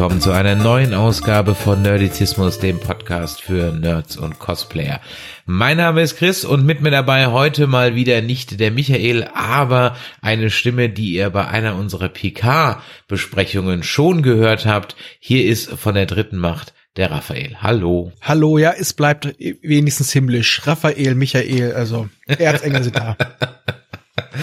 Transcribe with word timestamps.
Willkommen 0.00 0.22
zu 0.22 0.32
einer 0.32 0.54
neuen 0.54 0.94
Ausgabe 0.94 1.54
von 1.54 1.82
Nerdizismus, 1.82 2.58
dem 2.58 2.80
Podcast 2.80 3.42
für 3.42 3.70
Nerds 3.70 4.16
und 4.16 4.38
Cosplayer. 4.38 4.98
Mein 5.44 5.76
Name 5.76 6.00
ist 6.00 6.16
Chris 6.16 6.46
und 6.46 6.64
mit 6.64 6.80
mir 6.80 6.90
dabei 6.90 7.26
heute 7.26 7.66
mal 7.66 7.94
wieder 7.94 8.22
nicht 8.22 8.60
der 8.60 8.70
Michael, 8.70 9.28
aber 9.34 9.98
eine 10.22 10.48
Stimme, 10.48 10.88
die 10.88 11.12
ihr 11.12 11.28
bei 11.28 11.46
einer 11.46 11.76
unserer 11.76 12.08
PK-Besprechungen 12.08 13.82
schon 13.82 14.22
gehört 14.22 14.64
habt. 14.64 14.96
Hier 15.18 15.44
ist 15.44 15.68
von 15.68 15.94
der 15.94 16.06
dritten 16.06 16.38
Macht 16.38 16.72
der 16.96 17.10
Raphael. 17.10 17.58
Hallo. 17.60 18.10
Hallo, 18.22 18.56
ja, 18.56 18.72
es 18.72 18.94
bleibt 18.94 19.34
wenigstens 19.60 20.12
himmlisch. 20.12 20.66
Raphael, 20.66 21.14
Michael, 21.14 21.74
also 21.74 22.08
Erzengel 22.26 22.84
sind 22.84 22.96
da. 22.96 23.18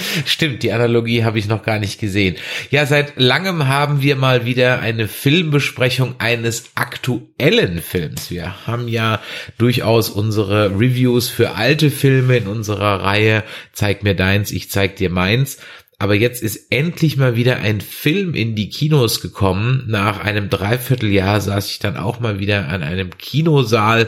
Stimmt, 0.26 0.63
die 0.63 0.72
Analogie 0.72 1.23
habe 1.23 1.40
ich 1.40 1.48
noch 1.48 1.63
gar 1.63 1.80
nicht 1.80 1.99
gesehen. 1.99 2.36
Ja, 2.70 2.86
seit 2.86 3.13
langem 3.20 3.67
haben 3.67 4.02
wir 4.02 4.16
mal 4.16 4.45
wieder 4.45 4.80
eine 4.80 5.08
Filmbesprechung 5.08 6.16
eines 6.20 6.72
aktuellen 6.76 7.81
Films. 7.81 8.31
Wir 8.31 8.67
haben 8.67 8.88
ja 8.88 9.22
durchaus 9.58 10.09
unsere 10.09 10.72
Reviews 10.72 11.30
für 11.30 11.55
alte 11.55 11.91
Filme 11.91 12.38
in 12.38 12.48
unserer 12.48 13.03
Reihe 13.03 13.44
Zeig 13.77 14.03
mir 14.03 14.16
deins, 14.16 14.52
ich 14.52 14.72
zeig 14.72 14.95
dir 14.95 15.12
meins. 15.12 15.59
Aber 16.00 16.14
jetzt 16.14 16.44
ist 16.44 16.72
endlich 16.72 17.17
mal 17.17 17.36
wieder 17.36 17.58
ein 17.58 17.81
Film 17.81 18.36
in 18.36 18.56
die 18.56 18.70
Kinos 18.70 19.20
gekommen. 19.20 19.86
Nach 19.88 20.20
einem 20.20 20.50
Dreivierteljahr 20.50 21.42
saß 21.42 21.72
ich 21.72 21.80
dann 21.80 21.98
auch 21.98 22.20
mal 22.20 22.40
wieder 22.40 22.67
an 22.67 22.84
einem 22.84 23.17
Kinosaal 23.17 24.08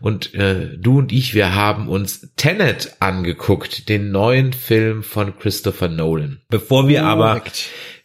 und 0.00 0.34
äh, 0.34 0.76
du 0.76 0.98
und 0.98 1.12
ich, 1.12 1.34
wir 1.34 1.54
haben 1.54 1.88
uns 1.88 2.28
Tenet 2.36 2.96
angeguckt, 3.00 3.88
den 3.88 4.10
neuen 4.10 4.52
Film 4.52 5.02
von 5.02 5.38
Christopher 5.38 5.88
Nolan. 5.88 6.40
Bevor 6.50 6.88
wir 6.88 7.06
aber 7.06 7.42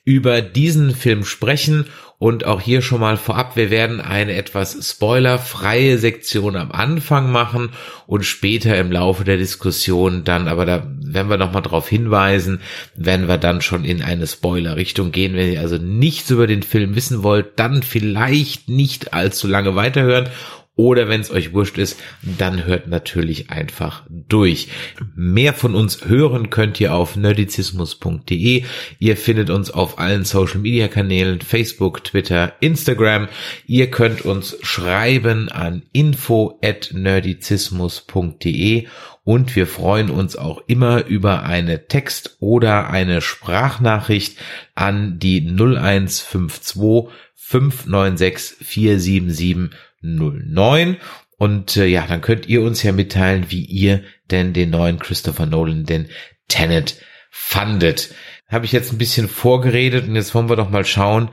über 0.05 0.41
diesen 0.41 0.91
Film 0.91 1.25
sprechen 1.25 1.87
und 2.17 2.45
auch 2.45 2.61
hier 2.61 2.81
schon 2.81 3.01
mal 3.01 3.17
vorab, 3.17 3.57
wir 3.57 3.69
werden 3.69 3.99
eine 3.99 4.33
etwas 4.35 4.77
spoilerfreie 4.89 5.97
Sektion 5.97 6.55
am 6.55 6.71
Anfang 6.71 7.31
machen 7.31 7.71
und 8.07 8.23
später 8.23 8.77
im 8.77 8.91
Laufe 8.91 9.25
der 9.25 9.37
Diskussion 9.37 10.23
dann, 10.23 10.47
aber 10.47 10.65
da 10.65 10.87
werden 11.01 11.29
wir 11.29 11.37
nochmal 11.37 11.63
darauf 11.63 11.89
hinweisen, 11.89 12.61
werden 12.95 13.27
wir 13.27 13.37
dann 13.37 13.61
schon 13.61 13.83
in 13.83 14.01
eine 14.01 14.27
Spoiler-Richtung 14.27 15.11
gehen. 15.11 15.33
Wenn 15.33 15.51
ihr 15.51 15.59
also 15.59 15.77
nichts 15.77 16.29
über 16.29 16.47
den 16.47 16.63
Film 16.63 16.95
wissen 16.95 17.23
wollt, 17.23 17.59
dann 17.59 17.83
vielleicht 17.83 18.69
nicht 18.69 19.13
allzu 19.13 19.47
lange 19.47 19.75
weiterhören 19.75 20.29
oder 20.75 21.07
wenn 21.07 21.21
es 21.21 21.31
euch 21.31 21.53
wurscht 21.53 21.77
ist, 21.77 21.97
dann 22.21 22.65
hört 22.65 22.87
natürlich 22.87 23.49
einfach 23.49 24.03
durch. 24.09 24.67
Mehr 25.15 25.53
von 25.53 25.73
uns 25.73 26.05
hören 26.05 26.49
könnt 26.49 26.81
ihr 26.81 26.93
auf 26.93 27.15
nerdizismus.de. 27.15 28.63
Ihr 28.99 29.17
findet 29.17 29.49
uns 29.49 29.71
auf 29.71 29.97
allen 29.99 30.25
Social 30.25 30.59
Media 30.59 30.89
Kanälen, 30.89 31.39
Facebook, 31.41 32.03
Twitter, 32.03 32.53
Instagram. 32.59 33.29
Ihr 33.67 33.89
könnt 33.89 34.25
uns 34.25 34.57
schreiben 34.61 35.49
an 35.49 35.83
info 35.93 36.59
at 36.61 36.89
nerdizismus.de 36.93 38.87
und 39.23 39.55
wir 39.55 39.65
freuen 39.65 40.11
uns 40.11 40.35
auch 40.35 40.61
immer 40.67 41.05
über 41.05 41.43
eine 41.43 41.87
Text- 41.87 42.37
oder 42.39 42.89
eine 42.89 43.21
Sprachnachricht 43.21 44.37
an 44.75 45.19
die 45.19 45.41
0152 45.41 47.09
596 47.33 48.57
477 48.59 49.69
09. 50.05 50.97
Und 51.37 51.77
äh, 51.77 51.85
ja, 51.85 52.05
dann 52.07 52.21
könnt 52.21 52.47
ihr 52.47 52.61
uns 52.61 52.83
ja 52.83 52.91
mitteilen, 52.91 53.45
wie 53.49 53.65
ihr 53.65 54.03
denn 54.31 54.53
den 54.53 54.69
neuen 54.69 54.99
Christopher 54.99 55.45
Nolan, 55.45 55.85
den 55.85 56.07
Tenet, 56.47 57.01
fandet. 57.29 58.13
Habe 58.47 58.65
ich 58.65 58.71
jetzt 58.71 58.93
ein 58.93 58.97
bisschen 58.97 59.27
vorgeredet 59.27 60.07
und 60.07 60.15
jetzt 60.15 60.33
wollen 60.33 60.49
wir 60.49 60.55
doch 60.55 60.69
mal 60.69 60.85
schauen, 60.85 61.29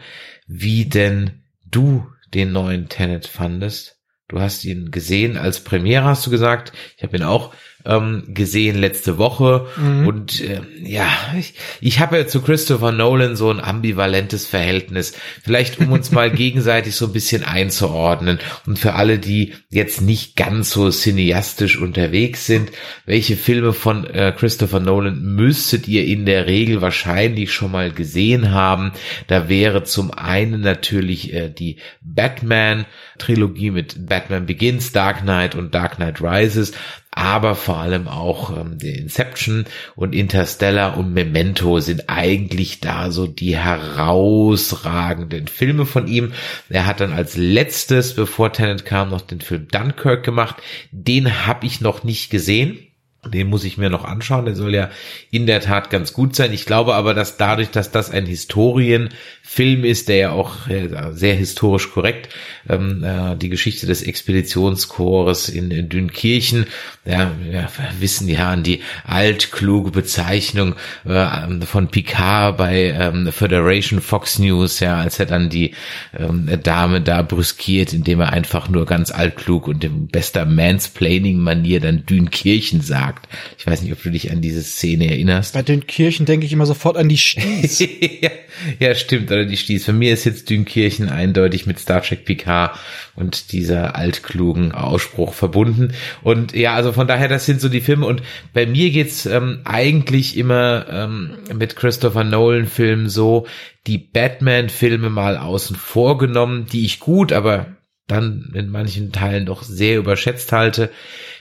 wie 0.47 0.87
denn 0.87 1.45
du 1.65 2.07
den 2.35 2.53
neuen 2.53 2.89
Tenet 2.89 3.27
fandest. 3.27 3.99
Du 4.29 4.41
hast 4.41 4.65
ihn 4.65 4.91
gesehen 4.91 5.37
als 5.37 5.61
Premiere, 5.61 6.05
hast 6.05 6.27
du 6.27 6.31
gesagt. 6.31 6.73
Ich 6.97 7.03
habe 7.03 7.17
ihn 7.17 7.23
auch 7.23 7.55
ähm, 7.85 8.25
gesehen 8.29 8.79
letzte 8.79 9.19
Woche. 9.19 9.67
Mhm. 9.77 10.07
Und 10.07 10.41
äh, 10.41 10.61
ja, 10.83 11.09
ich, 11.39 11.55
ich 11.81 12.01
habe 12.01 12.17
ja 12.17 12.27
zu 12.27 12.43
Christopher 12.43 12.93
Nolan 12.93 13.37
so 13.37 13.51
ein 13.51 13.61
ambivalentes 13.61 14.47
Verhältnis. 14.47 15.15
Vielleicht 15.43 15.79
um 15.81 15.93
uns 15.93 16.11
mal 16.13 16.31
gegenseitig 16.35 16.95
so 16.95 17.07
ein 17.07 17.13
bisschen 17.13 17.45
einzuordnen. 17.45 18.39
Und 18.67 18.79
für 18.79 18.95
alle, 18.95 19.19
die 19.19 19.55
jetzt 19.71 20.01
nicht 20.01 20.37
ganz 20.37 20.71
so 20.71 20.91
cineastisch 20.91 21.79
unterwegs 21.79 22.47
sind, 22.47 22.71
welche 23.07 23.37
Filme 23.37 23.73
von 23.73 24.05
äh, 24.05 24.33
Christopher 24.37 24.81
Nolan 24.81 25.21
müsstet 25.23 25.89
ihr 25.89 26.05
in 26.05 26.27
der 26.27 26.47
Regel 26.47 26.81
wahrscheinlich 26.81 27.53
schon 27.53 27.73
mal 27.73 27.93
gesehen 27.93 28.51
haben? 28.53 28.93
Da 29.27 29.49
wäre 29.49 29.85
zum 29.85 30.11
einen 30.11 30.61
natürlich 30.61 31.33
äh, 31.33 31.49
die 31.51 31.77
Batman-Trilogie 32.03 33.71
mit 33.71 34.07
Batman 34.07 34.47
Begins, 34.47 34.93
Dark 34.93 35.23
Knight 35.23 35.55
und 35.55 35.75
Dark 35.75 35.97
Knight 35.97 36.21
Rises 36.21 36.73
aber 37.15 37.55
vor 37.55 37.77
allem 37.77 38.09
auch 38.09 38.57
ähm, 38.57 38.79
Inception 38.81 39.67
und 39.95 40.15
Interstellar 40.15 40.97
und 40.97 41.13
Memento 41.13 41.79
sind 41.79 42.09
eigentlich 42.09 42.81
da 42.81 43.11
so 43.11 43.27
die 43.27 43.57
herausragenden 43.57 45.47
Filme 45.47 45.85
von 45.85 46.09
ihm. 46.09 46.33
Er 46.71 46.87
hat 46.87 47.01
dann 47.01 47.13
als 47.13 47.37
letztes, 47.37 48.15
bevor 48.15 48.55
Tenet 48.55 48.87
kam, 48.87 49.11
noch 49.11 49.21
den 49.21 49.43
Film 49.43 49.69
Dunkirk 49.69 50.25
gemacht. 50.25 50.57
Den 50.91 51.47
habe 51.47 51.67
ich 51.67 51.83
noch 51.83 52.03
nicht 52.03 52.31
gesehen. 52.31 52.79
Den 53.25 53.49
muss 53.49 53.63
ich 53.63 53.79
mir 53.79 53.89
noch 53.89 54.05
anschauen. 54.05 54.47
Der 54.47 54.57
soll 54.57 54.75
ja 54.75 54.91
in 55.31 55.47
der 55.47 55.61
Tat 55.61 55.91
ganz 55.91 56.13
gut 56.13 56.35
sein. 56.35 56.53
Ich 56.53 56.67
glaube 56.67 56.95
aber, 56.95 57.15
dass 57.15 57.37
dadurch, 57.37 57.71
dass 57.71 57.93
das 57.93 58.11
ein 58.11 58.27
Historienfilm 58.27 59.85
ist, 59.85 60.09
der 60.09 60.17
ja 60.17 60.31
auch 60.33 60.69
äh, 60.69 60.89
sehr 61.13 61.37
historisch 61.37 61.93
korrekt 61.93 62.31
ähm, 62.69 63.05
äh, 63.05 63.37
die 63.37 63.49
Geschichte 63.49 63.87
des 63.87 64.03
Expeditionskorps 64.03 65.49
in, 65.51 65.71
in 65.71 65.89
Dünkirchen, 65.89 66.67
ja, 67.05 67.33
wir 67.43 67.69
wissen 67.99 68.29
ja 68.29 68.51
an 68.53 68.63
die 68.63 68.81
altkluge 69.05 69.91
Bezeichnung 69.91 70.77
äh, 71.05 71.65
von 71.67 71.89
Picard 71.89 72.57
bei 72.57 72.95
ähm, 72.97 73.33
Federation 73.33 74.01
Fox 74.01 74.39
News, 74.39 74.79
ja, 74.79 74.99
als 74.99 75.19
er 75.19 75.27
dann 75.27 75.49
die 75.49 75.75
ähm, 76.17 76.49
Dame 76.63 77.01
da 77.01 77.23
brüskiert, 77.23 77.93
indem 77.93 78.21
er 78.21 78.33
einfach 78.33 78.69
nur 78.69 78.87
ganz 78.87 79.11
altklug 79.11 79.67
und 79.67 79.83
in 79.83 80.07
bester 80.07 80.45
Mansplaining-Manier 80.45 81.81
dann 81.81 82.07
Dünkirchen 82.07 82.83
sagt. 82.83 83.29
Ich 83.59 83.67
weiß 83.67 83.83
nicht, 83.83 83.93
ob 83.93 84.01
du 84.01 84.11
dich 84.11 84.31
an 84.31 84.41
diese 84.41 84.63
Szene 84.63 85.11
erinnerst. 85.11 85.55
Bei 85.55 85.63
Dünkirchen 85.63 86.25
denke 86.25 86.47
ich 86.47 86.53
immer 86.53 86.67
sofort 86.67 86.97
an 86.97 87.09
die 87.09 87.17
Sties. 87.17 87.81
ja, 88.21 88.31
ja, 88.79 88.95
stimmt, 88.95 89.33
oder 89.33 89.45
die 89.45 89.57
Sties. 89.57 89.87
Für 89.87 89.93
mir 89.93 90.13
ist 90.13 90.25
jetzt 90.25 90.49
Dünkirchen 90.51 91.09
eindeutig 91.09 91.67
mit 91.67 91.81
Star 91.81 92.01
Trek 92.01 92.25
Picard 92.25 92.79
und 93.17 93.53
dieser 93.53 93.97
altklugen 93.97 94.73
Ausspruch 94.73 95.35
verbunden. 95.35 95.93
Und 96.23 96.55
ja, 96.55 96.75
also 96.75 96.92
von 96.93 97.07
daher, 97.07 97.29
das 97.29 97.47
sind 97.47 97.61
so 97.61 97.69
die 97.69 97.81
Filme. 97.81 98.07
Und 98.07 98.23
bei 98.53 98.67
mir 98.67 98.91
geht's 98.91 99.27
ähm, 99.27 99.61
eigentlich 99.65 100.37
immer 100.37 100.87
ähm, 100.91 101.39
mit 101.55 101.77
Christopher 101.77 102.25
Nolan 102.25 102.67
Filmen 102.67 103.09
so, 103.09 103.47
die 103.87 103.99
Batman-Filme 103.99 105.11
mal 105.11 105.37
außen 105.37 105.77
vor 105.77 106.19
genommen, 106.19 106.67
die 106.71 106.85
ich 106.85 107.01
gut, 107.01 107.33
aber 107.33 107.77
dann 108.07 108.53
in 108.55 108.69
manchen 108.69 109.13
Teilen 109.13 109.47
doch 109.47 109.63
sehr 109.63 109.99
überschätzt 109.99 110.53
halte. 110.53 110.91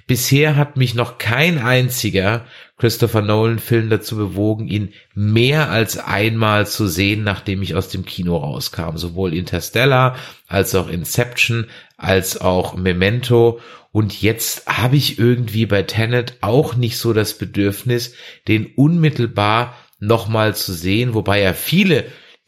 Bisher 0.07 0.55
hat 0.55 0.77
mich 0.77 0.95
noch 0.95 1.17
kein 1.17 1.57
einziger 1.57 2.45
Christopher 2.77 3.21
Nolan 3.21 3.59
Film 3.59 3.89
dazu 3.89 4.17
bewogen, 4.17 4.67
ihn 4.67 4.93
mehr 5.13 5.69
als 5.69 5.97
einmal 5.97 6.65
zu 6.65 6.87
sehen, 6.87 7.23
nachdem 7.23 7.61
ich 7.61 7.75
aus 7.75 7.89
dem 7.89 8.05
Kino 8.05 8.37
rauskam. 8.37 8.97
Sowohl 8.97 9.33
Interstellar 9.33 10.15
als 10.47 10.73
auch 10.75 10.89
Inception 10.89 11.67
als 11.97 12.41
auch 12.41 12.75
Memento. 12.75 13.59
Und 13.91 14.21
jetzt 14.21 14.67
habe 14.67 14.95
ich 14.95 15.19
irgendwie 15.19 15.65
bei 15.65 15.83
Tenet 15.83 16.37
auch 16.41 16.75
nicht 16.75 16.97
so 16.97 17.13
das 17.13 17.37
Bedürfnis, 17.37 18.15
den 18.47 18.67
unmittelbar 18.75 19.75
nochmal 19.99 20.55
zu 20.55 20.73
sehen, 20.73 21.13
wobei 21.13 21.41
ja 21.41 21.53
viele 21.53 22.05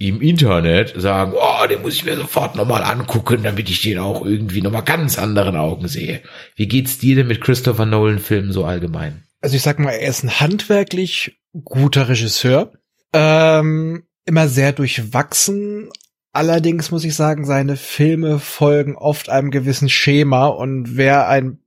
im 0.10 0.22
Internet 0.22 0.94
sagen, 0.96 1.34
oh, 1.36 1.68
den 1.68 1.82
muss 1.82 1.96
ich 1.96 2.06
mir 2.06 2.16
sofort 2.16 2.56
nochmal 2.56 2.84
angucken, 2.84 3.44
damit 3.44 3.70
ich 3.70 3.82
den 3.82 4.00
auch 4.00 4.26
irgendwie 4.26 4.62
nochmal 4.62 4.84
ganz 4.84 5.18
anderen 5.18 5.56
Augen 5.56 5.88
sehe. 5.88 6.22
Wie 6.56 6.68
geht's 6.68 6.98
dir 6.98 7.16
denn 7.16 7.28
mit 7.28 7.42
Christopher 7.42 7.86
Nolan 7.86 8.20
Filmen 8.20 8.52
so 8.52 8.66
allgemein? 8.66 9.24
Also 9.42 9.56
ich 9.56 9.62
sag 9.62 9.80
mal, 9.80 9.92
er 9.92 10.10
ist 10.10 10.24
ein 10.24 10.40
handwerklich 10.40 11.38
guter 11.64 12.10
Regisseur, 12.10 12.74
ähm, 13.14 14.04
immer 14.26 14.48
sehr 14.48 14.72
durchwachsen. 14.72 15.90
Allerdings 16.32 16.90
muss 16.90 17.04
ich 17.04 17.14
sagen, 17.14 17.46
seine 17.46 17.78
Filme 17.78 18.40
folgen 18.40 18.96
oft 18.96 19.30
einem 19.30 19.52
gewissen 19.52 19.90
Schema 19.90 20.48
und 20.48 20.98
wer 20.98 21.28
ein 21.28 21.60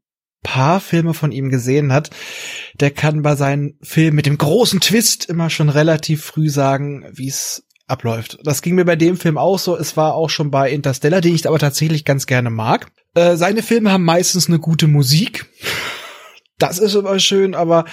paar 0.43 0.81
Filme 0.81 1.13
von 1.13 1.33
ihm 1.33 1.51
gesehen 1.51 1.93
hat, 1.93 2.11
der 2.75 2.93
kann 2.93 3.23
bei 3.23 3.35
seinen 3.35 3.79
Filmen 3.83 4.17
mit 4.17 4.27
dem 4.27 4.39
großen 4.39 4.81
Twist 4.81 5.27
immer 5.27 5.51
schon 5.51 5.69
relativ 5.69 6.25
früh 6.25 6.49
sagen, 6.49 7.05
wie 7.13 7.29
es 7.29 7.66
abläuft. 7.87 8.39
Das 8.43 8.63
ging 8.63 8.75
mir 8.75 8.85
bei 8.85 8.97
dem 8.97 9.17
Film 9.17 9.39
auch 9.39 9.59
so. 9.59 9.77
Es 9.77 9.97
war 9.97 10.15
auch 10.15 10.31
schon 10.31 10.51
bei 10.51 10.71
Interstellar, 10.71 11.21
den 11.21 11.35
ich 11.35 11.47
aber 11.47 11.59
tatsächlich 11.59 12.05
ganz 12.05 12.27
gerne 12.27 12.51
mag. 12.51 12.91
Äh, 13.15 13.37
seine 13.37 13.63
Filme 13.63 13.93
haben 13.93 14.05
meistens 14.05 14.49
eine 14.49 14.59
gute 14.59 14.87
Musik. 14.87 15.47
Das 16.59 16.79
ist 16.79 16.95
immer 16.95 17.19
schön, 17.19 17.55
aber 17.55 17.85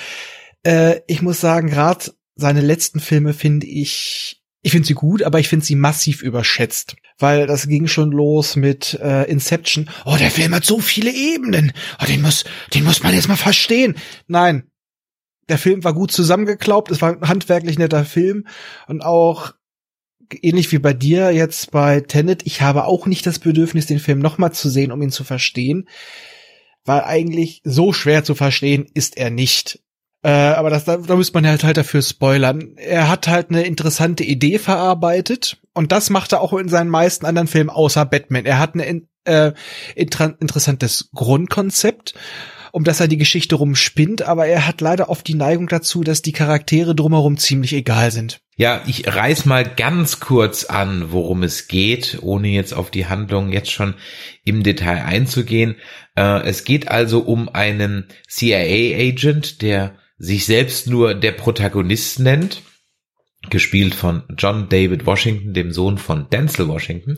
äh, 0.63 1.01
ich 1.07 1.21
muss 1.21 1.41
sagen, 1.41 1.69
gerade 1.69 2.11
seine 2.35 2.61
letzten 2.61 2.99
Filme 2.99 3.33
finde 3.33 3.67
ich, 3.67 4.41
ich 4.61 4.71
finde 4.71 4.87
sie 4.87 4.93
gut, 4.93 5.23
aber 5.23 5.39
ich 5.39 5.49
finde 5.49 5.65
sie 5.65 5.75
massiv 5.75 6.21
überschätzt. 6.21 6.95
Weil 7.19 7.45
das 7.45 7.67
ging 7.67 7.87
schon 7.87 8.11
los 8.11 8.55
mit 8.55 8.99
äh, 9.01 9.29
Inception. 9.29 9.89
Oh, 10.05 10.15
der 10.17 10.31
Film 10.31 10.55
hat 10.55 10.65
so 10.65 10.79
viele 10.79 11.11
Ebenen. 11.11 11.73
Oh, 12.01 12.05
den 12.05 12.21
muss, 12.21 12.45
den 12.73 12.83
muss 12.83 13.03
man 13.03 13.13
jetzt 13.13 13.27
mal 13.27 13.35
verstehen. 13.35 13.95
Nein, 14.27 14.71
der 15.49 15.57
Film 15.57 15.83
war 15.83 15.93
gut 15.93 16.11
zusammengeklaubt, 16.11 16.91
es 16.91 17.01
war 17.01 17.11
ein 17.13 17.27
handwerklich 17.27 17.77
netter 17.77 18.05
Film 18.05 18.47
und 18.87 19.01
auch 19.01 19.53
ähnlich 20.41 20.71
wie 20.71 20.79
bei 20.79 20.93
dir 20.93 21.31
jetzt 21.31 21.71
bei 21.71 22.01
Tenet, 22.01 22.45
ich 22.45 22.61
habe 22.61 22.85
auch 22.85 23.05
nicht 23.05 23.25
das 23.25 23.39
Bedürfnis, 23.39 23.85
den 23.85 23.99
Film 23.99 24.19
nochmal 24.19 24.51
zu 24.51 24.69
sehen, 24.69 24.91
um 24.91 25.01
ihn 25.01 25.11
zu 25.11 25.23
verstehen, 25.23 25.87
weil 26.85 27.01
eigentlich 27.01 27.61
so 27.63 27.93
schwer 27.93 28.23
zu 28.23 28.35
verstehen 28.35 28.85
ist 28.93 29.17
er 29.17 29.29
nicht. 29.29 29.79
Äh, 30.23 30.29
aber 30.29 30.69
das, 30.69 30.85
da, 30.85 30.97
da 30.97 31.15
müsste 31.15 31.33
man 31.33 31.47
halt 31.47 31.63
halt 31.63 31.77
dafür 31.77 32.01
spoilern. 32.01 32.75
Er 32.77 33.09
hat 33.09 33.27
halt 33.27 33.49
eine 33.49 33.63
interessante 33.63 34.23
Idee 34.23 34.57
verarbeitet 34.57 35.57
und 35.73 35.91
das 35.91 36.09
macht 36.09 36.31
er 36.31 36.41
auch 36.41 36.53
in 36.53 36.69
seinen 36.69 36.89
meisten 36.89 37.25
anderen 37.25 37.47
Filmen 37.47 37.69
außer 37.69 38.05
Batman. 38.05 38.45
Er 38.45 38.59
hat 38.59 38.75
ein 38.75 39.07
äh, 39.25 39.51
inter 39.95 40.35
interessantes 40.39 41.09
Grundkonzept 41.13 42.13
um 42.73 42.83
das 42.83 42.99
er 42.99 43.07
die 43.07 43.17
Geschichte 43.17 43.55
rumspinnt, 43.55 44.23
aber 44.23 44.47
er 44.47 44.65
hat 44.65 44.81
leider 44.81 45.09
oft 45.09 45.27
die 45.27 45.35
Neigung 45.35 45.67
dazu, 45.67 46.03
dass 46.03 46.23
die 46.23 46.31
Charaktere 46.31 46.95
drumherum 46.95 47.37
ziemlich 47.37 47.71
egal 47.73 48.09
sind. 48.09 48.41
Ja, 48.55 48.83
ich 48.85 49.07
reiß 49.07 49.45
mal 49.45 49.63
ganz 49.63 50.19
kurz 50.19 50.65
an, 50.65 51.11
worum 51.11 51.41
es 51.41 51.67
geht, 51.67 52.19
ohne 52.21 52.49
jetzt 52.49 52.73
auf 52.73 52.91
die 52.91 53.07
Handlung 53.07 53.51
jetzt 53.51 53.71
schon 53.71 53.95
im 54.45 54.61
Detail 54.61 55.03
einzugehen. 55.05 55.75
Äh, 56.15 56.43
es 56.43 56.63
geht 56.63 56.87
also 56.87 57.21
um 57.21 57.49
einen 57.49 58.07
CIA-Agent, 58.27 59.63
der 59.63 59.97
sich 60.17 60.45
selbst 60.45 60.87
nur 60.87 61.15
der 61.15 61.31
Protagonist 61.31 62.19
nennt, 62.19 62.61
gespielt 63.49 63.95
von 63.95 64.23
John 64.37 64.69
David 64.69 65.05
Washington, 65.05 65.53
dem 65.53 65.71
Sohn 65.71 65.97
von 65.97 66.29
Denzel 66.29 66.67
Washington. 66.67 67.15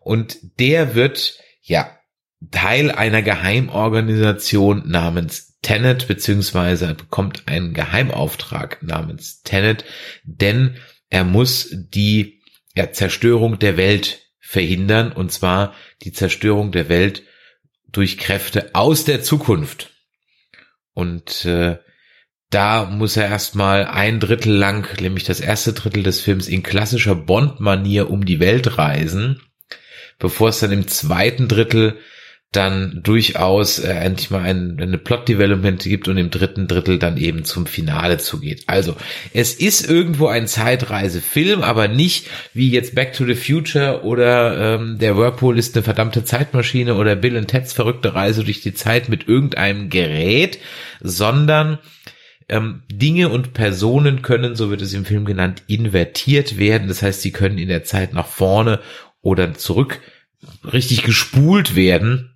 Und 0.00 0.38
der 0.60 0.94
wird, 0.94 1.38
ja, 1.62 1.96
Teil 2.50 2.90
einer 2.90 3.22
Geheimorganisation 3.22 4.88
namens 4.88 5.49
Tenet, 5.62 6.08
beziehungsweise 6.08 6.94
bekommt 6.94 7.46
einen 7.46 7.74
Geheimauftrag 7.74 8.82
namens 8.82 9.42
Tenet, 9.42 9.84
denn 10.24 10.76
er 11.10 11.24
muss 11.24 11.68
die 11.70 12.40
ja, 12.74 12.92
Zerstörung 12.92 13.58
der 13.58 13.76
Welt 13.76 14.20
verhindern, 14.38 15.12
und 15.12 15.32
zwar 15.32 15.74
die 16.02 16.12
Zerstörung 16.12 16.72
der 16.72 16.88
Welt 16.88 17.22
durch 17.88 18.18
Kräfte 18.18 18.70
aus 18.74 19.04
der 19.04 19.22
Zukunft. 19.22 19.90
Und 20.92 21.44
äh, 21.44 21.78
da 22.50 22.84
muss 22.84 23.16
er 23.16 23.28
erstmal 23.28 23.84
ein 23.86 24.18
Drittel 24.18 24.52
lang, 24.52 25.00
nämlich 25.00 25.24
das 25.24 25.40
erste 25.40 25.72
Drittel 25.72 26.02
des 26.02 26.20
Films, 26.20 26.48
in 26.48 26.62
klassischer 26.62 27.14
Bond-Manier 27.14 28.10
um 28.10 28.24
die 28.24 28.40
Welt 28.40 28.76
reisen, 28.76 29.40
bevor 30.18 30.48
es 30.48 30.58
dann 30.58 30.72
im 30.72 30.88
zweiten 30.88 31.46
Drittel 31.46 31.98
dann 32.52 33.00
durchaus 33.04 33.78
äh, 33.78 33.92
endlich 33.92 34.30
mal 34.30 34.42
ein, 34.42 34.76
eine 34.80 34.98
Plot-Development 34.98 35.80
gibt 35.84 36.08
und 36.08 36.16
im 36.16 36.30
dritten 36.30 36.66
Drittel 36.66 36.98
dann 36.98 37.16
eben 37.16 37.44
zum 37.44 37.66
Finale 37.66 38.18
zugeht. 38.18 38.64
Also, 38.66 38.96
es 39.32 39.54
ist 39.54 39.88
irgendwo 39.88 40.26
ein 40.26 40.48
Zeitreisefilm, 40.48 41.62
aber 41.62 41.86
nicht 41.86 42.26
wie 42.52 42.70
jetzt 42.70 42.96
Back 42.96 43.12
to 43.12 43.24
the 43.24 43.36
Future 43.36 44.02
oder 44.02 44.74
ähm, 44.74 44.98
der 44.98 45.16
Whirlpool 45.16 45.58
ist 45.58 45.76
eine 45.76 45.84
verdammte 45.84 46.24
Zeitmaschine 46.24 46.96
oder 46.96 47.14
Bill 47.14 47.36
and 47.36 47.46
Ted's 47.46 47.72
verrückte 47.72 48.14
Reise 48.14 48.42
durch 48.42 48.60
die 48.60 48.74
Zeit 48.74 49.08
mit 49.08 49.28
irgendeinem 49.28 49.88
Gerät, 49.88 50.58
sondern 51.00 51.78
ähm, 52.48 52.82
Dinge 52.90 53.28
und 53.28 53.52
Personen 53.52 54.22
können, 54.22 54.56
so 54.56 54.70
wird 54.70 54.82
es 54.82 54.92
im 54.92 55.04
Film 55.04 55.24
genannt, 55.24 55.62
invertiert 55.68 56.58
werden. 56.58 56.88
Das 56.88 57.00
heißt, 57.00 57.22
sie 57.22 57.30
können 57.30 57.58
in 57.58 57.68
der 57.68 57.84
Zeit 57.84 58.12
nach 58.12 58.26
vorne 58.26 58.80
oder 59.22 59.54
zurück 59.54 60.00
richtig 60.64 61.04
gespult 61.04 61.76
werden 61.76 62.29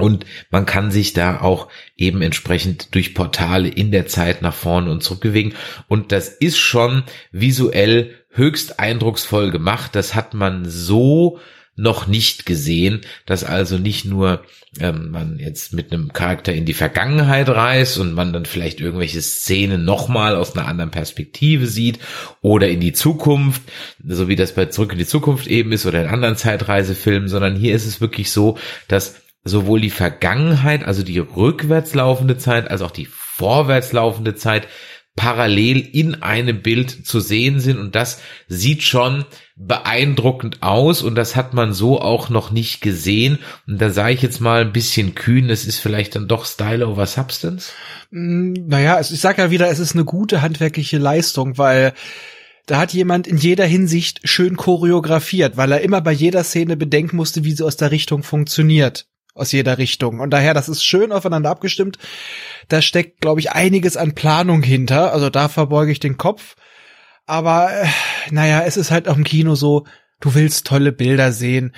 und 0.00 0.26
man 0.50 0.66
kann 0.66 0.90
sich 0.90 1.12
da 1.12 1.40
auch 1.40 1.68
eben 1.96 2.22
entsprechend 2.22 2.94
durch 2.94 3.14
Portale 3.14 3.68
in 3.68 3.90
der 3.90 4.06
Zeit 4.06 4.42
nach 4.42 4.54
vorne 4.54 4.90
und 4.90 5.02
zurück 5.02 5.20
bewegen. 5.20 5.54
Und 5.88 6.12
das 6.12 6.28
ist 6.28 6.58
schon 6.58 7.04
visuell 7.32 8.14
höchst 8.30 8.78
eindrucksvoll 8.78 9.50
gemacht. 9.50 9.94
Das 9.94 10.14
hat 10.14 10.34
man 10.34 10.64
so 10.68 11.38
noch 11.78 12.08
nicht 12.08 12.44
gesehen, 12.44 13.02
dass 13.24 13.44
also 13.44 13.78
nicht 13.78 14.04
nur 14.04 14.42
ähm, 14.80 15.12
man 15.12 15.38
jetzt 15.38 15.72
mit 15.72 15.92
einem 15.92 16.12
Charakter 16.12 16.52
in 16.52 16.64
die 16.64 16.74
Vergangenheit 16.74 17.48
reist 17.48 17.98
und 17.98 18.14
man 18.14 18.32
dann 18.32 18.46
vielleicht 18.46 18.80
irgendwelche 18.80 19.22
Szenen 19.22 19.84
nochmal 19.84 20.34
aus 20.34 20.56
einer 20.56 20.66
anderen 20.66 20.90
Perspektive 20.90 21.68
sieht 21.68 22.00
oder 22.42 22.68
in 22.68 22.80
die 22.80 22.92
Zukunft, 22.92 23.62
so 24.04 24.28
wie 24.28 24.36
das 24.36 24.54
bei 24.54 24.66
Zurück 24.66 24.92
in 24.92 24.98
die 24.98 25.06
Zukunft 25.06 25.46
eben 25.46 25.70
ist 25.70 25.86
oder 25.86 26.02
in 26.02 26.08
anderen 26.08 26.36
Zeitreisefilmen, 26.36 27.28
sondern 27.28 27.54
hier 27.54 27.74
ist 27.74 27.86
es 27.86 28.00
wirklich 28.00 28.32
so, 28.32 28.58
dass 28.88 29.22
sowohl 29.48 29.80
die 29.80 29.90
Vergangenheit, 29.90 30.84
also 30.84 31.02
die 31.02 31.18
rückwärts 31.18 31.94
laufende 31.94 32.38
Zeit, 32.38 32.70
als 32.70 32.82
auch 32.82 32.90
die 32.90 33.06
vorwärts 33.06 33.92
laufende 33.92 34.34
Zeit 34.34 34.68
parallel 35.18 35.80
in 35.80 36.22
einem 36.22 36.62
Bild 36.62 37.04
zu 37.04 37.18
sehen 37.18 37.58
sind. 37.58 37.78
Und 37.78 37.96
das 37.96 38.20
sieht 38.46 38.84
schon 38.84 39.24
beeindruckend 39.56 40.62
aus. 40.62 41.02
Und 41.02 41.16
das 41.16 41.34
hat 41.34 41.54
man 41.54 41.72
so 41.72 42.00
auch 42.00 42.30
noch 42.30 42.52
nicht 42.52 42.80
gesehen. 42.80 43.40
Und 43.66 43.82
da 43.82 43.90
sage 43.90 44.14
ich 44.14 44.22
jetzt 44.22 44.40
mal 44.40 44.60
ein 44.60 44.72
bisschen 44.72 45.16
kühn, 45.16 45.50
es 45.50 45.66
ist 45.66 45.80
vielleicht 45.80 46.14
dann 46.14 46.28
doch 46.28 46.46
Style 46.46 46.86
over 46.86 47.04
Substance. 47.04 47.72
Mm, 48.12 48.52
naja, 48.68 49.00
ich 49.00 49.20
sage 49.20 49.42
ja 49.42 49.50
wieder, 49.50 49.68
es 49.68 49.80
ist 49.80 49.94
eine 49.94 50.04
gute 50.04 50.40
handwerkliche 50.40 50.98
Leistung, 50.98 51.58
weil 51.58 51.94
da 52.66 52.78
hat 52.78 52.92
jemand 52.92 53.26
in 53.26 53.38
jeder 53.38 53.66
Hinsicht 53.66 54.20
schön 54.22 54.56
choreografiert, 54.56 55.56
weil 55.56 55.72
er 55.72 55.80
immer 55.80 56.00
bei 56.00 56.12
jeder 56.12 56.44
Szene 56.44 56.76
bedenken 56.76 57.16
musste, 57.16 57.42
wie 57.42 57.52
sie 57.52 57.64
aus 57.64 57.76
der 57.76 57.90
Richtung 57.90 58.22
funktioniert 58.22 59.08
aus 59.38 59.52
jeder 59.52 59.78
Richtung. 59.78 60.20
Und 60.20 60.30
daher, 60.30 60.54
das 60.54 60.68
ist 60.68 60.84
schön 60.84 61.12
aufeinander 61.12 61.50
abgestimmt. 61.50 61.98
Da 62.68 62.82
steckt, 62.82 63.20
glaube 63.20 63.40
ich, 63.40 63.52
einiges 63.52 63.96
an 63.96 64.14
Planung 64.14 64.62
hinter. 64.62 65.12
Also 65.12 65.30
da 65.30 65.48
verbeuge 65.48 65.92
ich 65.92 66.00
den 66.00 66.16
Kopf. 66.16 66.56
Aber 67.26 67.70
äh, 67.72 67.86
naja, 68.30 68.62
es 68.64 68.76
ist 68.76 68.90
halt 68.90 69.08
auch 69.08 69.16
im 69.16 69.24
Kino 69.24 69.54
so, 69.54 69.86
du 70.20 70.34
willst 70.34 70.66
tolle 70.66 70.92
Bilder 70.92 71.32
sehen. 71.32 71.74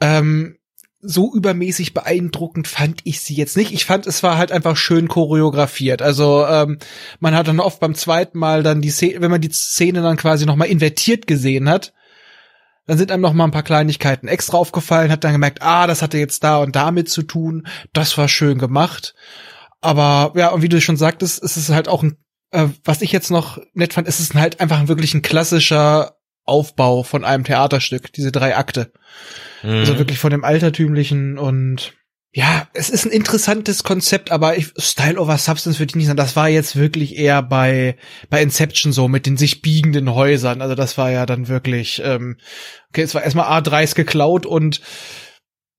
Ähm, 0.00 0.56
so 1.02 1.32
übermäßig 1.32 1.94
beeindruckend 1.94 2.68
fand 2.68 3.00
ich 3.04 3.20
sie 3.20 3.34
jetzt 3.34 3.56
nicht. 3.56 3.72
Ich 3.72 3.86
fand, 3.86 4.06
es 4.06 4.22
war 4.22 4.36
halt 4.36 4.52
einfach 4.52 4.76
schön 4.76 5.08
choreografiert. 5.08 6.02
Also 6.02 6.44
ähm, 6.46 6.78
man 7.20 7.34
hat 7.34 7.48
dann 7.48 7.60
oft 7.60 7.80
beim 7.80 7.94
zweiten 7.94 8.38
Mal 8.38 8.62
dann 8.62 8.82
die 8.82 8.90
Szene, 8.90 9.22
wenn 9.22 9.30
man 9.30 9.40
die 9.40 9.50
Szene 9.50 10.02
dann 10.02 10.16
quasi 10.16 10.44
nochmal 10.44 10.68
invertiert 10.68 11.26
gesehen 11.26 11.68
hat, 11.68 11.94
dann 12.90 12.98
sind 12.98 13.12
einem 13.12 13.22
noch 13.22 13.34
mal 13.34 13.44
ein 13.44 13.52
paar 13.52 13.62
Kleinigkeiten 13.62 14.26
extra 14.26 14.58
aufgefallen, 14.58 15.12
hat 15.12 15.22
dann 15.22 15.30
gemerkt, 15.30 15.62
ah, 15.62 15.86
das 15.86 16.02
hatte 16.02 16.18
jetzt 16.18 16.42
da 16.42 16.56
und 16.56 16.74
damit 16.74 17.08
zu 17.08 17.22
tun. 17.22 17.68
Das 17.92 18.18
war 18.18 18.26
schön 18.26 18.58
gemacht. 18.58 19.14
Aber 19.80 20.32
ja, 20.34 20.48
und 20.48 20.62
wie 20.62 20.68
du 20.68 20.80
schon 20.80 20.96
sagtest, 20.96 21.40
ist 21.40 21.56
es 21.56 21.68
halt 21.68 21.86
auch 21.86 22.02
ein, 22.02 22.16
äh, 22.50 22.66
was 22.82 23.00
ich 23.00 23.12
jetzt 23.12 23.30
noch 23.30 23.60
nett 23.74 23.92
fand, 23.92 24.08
ist 24.08 24.18
es 24.18 24.34
halt 24.34 24.58
einfach 24.58 24.88
wirklich 24.88 25.14
ein 25.14 25.22
klassischer 25.22 26.16
Aufbau 26.44 27.04
von 27.04 27.24
einem 27.24 27.44
Theaterstück, 27.44 28.12
diese 28.12 28.32
drei 28.32 28.56
Akte. 28.56 28.90
Also 29.62 29.72
mhm. 29.72 29.80
Also 29.82 29.98
wirklich 29.98 30.18
von 30.18 30.32
dem 30.32 30.42
altertümlichen 30.42 31.38
und 31.38 31.92
ja, 32.32 32.68
es 32.74 32.90
ist 32.90 33.06
ein 33.06 33.10
interessantes 33.10 33.82
Konzept, 33.82 34.30
aber 34.30 34.56
ich, 34.56 34.72
Style 34.76 35.20
over 35.20 35.36
Substance 35.36 35.80
würde 35.80 35.90
ich 35.90 35.96
nicht 35.96 36.06
sagen. 36.06 36.16
Das 36.16 36.36
war 36.36 36.48
jetzt 36.48 36.76
wirklich 36.76 37.16
eher 37.16 37.42
bei, 37.42 37.96
bei 38.28 38.40
Inception 38.40 38.92
so 38.92 39.08
mit 39.08 39.26
den 39.26 39.36
sich 39.36 39.62
biegenden 39.62 40.14
Häusern. 40.14 40.62
Also 40.62 40.76
das 40.76 40.96
war 40.96 41.10
ja 41.10 41.26
dann 41.26 41.48
wirklich, 41.48 42.00
ähm, 42.04 42.36
okay, 42.90 43.02
es 43.02 43.14
war 43.16 43.24
erstmal 43.24 43.60
A3s 43.60 43.96
geklaut 43.96 44.46
und 44.46 44.80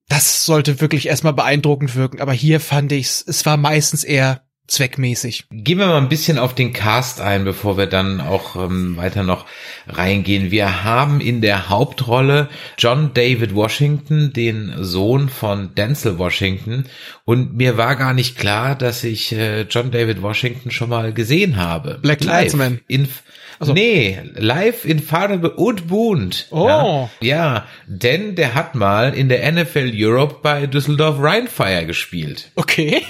das 0.09 0.45
sollte 0.45 0.81
wirklich 0.81 1.07
erstmal 1.07 1.31
beeindruckend 1.31 1.95
wirken. 1.95 2.19
Aber 2.19 2.33
hier 2.33 2.59
fand 2.59 2.91
ich's, 2.91 3.23
es 3.25 3.45
war 3.45 3.55
meistens 3.55 4.03
eher 4.03 4.43
zweckmäßig. 4.71 5.45
Gehen 5.51 5.79
wir 5.79 5.87
mal 5.87 5.97
ein 5.97 6.09
bisschen 6.09 6.39
auf 6.39 6.55
den 6.55 6.71
Cast 6.71 7.19
ein, 7.19 7.43
bevor 7.43 7.77
wir 7.77 7.87
dann 7.87 8.21
auch 8.21 8.55
ähm, 8.55 8.95
weiter 8.95 9.23
noch 9.23 9.45
reingehen. 9.87 10.49
Wir 10.49 10.83
haben 10.83 11.19
in 11.19 11.41
der 11.41 11.69
Hauptrolle 11.69 12.47
John 12.77 13.11
David 13.13 13.53
Washington, 13.53 14.31
den 14.33 14.73
Sohn 14.77 15.27
von 15.29 15.75
Denzel 15.75 16.17
Washington. 16.17 16.85
Und 17.25 17.55
mir 17.55 17.77
war 17.77 17.97
gar 17.97 18.13
nicht 18.13 18.37
klar, 18.37 18.75
dass 18.75 19.03
ich 19.03 19.33
äh, 19.33 19.63
John 19.63 19.91
David 19.91 20.21
Washington 20.21 20.71
schon 20.71 20.89
mal 20.89 21.13
gesehen 21.13 21.57
habe. 21.57 21.99
Black 22.01 22.23
Lightsman. 22.23 22.79
In 22.87 23.09
also. 23.59 23.73
Nee, 23.73 24.19
live 24.33 24.85
in 24.85 24.99
Farbe 24.99 25.51
und 25.51 25.87
bunt. 25.87 26.47
Oh. 26.49 26.67
Ja. 26.67 27.09
ja, 27.19 27.67
denn 27.85 28.35
der 28.35 28.55
hat 28.55 28.73
mal 28.73 29.13
in 29.13 29.29
der 29.29 29.51
NFL 29.51 29.91
Europe 29.93 30.37
bei 30.41 30.65
Düsseldorf 30.65 31.17
Rheinfire 31.19 31.85
gespielt. 31.85 32.49
Okay. 32.55 33.03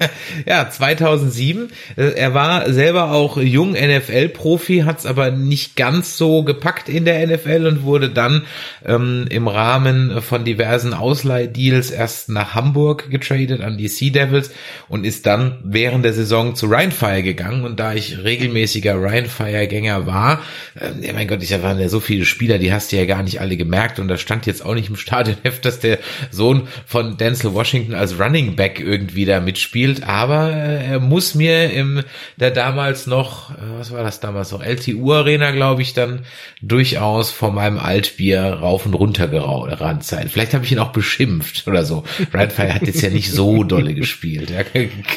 ja, 0.46 0.68
2007. 0.68 1.70
Äh, 1.96 2.12
Er 2.16 2.34
war 2.34 2.72
selber 2.72 3.12
auch 3.12 3.36
jung 3.36 3.72
NFL-Profi, 3.72 4.80
hat 4.80 4.98
es 5.00 5.06
aber 5.06 5.30
nicht 5.30 5.76
ganz 5.76 6.16
so 6.16 6.42
gepackt 6.42 6.88
in 6.88 7.04
der 7.04 7.26
NFL 7.26 7.66
und 7.66 7.82
wurde 7.82 8.10
dann 8.10 8.42
ähm, 8.84 9.26
im 9.30 9.48
Rahmen 9.48 10.22
von 10.22 10.44
diversen 10.44 10.94
Ausleihdeals 10.94 11.90
erst 11.90 12.28
nach 12.28 12.54
Hamburg 12.54 13.10
getradet 13.10 13.60
an 13.60 13.78
die 13.78 13.88
Sea 13.88 14.10
Devils 14.10 14.50
und 14.88 15.04
ist 15.04 15.26
dann 15.26 15.58
während 15.62 16.04
der 16.04 16.12
Saison 16.12 16.54
zu 16.54 16.66
Rheinfire 16.66 17.22
gegangen. 17.22 17.64
Und 17.64 17.78
da 17.78 17.94
ich 17.94 18.24
regelmäßiger 18.24 19.00
Rheinfire-Gänger 19.00 20.06
war, 20.06 20.40
ähm, 20.80 21.02
ja 21.02 21.12
mein 21.12 21.28
Gott, 21.28 21.42
ich 21.42 21.50
waren 21.62 21.80
ja 21.80 21.88
so 21.88 22.00
viele 22.00 22.24
Spieler, 22.24 22.58
die 22.58 22.72
hast 22.72 22.92
du 22.92 22.96
ja 22.96 23.04
gar 23.04 23.22
nicht 23.22 23.40
alle 23.40 23.56
gemerkt 23.56 23.98
und 23.98 24.08
da 24.08 24.16
stand 24.16 24.46
jetzt 24.46 24.64
auch 24.64 24.74
nicht 24.74 24.88
im 24.88 24.96
Stadionheft, 24.96 25.64
dass 25.64 25.80
der 25.80 25.98
Sohn 26.30 26.68
von 26.86 27.16
Denzel 27.16 27.52
Washington 27.54 27.94
als 27.94 28.18
Running 28.18 28.56
Back 28.56 28.80
irgendwie 28.80 29.24
da 29.24 29.40
mitspielt, 29.40 29.89
aber 30.06 30.52
äh, 30.52 30.86
er 30.86 31.00
muss 31.00 31.34
mir 31.34 31.70
im 31.72 32.02
der 32.38 32.50
damals 32.50 33.06
noch, 33.06 33.50
äh, 33.50 33.54
was 33.78 33.92
war 33.92 34.02
das 34.02 34.20
damals 34.20 34.52
noch, 34.52 34.62
LTU 34.62 35.12
Arena, 35.12 35.50
glaube 35.50 35.82
ich, 35.82 35.92
dann 35.92 36.20
durchaus 36.62 37.30
vor 37.30 37.52
meinem 37.52 37.78
Altbier 37.78 38.42
rauf 38.42 38.86
und 38.86 38.94
runter 38.94 39.28
gerannt 39.28 40.04
sein. 40.04 40.28
Vielleicht 40.28 40.54
habe 40.54 40.64
ich 40.64 40.72
ihn 40.72 40.78
auch 40.78 40.92
beschimpft 40.92 41.66
oder 41.66 41.84
so. 41.84 42.04
Rheinfire 42.32 42.74
hat 42.74 42.86
jetzt 42.86 43.02
ja 43.02 43.10
nicht 43.10 43.30
so 43.30 43.64
dolle 43.64 43.94
gespielt, 43.94 44.52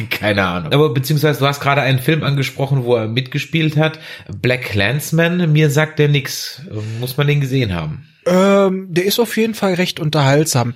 keine 0.10 0.46
Ahnung. 0.46 0.74
Aber 0.74 0.94
beziehungsweise 0.94 1.40
du 1.40 1.48
hast 1.48 1.60
gerade 1.60 1.82
einen 1.82 2.00
Film 2.00 2.24
angesprochen, 2.24 2.84
wo 2.84 2.96
er 2.96 3.08
mitgespielt 3.08 3.78
hat, 3.78 4.00
Black 4.42 4.64
Clansman, 4.64 5.52
mir 5.52 5.70
sagt 5.70 6.00
der 6.00 6.10
nix. 6.10 6.62
Muss 7.00 7.18
man 7.18 7.28
den 7.28 7.42
gesehen 7.42 7.74
haben? 7.74 8.08
Ähm, 8.26 8.88
der 8.90 9.06
ist 9.06 9.20
auf 9.20 9.36
jeden 9.36 9.54
Fall 9.54 9.74
recht 9.74 10.00
unterhaltsam. 10.00 10.76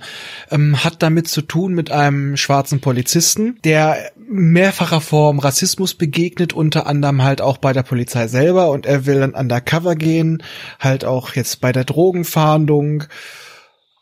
Ähm, 0.50 0.84
hat 0.84 1.02
damit 1.02 1.28
zu 1.28 1.42
tun 1.42 1.72
mit 1.72 1.90
einem 1.90 2.36
schwarzen 2.36 2.80
Polizisten, 2.80 3.58
der 3.64 4.10
mehrfacher 4.16 5.00
Form 5.00 5.38
Rassismus 5.38 5.94
begegnet, 5.94 6.52
unter 6.52 6.86
anderem 6.86 7.22
halt 7.22 7.40
auch 7.40 7.56
bei 7.56 7.72
der 7.72 7.82
Polizei 7.82 8.28
selber 8.28 8.70
und 8.70 8.86
er 8.86 9.06
will 9.06 9.20
dann 9.20 9.34
undercover 9.34 9.96
gehen, 9.96 10.42
halt 10.78 11.04
auch 11.04 11.34
jetzt 11.34 11.60
bei 11.60 11.72
der 11.72 11.84
Drogenfahndung. 11.84 13.04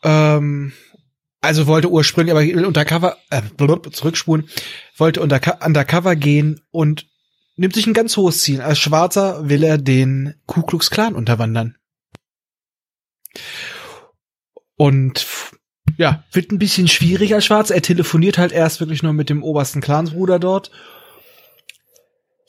Ähm, 0.03 0.73
also 1.39 1.67
wollte 1.67 1.89
ursprünglich, 1.89 2.31
aber 2.31 2.43
will 2.43 2.65
undercover, 2.65 3.17
äh, 3.29 3.41
blub, 3.55 3.95
zurückspulen, 3.95 4.49
wollte 4.97 5.21
underco 5.21 5.53
undercover 5.65 6.15
gehen 6.15 6.61
und 6.71 7.05
nimmt 7.55 7.75
sich 7.75 7.87
ein 7.87 7.93
ganz 7.93 8.17
hohes 8.17 8.41
Ziel. 8.41 8.61
Als 8.61 8.79
Schwarzer 8.79 9.47
will 9.47 9.63
er 9.63 9.77
den 9.77 10.33
Ku 10.45 10.63
Klux 10.63 10.89
Klan 10.89 11.15
unterwandern. 11.15 11.75
Und 14.75 15.25
ja, 15.97 16.23
wird 16.31 16.51
ein 16.51 16.59
bisschen 16.59 16.87
schwierig 16.87 17.33
als 17.33 17.45
Schwarz. 17.45 17.69
Er 17.69 17.81
telefoniert 17.81 18.37
halt 18.37 18.51
erst 18.51 18.79
wirklich 18.79 19.03
nur 19.03 19.13
mit 19.13 19.29
dem 19.29 19.43
obersten 19.43 19.81
Clansbruder 19.81 20.39
dort. 20.39 20.71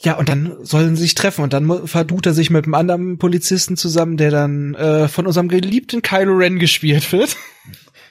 Ja, 0.01 0.17
und 0.17 0.29
dann 0.29 0.65
sollen 0.65 0.95
sie 0.95 1.03
sich 1.03 1.15
treffen 1.15 1.43
und 1.43 1.53
dann 1.53 1.89
verdut 1.89 2.27
er 2.27 2.33
sich 2.33 2.51
mit 2.51 2.65
einem 2.65 2.75
anderen 2.75 3.19
Polizisten 3.19 3.77
zusammen, 3.77 4.17
der 4.17 4.31
dann 4.31 4.75
äh, 4.75 5.09
von 5.09 5.27
unserem 5.27 5.49
geliebten 5.49 6.03
Kylo 6.03 6.37
Ren 6.37 6.61
gespielt 6.61 7.11
wird. 7.13 7.37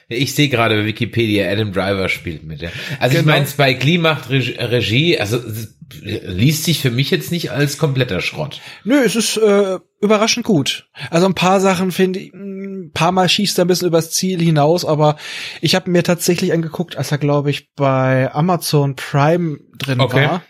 Ich 0.08 0.34
sehe 0.34 0.48
gerade 0.48 0.76
bei 0.76 0.86
Wikipedia, 0.86 1.50
Adam 1.50 1.72
Driver 1.72 2.08
spielt 2.08 2.42
mit. 2.44 2.62
Ja. 2.62 2.70
Also 2.98 3.16
Genau. 3.16 3.20
ich 3.20 3.26
meine, 3.26 3.46
Spike 3.46 3.84
Lee 3.86 3.98
macht 3.98 4.30
Reg- 4.30 4.56
Regie, 4.58 5.18
also 5.18 5.36
es 5.36 5.76
liest 6.00 6.64
sich 6.64 6.80
für 6.80 6.90
mich 6.90 7.10
jetzt 7.10 7.30
nicht 7.30 7.50
als 7.50 7.76
kompletter 7.78 8.20
Schrott. 8.20 8.60
Nö, 8.84 8.98
es 9.04 9.16
ist 9.16 9.36
äh, 9.36 9.78
überraschend 10.00 10.44
gut. 10.46 10.88
Also 11.10 11.26
ein 11.26 11.34
paar 11.34 11.60
Sachen 11.60 11.92
finde 11.92 12.20
ich, 12.20 12.32
ein 12.34 12.90
paar 12.94 13.12
Mal 13.12 13.28
schießt 13.28 13.58
er 13.58 13.64
ein 13.64 13.68
bisschen 13.68 13.88
übers 13.88 14.10
Ziel 14.10 14.40
hinaus, 14.40 14.84
aber 14.86 15.16
ich 15.60 15.74
habe 15.74 15.90
mir 15.90 16.02
tatsächlich 16.02 16.52
angeguckt, 16.52 16.96
als 16.96 17.10
er, 17.12 17.18
glaube 17.18 17.50
ich, 17.50 17.70
bei 17.74 18.32
Amazon 18.32 18.96
Prime 18.96 19.58
drin 19.78 20.00
Okay. 20.00 20.26
war. 20.26 20.42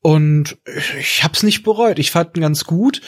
Und 0.00 0.58
ich 1.00 1.24
hab's 1.24 1.42
nicht 1.42 1.64
bereut. 1.64 1.98
Ich 1.98 2.12
fand 2.12 2.36
ihn 2.36 2.42
ganz 2.42 2.64
gut. 2.64 3.00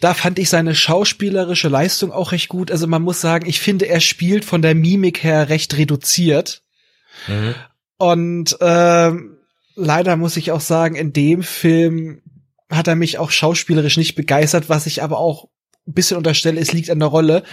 Da 0.00 0.14
fand 0.14 0.38
ich 0.38 0.48
seine 0.48 0.74
schauspielerische 0.74 1.68
Leistung 1.68 2.12
auch 2.12 2.32
recht 2.32 2.48
gut. 2.48 2.70
Also 2.70 2.86
man 2.86 3.02
muss 3.02 3.20
sagen, 3.20 3.48
ich 3.48 3.60
finde, 3.60 3.88
er 3.88 4.00
spielt 4.00 4.44
von 4.44 4.62
der 4.62 4.74
Mimik 4.74 5.22
her 5.22 5.48
recht 5.48 5.76
reduziert. 5.76 6.62
Mhm. 7.26 7.54
Und 7.98 8.56
ähm, 8.60 9.38
leider 9.74 10.16
muss 10.16 10.36
ich 10.36 10.52
auch 10.52 10.60
sagen, 10.60 10.96
in 10.96 11.12
dem 11.12 11.42
Film 11.42 12.22
hat 12.70 12.88
er 12.88 12.96
mich 12.96 13.18
auch 13.18 13.30
schauspielerisch 13.30 13.96
nicht 13.96 14.16
begeistert, 14.16 14.68
was 14.68 14.86
ich 14.86 15.02
aber 15.02 15.18
auch 15.18 15.48
ein 15.86 15.94
bisschen 15.94 16.16
unterstelle, 16.16 16.60
es 16.60 16.72
liegt 16.72 16.90
an 16.90 16.98
der 16.98 17.08
Rolle. 17.08 17.44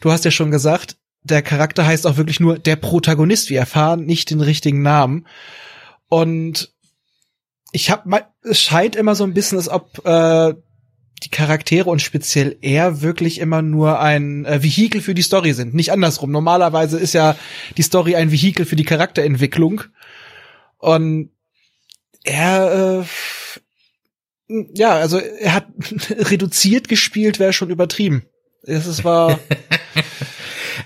Du 0.00 0.12
hast 0.12 0.24
ja 0.24 0.30
schon 0.30 0.50
gesagt, 0.50 0.96
der 1.22 1.42
Charakter 1.42 1.86
heißt 1.86 2.06
auch 2.06 2.16
wirklich 2.16 2.38
nur 2.38 2.58
der 2.58 2.76
Protagonist. 2.76 3.50
Wir 3.50 3.60
erfahren 3.60 4.04
nicht 4.04 4.30
den 4.30 4.40
richtigen 4.40 4.82
Namen. 4.82 5.26
Und 6.08 6.72
ich 7.72 7.90
habe, 7.90 8.26
es 8.42 8.60
scheint 8.60 8.96
immer 8.96 9.14
so 9.14 9.24
ein 9.24 9.34
bisschen, 9.34 9.58
als 9.58 9.68
ob 9.68 10.04
äh, 10.06 10.54
die 11.20 11.30
Charaktere 11.30 11.90
und 11.90 12.00
speziell 12.00 12.56
er 12.60 13.02
wirklich 13.02 13.40
immer 13.40 13.62
nur 13.62 14.00
ein 14.00 14.44
äh, 14.44 14.62
Vehikel 14.62 15.00
für 15.00 15.14
die 15.14 15.22
Story 15.22 15.52
sind. 15.52 15.74
Nicht 15.74 15.92
andersrum. 15.92 16.30
Normalerweise 16.30 16.98
ist 16.98 17.14
ja 17.14 17.36
die 17.76 17.82
Story 17.82 18.14
ein 18.16 18.30
Vehikel 18.30 18.66
für 18.66 18.76
die 18.76 18.84
Charakterentwicklung. 18.84 19.82
Und 20.78 21.30
er, 22.24 23.04
äh, 24.48 24.64
ja, 24.74 24.96
also 24.96 25.18
er 25.18 25.54
hat 25.54 25.66
reduziert 26.10 26.88
gespielt, 26.88 27.38
wäre 27.38 27.52
schon 27.52 27.70
übertrieben. 27.70 28.24
Es 28.62 29.04
war, 29.04 29.38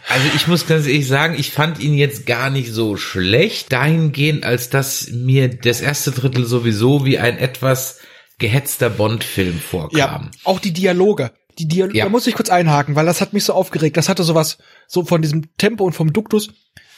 Also 0.09 0.27
ich 0.35 0.47
muss 0.47 0.67
ganz 0.67 0.87
ehrlich 0.87 1.07
sagen, 1.07 1.37
ich 1.39 1.53
fand 1.53 1.81
ihn 1.81 1.95
jetzt 1.95 2.27
gar 2.27 2.51
nicht 2.51 2.71
so 2.71 2.97
schlecht, 2.97 3.73
dahingehend, 3.73 4.45
als 4.45 4.69
dass 4.69 5.11
mir 5.11 5.49
das 5.49 5.81
erste 5.81 6.11
Drittel 6.11 6.45
sowieso 6.45 7.05
wie 7.07 7.19
ein 7.19 7.39
etwas 7.39 7.99
gehetzter 8.43 8.91
Bond-Film 8.91 9.59
vorkam. 9.59 9.99
ja, 9.99 10.31
auch 10.45 10.61
die 10.61 10.73
Dialoge. 10.73 11.31
Die 11.59 11.69
Dialoge, 11.69 11.97
Ja. 11.99 12.05
da 12.05 12.11
muss 12.11 12.27
ich 12.27 12.35
kurz 12.35 12.51
einhaken, 12.51 12.95
weil 12.97 13.07
das 13.07 13.21
hat 13.21 13.33
mich 13.33 13.45
so 13.45 13.53
aufgeregt. 13.55 13.97
Das 13.97 14.09
hatte 14.09 14.23
sowas, 14.25 14.59
so 14.87 15.05
von 15.05 15.23
diesem 15.23 15.55
Tempo 15.57 15.85
und 15.85 15.93
vom 15.95 16.13
Duktus. 16.13 16.51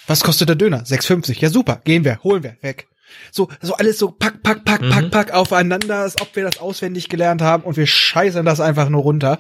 Was 0.07 0.23
kostet 0.23 0.49
der 0.49 0.57
Döner? 0.57 0.85
6,50. 0.85 1.41
Ja, 1.41 1.49
super. 1.51 1.81
Gehen 1.85 2.05
wir, 2.05 2.21
holen 2.23 2.43
wir, 2.43 2.57
weg. 2.61 2.87
So, 3.31 3.49
so 3.63 3.75
alles 3.75 3.99
so 3.99 4.11
pack, 4.11 4.43
pack, 4.43 4.65
pack, 4.65 4.81
pack, 4.89 5.11
pack 5.11 5.31
aufeinander, 5.33 6.01
als 6.01 6.21
ob 6.21 6.35
wir 6.37 6.45
das 6.45 6.59
auswendig 6.59 7.09
gelernt 7.09 7.43
haben 7.43 7.63
und 7.63 7.77
wir 7.77 7.87
scheißen 7.87 8.45
das 8.45 8.61
einfach 8.61 8.89
nur 8.89 9.03
runter. 9.03 9.39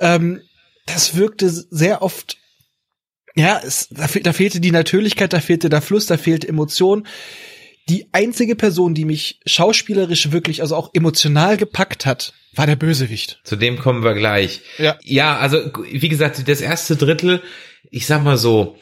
Ähm, 0.00 0.40
das 0.86 1.16
wirkte 1.16 1.48
sehr 1.50 2.02
oft, 2.02 2.36
ja, 3.34 3.60
es, 3.64 3.88
da, 3.90 4.06
da 4.06 4.32
fehlte 4.32 4.60
die 4.60 4.70
Natürlichkeit, 4.72 5.32
da 5.32 5.40
fehlte 5.40 5.68
der 5.68 5.82
Fluss, 5.82 6.06
da 6.06 6.16
fehlte 6.16 6.48
Emotion. 6.48 7.06
Die 7.88 8.06
einzige 8.12 8.54
Person, 8.54 8.94
die 8.94 9.04
mich 9.04 9.40
schauspielerisch 9.44 10.30
wirklich, 10.30 10.62
also 10.62 10.76
auch 10.76 10.90
emotional 10.94 11.56
gepackt 11.56 12.06
hat, 12.06 12.32
war 12.54 12.66
der 12.66 12.76
Bösewicht. 12.76 13.40
Zu 13.44 13.56
dem 13.56 13.78
kommen 13.78 14.04
wir 14.04 14.14
gleich. 14.14 14.60
Ja. 14.78 14.98
Ja, 15.02 15.38
also 15.38 15.58
wie 15.90 16.08
gesagt, 16.08 16.46
das 16.46 16.60
erste 16.60 16.96
Drittel, 16.96 17.42
ich 17.90 18.06
sag 18.06 18.22
mal 18.22 18.38
so, 18.38 18.78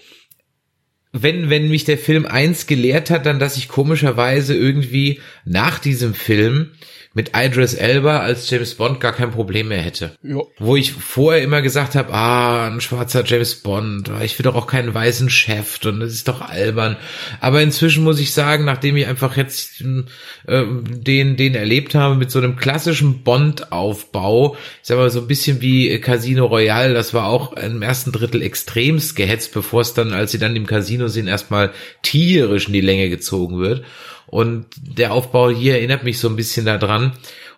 wenn, 1.12 1.50
wenn 1.50 1.68
mich 1.68 1.84
der 1.84 1.98
Film 1.98 2.26
eins 2.26 2.66
gelehrt 2.66 3.10
hat, 3.10 3.26
dann, 3.26 3.38
dass 3.38 3.56
ich 3.56 3.68
komischerweise 3.68 4.54
irgendwie 4.54 5.20
nach 5.44 5.78
diesem 5.78 6.14
Film 6.14 6.72
mit 7.12 7.32
Idris 7.34 7.74
Elba 7.74 8.20
als 8.20 8.48
James 8.48 8.76
Bond 8.76 9.00
gar 9.00 9.12
kein 9.12 9.32
Problem 9.32 9.68
mehr 9.68 9.82
hätte. 9.82 10.12
Ja. 10.22 10.42
Wo 10.58 10.76
ich 10.76 10.92
vorher 10.92 11.42
immer 11.42 11.60
gesagt 11.60 11.96
habe, 11.96 12.12
ah, 12.14 12.68
ein 12.68 12.80
schwarzer 12.80 13.24
James 13.26 13.56
Bond, 13.56 14.08
ah, 14.10 14.22
ich 14.22 14.38
will 14.38 14.44
doch 14.44 14.54
auch 14.54 14.68
keinen 14.68 14.94
weißen 14.94 15.28
Chef 15.28 15.84
und 15.84 15.98
das 15.98 16.12
ist 16.12 16.28
doch 16.28 16.40
albern. 16.40 16.96
Aber 17.40 17.62
inzwischen 17.62 18.04
muss 18.04 18.20
ich 18.20 18.32
sagen, 18.32 18.64
nachdem 18.64 18.96
ich 18.96 19.08
einfach 19.08 19.36
jetzt 19.36 19.80
äh, 19.80 20.64
den, 20.64 21.36
den 21.36 21.54
erlebt 21.56 21.96
habe 21.96 22.14
mit 22.14 22.30
so 22.30 22.38
einem 22.38 22.54
klassischen 22.54 23.24
Bond-Aufbau, 23.24 24.54
ich 24.54 24.86
sag 24.86 24.96
mal 24.96 25.10
so 25.10 25.20
ein 25.20 25.26
bisschen 25.26 25.60
wie 25.60 26.00
Casino 26.00 26.46
Royale, 26.46 26.94
das 26.94 27.12
war 27.12 27.26
auch 27.26 27.54
im 27.54 27.82
ersten 27.82 28.12
Drittel 28.12 28.40
extremst 28.40 29.16
gehetzt, 29.16 29.52
bevor 29.52 29.80
es 29.80 29.94
dann, 29.94 30.12
als 30.12 30.30
sie 30.30 30.38
dann 30.38 30.54
im 30.54 30.66
Casino 30.66 31.08
sind, 31.08 31.26
erstmal 31.26 31.72
tierisch 32.02 32.68
in 32.68 32.72
die 32.72 32.80
Länge 32.80 33.08
gezogen 33.08 33.58
wird. 33.58 33.84
Und 34.30 34.66
der 34.80 35.12
Aufbau 35.12 35.50
hier 35.50 35.74
erinnert 35.74 36.04
mich 36.04 36.20
so 36.20 36.28
ein 36.28 36.36
bisschen 36.36 36.64
daran. 36.64 36.99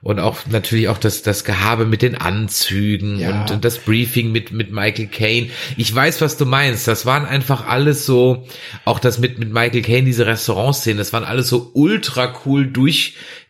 Und 0.03 0.19
auch 0.19 0.39
natürlich 0.51 0.89
auch 0.89 0.99
das, 0.99 1.23
das 1.23 1.45
Gehabe 1.45 1.85
mit 1.85 2.03
den 2.03 2.17
Anzügen 2.17 3.21
Ja. 3.21 3.43
und, 3.43 3.51
und 3.53 3.65
das 3.65 3.79
Briefing 3.79 4.33
mit, 4.33 4.51
mit 4.51 4.73
Michael 4.73 5.07
Caine. 5.07 5.51
Ich 5.77 5.95
weiß, 5.95 6.21
was 6.21 6.37
du 6.37 6.45
meinst. 6.45 6.89
Das 6.89 7.07
waren 7.07 7.25
einfach 7.25 7.69
alles 7.69 8.05
so, 8.05 8.45
auch 8.85 8.99
das 8.99 9.21
mit, 9.21 9.39
mit 9.39 9.53
Michael 9.53 9.83
Caine, 9.83 10.05
diese 10.05 10.27
Restaurantszenen, 10.27 10.99
das 10.99 11.13
waren 11.13 11.23
alles 11.25 11.49
so 11.49 11.71
ultra 11.75 12.35
cool 12.45 12.67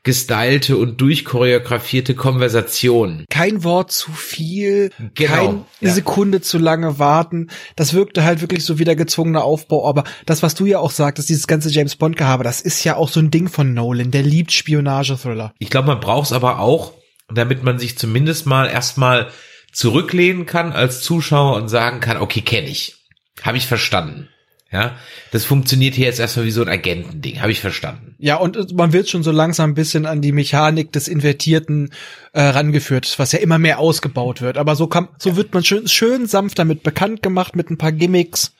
durchgestylte 0.05 0.77
und 0.77 1.01
durchchoreografierte 1.01 2.15
Konversationen. 2.15 3.25
Kein 3.31 3.63
Wort 3.63 3.93
zu 3.93 4.11
viel, 4.13 4.91
Genau, 5.15 5.35
keine 5.35 5.65
ja. 5.81 5.93
Sekunde 5.93 6.41
zu 6.41 6.59
lange 6.59 6.99
warten. 6.99 7.49
Das 7.77 7.95
wirkte 7.95 8.25
halt 8.25 8.41
wirklich 8.41 8.65
so 8.65 8.79
wie 8.79 8.85
der 8.85 8.97
gezwungene 8.97 9.43
Aufbau. 9.43 9.89
Aber 9.89 10.05
das, 10.27 10.43
was 10.43 10.55
du 10.55 10.67
ja 10.67 10.79
auch 10.79 10.91
sagtest, 10.91 11.29
dieses 11.29 11.47
ganze 11.47 11.71
James 11.71 11.97
Bond-Gehabe, 11.97 12.43
das 12.43 12.61
ist 12.61 12.83
ja 12.85 12.97
auch 12.97 13.09
so 13.09 13.21
ein 13.21 13.31
Ding 13.31 13.49
von 13.49 13.75
Nolan. 13.75 14.11
Der 14.11 14.23
liebt 14.23 14.53
Spionage-Thriller. 14.53 15.55
Ich 15.59 15.71
glaube, 15.71 15.89
man 15.89 16.01
braucht 16.01 16.27
es 16.27 16.33
aber 16.33 16.59
auch, 16.59 16.93
damit 17.33 17.63
man 17.63 17.79
sich 17.79 17.97
zumindest 17.97 18.47
mal 18.47 18.69
erstmal 18.69 19.31
zurücklehnen 19.73 20.47
kann 20.47 20.73
als 20.73 21.01
Zuschauer 21.03 21.57
und 21.57 21.69
sagen 21.69 22.01
kann, 22.01 22.17
okay, 22.19 22.41
kenne 22.43 22.69
ich. 22.69 22.97
Habe 23.41 23.57
ich 23.57 23.67
verstanden. 23.67 24.29
Ja, 24.73 24.97
das 25.33 25.45
funktioniert 25.45 25.95
hier 25.95 26.07
jetzt 26.07 26.19
erstmal 26.19 26.47
wie 26.47 26.51
so 26.51 26.63
ein 26.63 26.69
Agentending, 26.69 27.43
habe 27.43 27.53
ich 27.53 27.61
verstanden. 27.61 28.15
Ja, 28.19 28.37
und 28.37 28.75
man 28.75 28.95
wird 28.95 29.09
schon 29.11 29.23
so 29.23 29.31
langsam 29.31 29.73
ein 29.73 29.75
bisschen 29.75 30.07
an 30.07 30.23
die 30.23 30.33
Mechanik 30.33 30.93
des 30.93 31.09
Invertierten 31.09 31.91
äh, 32.33 32.41
rangeführt, 32.41 33.19
was 33.19 33.33
ja 33.33 33.41
immer 33.41 33.59
mehr 33.59 33.79
ausgebaut 33.79 34.41
wird. 34.41 34.57
Aber 34.57 34.75
so 34.75 34.87
kann, 34.87 35.09
so 35.19 35.37
wird 35.37 35.53
man 35.53 35.63
schön, 35.63 35.89
schön 35.89 36.27
sanft 36.27 36.59
damit 36.59 36.83
bekannt 36.83 37.23
gemacht 37.23 37.55
mit 37.55 37.69
ein 37.69 37.77
paar 37.77 37.93
Gimmicks 37.93 38.55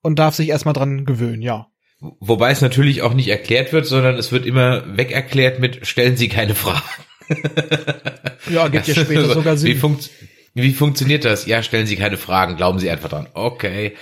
und 0.00 0.20
darf 0.20 0.36
sich 0.36 0.48
erstmal 0.50 0.74
dran 0.74 1.04
gewöhnen, 1.04 1.42
ja. 1.42 1.66
Wobei 2.20 2.50
es 2.52 2.60
natürlich 2.60 3.02
auch 3.02 3.14
nicht 3.14 3.28
erklärt 3.28 3.72
wird, 3.72 3.86
sondern 3.86 4.16
es 4.16 4.30
wird 4.30 4.46
immer 4.46 4.96
weg 4.96 5.10
erklärt 5.10 5.58
mit 5.58 5.86
stellen 5.86 6.16
Sie 6.16 6.28
keine 6.28 6.54
Fragen. 6.54 6.82
Ja, 8.48 8.68
gibt 8.68 8.86
ja 8.88 8.94
später 8.94 9.32
sogar 9.34 9.56
Sinn. 9.56 9.74
Wie, 9.74 9.78
funkt, 9.78 10.10
wie 10.54 10.74
funktioniert 10.74 11.24
das? 11.24 11.46
Ja, 11.46 11.62
stellen 11.62 11.86
Sie 11.86 11.96
keine 11.96 12.18
Fragen, 12.18 12.56
glauben 12.56 12.78
Sie 12.78 12.90
einfach 12.90 13.08
dran. 13.08 13.26
Okay, 13.32 13.92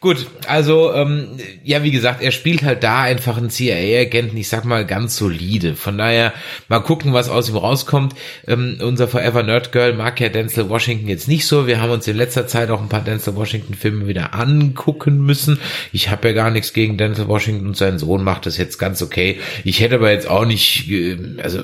gut. 0.00 0.26
Also 0.48 0.92
ähm, 0.92 1.38
ja, 1.62 1.84
wie 1.84 1.92
gesagt, 1.92 2.20
er 2.20 2.32
spielt 2.32 2.64
halt 2.64 2.82
da 2.82 3.02
einfach 3.02 3.36
einen 3.36 3.48
CIA-Agenten. 3.48 4.36
Ich 4.36 4.48
sag 4.48 4.64
mal 4.64 4.84
ganz 4.84 5.16
solide. 5.16 5.76
Von 5.76 5.98
daher 5.98 6.32
mal 6.66 6.80
gucken, 6.80 7.12
was 7.12 7.28
aus 7.28 7.48
ihm 7.48 7.56
rauskommt. 7.56 8.16
Ähm, 8.48 8.78
unser 8.80 9.06
Forever 9.06 9.44
Nerd 9.44 9.70
Girl 9.70 9.92
mag 9.92 10.18
ja 10.20 10.30
Denzel 10.30 10.68
Washington 10.68 11.06
jetzt 11.06 11.28
nicht 11.28 11.46
so. 11.46 11.68
Wir 11.68 11.80
haben 11.80 11.92
uns 11.92 12.08
in 12.08 12.16
letzter 12.16 12.48
Zeit 12.48 12.70
auch 12.70 12.82
ein 12.82 12.88
paar 12.88 13.04
Denzel 13.04 13.36
Washington 13.36 13.74
Filme 13.74 14.08
wieder 14.08 14.34
angucken 14.34 15.20
müssen. 15.20 15.60
Ich 15.92 16.10
habe 16.10 16.26
ja 16.26 16.34
gar 16.34 16.50
nichts 16.50 16.72
gegen 16.72 16.96
Denzel 16.96 17.28
Washington 17.28 17.68
und 17.68 17.76
sein 17.76 18.00
Sohn 18.00 18.24
macht 18.24 18.46
das 18.46 18.56
jetzt 18.56 18.78
ganz 18.78 19.00
okay. 19.00 19.38
Ich 19.62 19.78
hätte 19.78 19.94
aber 19.94 20.10
jetzt 20.10 20.28
auch 20.28 20.44
nicht 20.44 20.90
äh, 20.90 21.16
also 21.40 21.62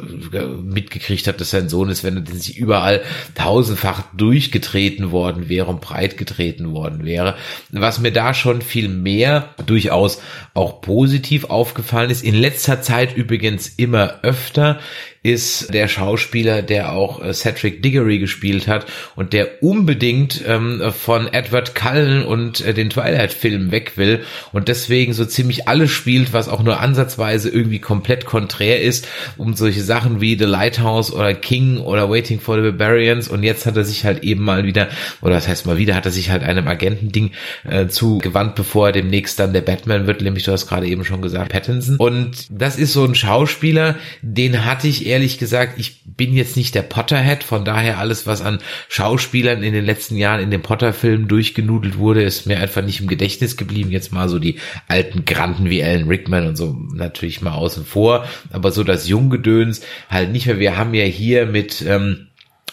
mitgekriegt, 0.62 1.26
hat, 1.26 1.40
dass 1.40 1.50
sein 1.50 1.68
Sohn 1.68 1.88
ist, 1.88 2.04
wenn 2.04 2.24
er 2.24 2.32
sich 2.32 2.56
überall 2.58 3.02
tausendfach 3.34 4.04
durch 4.16 4.35
durchgetreten 4.36 5.12
worden 5.12 5.48
wäre 5.48 5.68
und 5.68 5.80
breit 5.80 6.18
getreten 6.18 6.74
worden 6.74 7.06
wäre. 7.06 7.36
Was 7.70 8.00
mir 8.00 8.12
da 8.12 8.34
schon 8.34 8.60
viel 8.60 8.90
mehr 8.90 9.54
durchaus 9.64 10.20
auch 10.52 10.82
positiv 10.82 11.44
aufgefallen 11.44 12.10
ist, 12.10 12.22
in 12.22 12.34
letzter 12.34 12.82
Zeit 12.82 13.16
übrigens 13.16 13.66
immer 13.66 14.20
öfter, 14.22 14.78
ist 15.26 15.74
der 15.74 15.88
Schauspieler, 15.88 16.62
der 16.62 16.92
auch 16.92 17.20
äh, 17.20 17.34
Cedric 17.34 17.82
Diggory 17.82 18.20
gespielt 18.20 18.68
hat 18.68 18.86
und 19.16 19.32
der 19.32 19.60
unbedingt 19.60 20.40
ähm, 20.46 20.80
von 20.92 21.26
Edward 21.26 21.74
Cullen 21.74 22.24
und 22.24 22.60
äh, 22.60 22.72
den 22.72 22.90
Twilight-Filmen 22.90 23.72
weg 23.72 23.96
will 23.96 24.20
und 24.52 24.68
deswegen 24.68 25.14
so 25.14 25.24
ziemlich 25.24 25.66
alles 25.66 25.90
spielt, 25.90 26.32
was 26.32 26.48
auch 26.48 26.62
nur 26.62 26.78
ansatzweise 26.78 27.50
irgendwie 27.50 27.80
komplett 27.80 28.24
konträr 28.24 28.80
ist, 28.80 29.08
um 29.36 29.54
solche 29.54 29.82
Sachen 29.82 30.20
wie 30.20 30.38
The 30.38 30.44
Lighthouse 30.44 31.12
oder 31.12 31.34
King 31.34 31.78
oder 31.78 32.08
Waiting 32.08 32.38
for 32.38 32.62
the 32.62 32.70
Barbarians 32.70 33.26
und 33.26 33.42
jetzt 33.42 33.66
hat 33.66 33.76
er 33.76 33.84
sich 33.84 34.04
halt 34.04 34.22
eben 34.22 34.44
mal 34.44 34.64
wieder, 34.64 34.88
oder 35.22 35.34
das 35.34 35.48
heißt 35.48 35.66
mal 35.66 35.76
wieder, 35.76 35.96
hat 35.96 36.06
er 36.06 36.12
sich 36.12 36.30
halt 36.30 36.44
einem 36.44 36.68
Agentending 36.68 37.32
äh, 37.64 37.88
zugewandt, 37.88 38.54
bevor 38.54 38.88
er 38.88 38.92
demnächst 38.92 39.40
dann 39.40 39.52
der 39.52 39.62
Batman 39.62 40.06
wird, 40.06 40.20
nämlich 40.20 40.44
du 40.44 40.52
hast 40.52 40.68
gerade 40.68 40.86
eben 40.86 41.04
schon 41.04 41.20
gesagt, 41.20 41.50
Pattinson. 41.50 41.96
Und 41.96 42.46
das 42.48 42.78
ist 42.78 42.92
so 42.92 43.04
ein 43.04 43.16
Schauspieler, 43.16 43.96
den 44.22 44.64
hatte 44.64 44.86
ich 44.86 45.04
eher 45.04 45.15
ehrlich 45.16 45.38
gesagt, 45.38 45.78
ich 45.78 46.02
bin 46.04 46.34
jetzt 46.34 46.58
nicht 46.58 46.74
der 46.74 46.82
Potterhead, 46.82 47.42
von 47.42 47.64
daher 47.64 47.96
alles, 47.96 48.26
was 48.26 48.42
an 48.42 48.58
Schauspielern 48.90 49.62
in 49.62 49.72
den 49.72 49.86
letzten 49.86 50.16
Jahren 50.16 50.42
in 50.42 50.50
den 50.50 50.60
Potter-Filmen 50.60 51.26
durchgenudelt 51.26 51.96
wurde, 51.96 52.22
ist 52.22 52.46
mir 52.46 52.60
einfach 52.60 52.82
nicht 52.82 53.00
im 53.00 53.06
Gedächtnis 53.06 53.56
geblieben. 53.56 53.90
Jetzt 53.90 54.12
mal 54.12 54.28
so 54.28 54.38
die 54.38 54.58
alten 54.88 55.24
Granten 55.24 55.70
wie 55.70 55.82
Alan 55.82 56.06
Rickman 56.06 56.46
und 56.46 56.56
so 56.56 56.76
natürlich 56.92 57.40
mal 57.40 57.52
außen 57.52 57.86
vor, 57.86 58.26
aber 58.50 58.72
so 58.72 58.84
das 58.84 59.08
Junggedöns 59.08 59.80
halt 60.10 60.32
nicht 60.32 60.46
mehr. 60.46 60.58
Wir 60.58 60.76
haben 60.76 60.92
ja 60.92 61.04
hier 61.04 61.46
mit 61.46 61.80
ähm, 61.80 62.26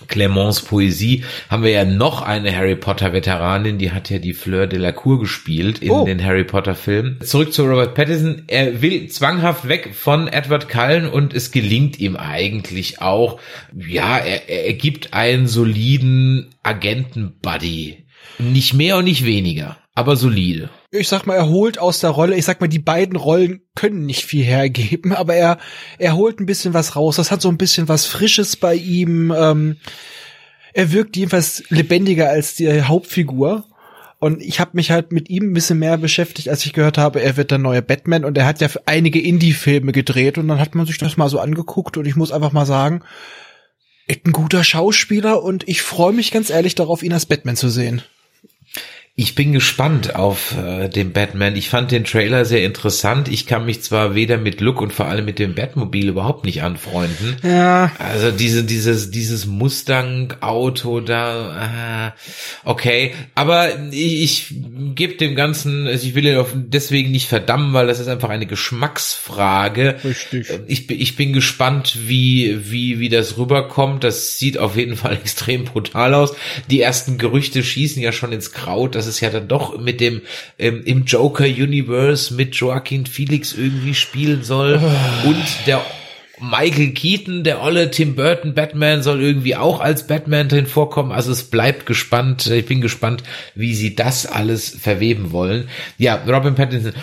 Clemens 0.07 0.61
Poesie 0.61 1.23
haben 1.49 1.63
wir 1.63 1.71
ja 1.71 1.85
noch 1.85 2.21
eine 2.21 2.55
Harry 2.55 2.75
Potter 2.75 3.13
Veteranin, 3.13 3.77
die 3.77 3.91
hat 3.91 4.09
ja 4.09 4.19
die 4.19 4.33
Fleur 4.33 4.67
de 4.67 4.79
la 4.79 4.91
Cour 4.91 5.19
gespielt 5.19 5.79
in 5.79 5.91
oh. 5.91 6.05
den 6.05 6.23
Harry 6.23 6.43
Potter 6.43 6.75
Filmen. 6.75 7.19
Zurück 7.21 7.53
zu 7.53 7.63
Robert 7.63 7.93
Pattinson. 7.93 8.43
Er 8.47 8.81
will 8.81 9.07
zwanghaft 9.07 9.67
weg 9.67 9.93
von 9.93 10.27
Edward 10.27 10.67
Cullen 10.67 11.07
und 11.07 11.33
es 11.33 11.51
gelingt 11.51 11.99
ihm 11.99 12.15
eigentlich 12.15 13.01
auch. 13.01 13.39
Ja, 13.75 14.17
er, 14.17 14.49
er 14.49 14.73
gibt 14.73 15.13
einen 15.13 15.47
soliden 15.47 16.49
Agenten-Buddy. 16.63 18.05
Nicht 18.39 18.73
mehr 18.73 18.97
und 18.97 19.05
nicht 19.05 19.25
weniger, 19.25 19.77
aber 19.93 20.15
solide 20.15 20.69
ich 20.93 21.07
sag 21.07 21.25
mal, 21.25 21.35
er 21.35 21.49
holt 21.49 21.79
aus 21.79 21.99
der 21.99 22.11
Rolle, 22.11 22.35
ich 22.35 22.45
sag 22.45 22.61
mal, 22.61 22.67
die 22.67 22.79
beiden 22.79 23.15
Rollen 23.15 23.61
können 23.75 24.05
nicht 24.05 24.25
viel 24.25 24.43
hergeben, 24.43 25.11
aber 25.13 25.33
er, 25.35 25.57
er 25.97 26.15
holt 26.15 26.39
ein 26.39 26.45
bisschen 26.45 26.73
was 26.73 26.95
raus. 26.95 27.15
Das 27.15 27.31
hat 27.31 27.41
so 27.41 27.49
ein 27.49 27.57
bisschen 27.57 27.89
was 27.89 28.05
Frisches 28.05 28.55
bei 28.55 28.75
ihm. 28.75 29.33
Ähm, 29.35 29.77
er 30.73 30.91
wirkt 30.91 31.17
jedenfalls 31.17 31.63
lebendiger 31.69 32.29
als 32.29 32.55
die 32.55 32.83
Hauptfigur. 32.83 33.65
Und 34.19 34.41
ich 34.41 34.61
habe 34.61 34.71
mich 34.75 34.89
halt 34.89 35.11
mit 35.11 35.29
ihm 35.29 35.49
ein 35.49 35.53
bisschen 35.53 35.79
mehr 35.79 35.97
beschäftigt, 35.97 36.47
als 36.47 36.65
ich 36.65 36.71
gehört 36.71 36.97
habe, 36.97 37.21
er 37.21 37.35
wird 37.35 37.51
der 37.51 37.57
neue 37.57 37.81
Batman 37.81 38.23
und 38.23 38.37
er 38.37 38.45
hat 38.45 38.61
ja 38.61 38.69
einige 38.85 39.19
Indie-Filme 39.19 39.91
gedreht 39.91 40.37
und 40.37 40.47
dann 40.47 40.61
hat 40.61 40.75
man 40.75 40.85
sich 40.85 40.97
das 40.97 41.17
mal 41.17 41.27
so 41.27 41.39
angeguckt 41.39 41.97
und 41.97 42.07
ich 42.07 42.15
muss 42.15 42.31
einfach 42.31 42.53
mal 42.53 42.65
sagen, 42.65 43.01
ein 44.07 44.31
guter 44.31 44.63
Schauspieler 44.63 45.43
und 45.43 45.67
ich 45.67 45.81
freue 45.81 46.13
mich 46.13 46.31
ganz 46.31 46.49
ehrlich 46.49 46.73
darauf, 46.73 47.03
ihn 47.03 47.11
als 47.11 47.25
Batman 47.25 47.57
zu 47.57 47.67
sehen. 47.67 48.01
Ich 49.15 49.35
bin 49.35 49.53
gespannt 49.53 50.15
auf 50.15 50.55
äh, 50.57 50.89
den 50.89 51.13
Batman. 51.13 51.55
Ich 51.55 51.69
fand 51.69 51.91
den 51.91 52.03
Trailer 52.03 52.45
sehr 52.45 52.65
interessant. 52.65 53.27
Ich 53.27 53.45
kann 53.45 53.63
mich 53.63 53.83
zwar 53.83 54.15
weder 54.15 54.39
mit 54.39 54.59
Look 54.59 54.81
und 54.81 54.91
vor 54.91 55.05
allem 55.05 55.25
mit 55.25 55.37
dem 55.37 55.53
Batmobil 55.53 56.07
überhaupt 56.07 56.45
nicht 56.45 56.63
anfreunden. 56.63 57.37
Ja. 57.43 57.91
Also 57.99 58.31
diese, 58.31 58.63
dieses, 58.63 59.11
dieses 59.11 59.45
Mustang-Auto 59.45 60.99
da, 61.01 62.07
äh, 62.07 62.11
okay. 62.67 63.13
Aber 63.35 63.69
ich, 63.91 64.23
ich 64.23 64.55
gebe 64.95 65.13
dem 65.13 65.35
Ganzen, 65.35 65.85
also 65.85 66.07
ich 66.07 66.15
will 66.15 66.25
ihn 66.25 66.43
deswegen 66.69 67.11
nicht 67.11 67.27
verdammen, 67.27 67.71
weil 67.73 67.85
das 67.85 67.99
ist 67.99 68.07
einfach 68.07 68.29
eine 68.29 68.47
Geschmacksfrage. 68.47 69.97
Richtig. 70.03 70.47
Ich, 70.65 70.89
ich 70.89 71.15
bin 71.15 71.33
gespannt, 71.33 71.99
wie, 72.07 72.71
wie, 72.71 72.97
wie 72.97 73.09
das 73.09 73.37
rüberkommt. 73.37 74.03
Das 74.03 74.39
sieht 74.39 74.57
auf 74.57 74.75
jeden 74.75 74.95
Fall 74.95 75.13
extrem 75.23 75.65
brutal 75.65 76.15
aus. 76.15 76.33
Die 76.71 76.81
ersten 76.81 77.19
Gerüchte 77.19 77.61
schießen 77.61 78.01
ja 78.01 78.11
schon 78.11 78.31
ins 78.31 78.53
Kraut 78.53 79.02
dass 79.03 79.15
es 79.15 79.19
ja 79.19 79.29
dann 79.29 79.47
doch 79.47 79.77
mit 79.77 79.99
dem 79.99 80.21
ähm, 80.57 80.81
im 80.85 81.03
Joker 81.03 81.45
Universe 81.45 82.33
mit 82.33 82.55
Joaquin 82.55 83.05
Felix 83.05 83.53
irgendwie 83.53 83.93
spielen 83.93 84.43
soll 84.43 84.79
und 85.25 85.67
der 85.67 85.81
Michael 86.39 86.91
Keaton, 86.91 87.43
der 87.43 87.61
olle 87.61 87.91
Tim 87.91 88.15
Burton 88.15 88.53
Batman 88.53 89.03
soll 89.03 89.21
irgendwie 89.21 89.55
auch 89.55 89.79
als 89.79 90.07
Batman 90.07 90.49
drin 90.49 90.65
vorkommen. 90.65 91.11
Also 91.11 91.31
es 91.31 91.43
bleibt 91.43 91.85
gespannt. 91.85 92.47
Ich 92.47 92.65
bin 92.65 92.81
gespannt, 92.81 93.23
wie 93.55 93.73
sie 93.73 93.95
das 93.95 94.25
alles 94.25 94.69
verweben 94.69 95.31
wollen. 95.31 95.69
Ja, 95.97 96.15
Robin 96.27 96.55
Pattinson 96.55 96.93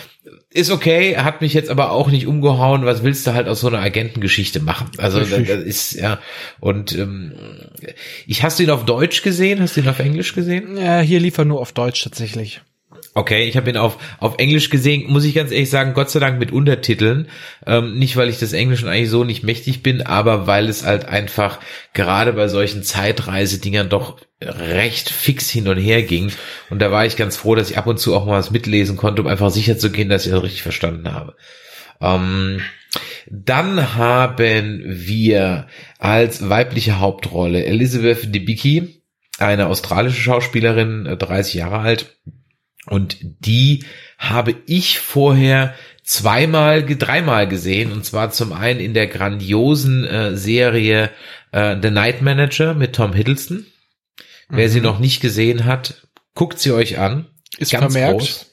ist 0.52 0.70
okay, 0.70 1.16
hat 1.16 1.40
mich 1.40 1.54
jetzt 1.54 1.70
aber 1.70 1.92
auch 1.92 2.10
nicht 2.10 2.26
umgehauen. 2.26 2.84
Was 2.84 3.04
willst 3.04 3.26
du 3.26 3.34
halt 3.34 3.46
aus 3.46 3.60
so 3.60 3.68
einer 3.68 3.78
Agentengeschichte 3.78 4.60
machen? 4.60 4.90
Also 4.98 5.20
das, 5.20 5.28
das 5.30 5.62
ist 5.62 5.92
ja 5.92 6.18
und 6.58 6.92
ähm, 6.96 7.32
ich 8.26 8.42
hast 8.42 8.58
du 8.58 8.64
ihn 8.64 8.70
auf 8.70 8.84
Deutsch 8.84 9.22
gesehen? 9.22 9.60
Hast 9.60 9.76
du 9.76 9.80
ihn 9.80 9.88
auf 9.88 10.00
Englisch 10.00 10.34
gesehen? 10.34 10.76
Ja, 10.76 11.00
hier 11.00 11.20
lief 11.20 11.38
er 11.38 11.44
nur 11.44 11.60
auf 11.60 11.72
Deutsch 11.72 12.02
tatsächlich. 12.02 12.60
Okay, 13.12 13.48
ich 13.48 13.56
habe 13.56 13.68
ihn 13.68 13.76
auf, 13.76 13.98
auf 14.20 14.38
Englisch 14.38 14.70
gesehen, 14.70 15.10
muss 15.10 15.24
ich 15.24 15.34
ganz 15.34 15.50
ehrlich 15.50 15.68
sagen, 15.68 15.94
Gott 15.94 16.10
sei 16.10 16.20
Dank 16.20 16.38
mit 16.38 16.52
Untertiteln. 16.52 17.26
Ähm, 17.66 17.98
nicht, 17.98 18.16
weil 18.16 18.28
ich 18.28 18.38
das 18.38 18.52
Englischen 18.52 18.88
eigentlich 18.88 19.10
so 19.10 19.24
nicht 19.24 19.42
mächtig 19.42 19.82
bin, 19.82 20.02
aber 20.02 20.46
weil 20.46 20.68
es 20.68 20.86
halt 20.86 21.06
einfach 21.06 21.58
gerade 21.92 22.32
bei 22.32 22.46
solchen 22.46 22.84
Zeitreisedingern 22.84 23.88
doch 23.88 24.20
recht 24.40 25.10
fix 25.10 25.50
hin 25.50 25.66
und 25.66 25.78
her 25.78 26.02
ging. 26.02 26.30
Und 26.70 26.80
da 26.80 26.92
war 26.92 27.04
ich 27.04 27.16
ganz 27.16 27.36
froh, 27.36 27.56
dass 27.56 27.70
ich 27.70 27.78
ab 27.78 27.88
und 27.88 27.98
zu 27.98 28.14
auch 28.14 28.26
mal 28.26 28.38
was 28.38 28.52
mitlesen 28.52 28.96
konnte, 28.96 29.22
um 29.22 29.28
einfach 29.28 29.50
sicher 29.50 29.76
zu 29.76 29.90
gehen, 29.90 30.08
dass 30.08 30.24
ich 30.24 30.32
das 30.32 30.44
richtig 30.44 30.62
verstanden 30.62 31.12
habe. 31.12 31.34
Ähm, 32.00 32.60
dann 33.28 33.96
haben 33.96 34.82
wir 34.86 35.66
als 35.98 36.48
weibliche 36.48 37.00
Hauptrolle 37.00 37.64
Elizabeth 37.64 38.32
Debicki, 38.32 39.02
eine 39.38 39.66
australische 39.66 40.20
Schauspielerin, 40.20 41.16
30 41.18 41.54
Jahre 41.54 41.78
alt, 41.78 42.16
und 42.86 43.18
die 43.20 43.84
habe 44.18 44.54
ich 44.66 44.98
vorher 44.98 45.74
zweimal, 46.02 46.84
dreimal 46.84 47.46
gesehen. 47.46 47.92
Und 47.92 48.04
zwar 48.04 48.30
zum 48.30 48.52
einen 48.52 48.80
in 48.80 48.94
der 48.94 49.06
grandiosen 49.06 50.04
äh, 50.04 50.36
Serie 50.36 51.10
äh, 51.52 51.76
The 51.80 51.90
Night 51.90 52.22
Manager 52.22 52.74
mit 52.74 52.94
Tom 52.94 53.12
Hiddleston. 53.12 53.58
Mhm. 53.58 54.56
Wer 54.56 54.68
sie 54.68 54.80
mhm. 54.80 54.86
noch 54.86 54.98
nicht 54.98 55.20
gesehen 55.20 55.64
hat, 55.64 56.06
guckt 56.34 56.58
sie 56.58 56.72
euch 56.72 56.98
an. 56.98 57.26
Ist 57.58 57.72
Ganz 57.72 57.92
vermerkt. 57.92 58.20
Groß. 58.20 58.49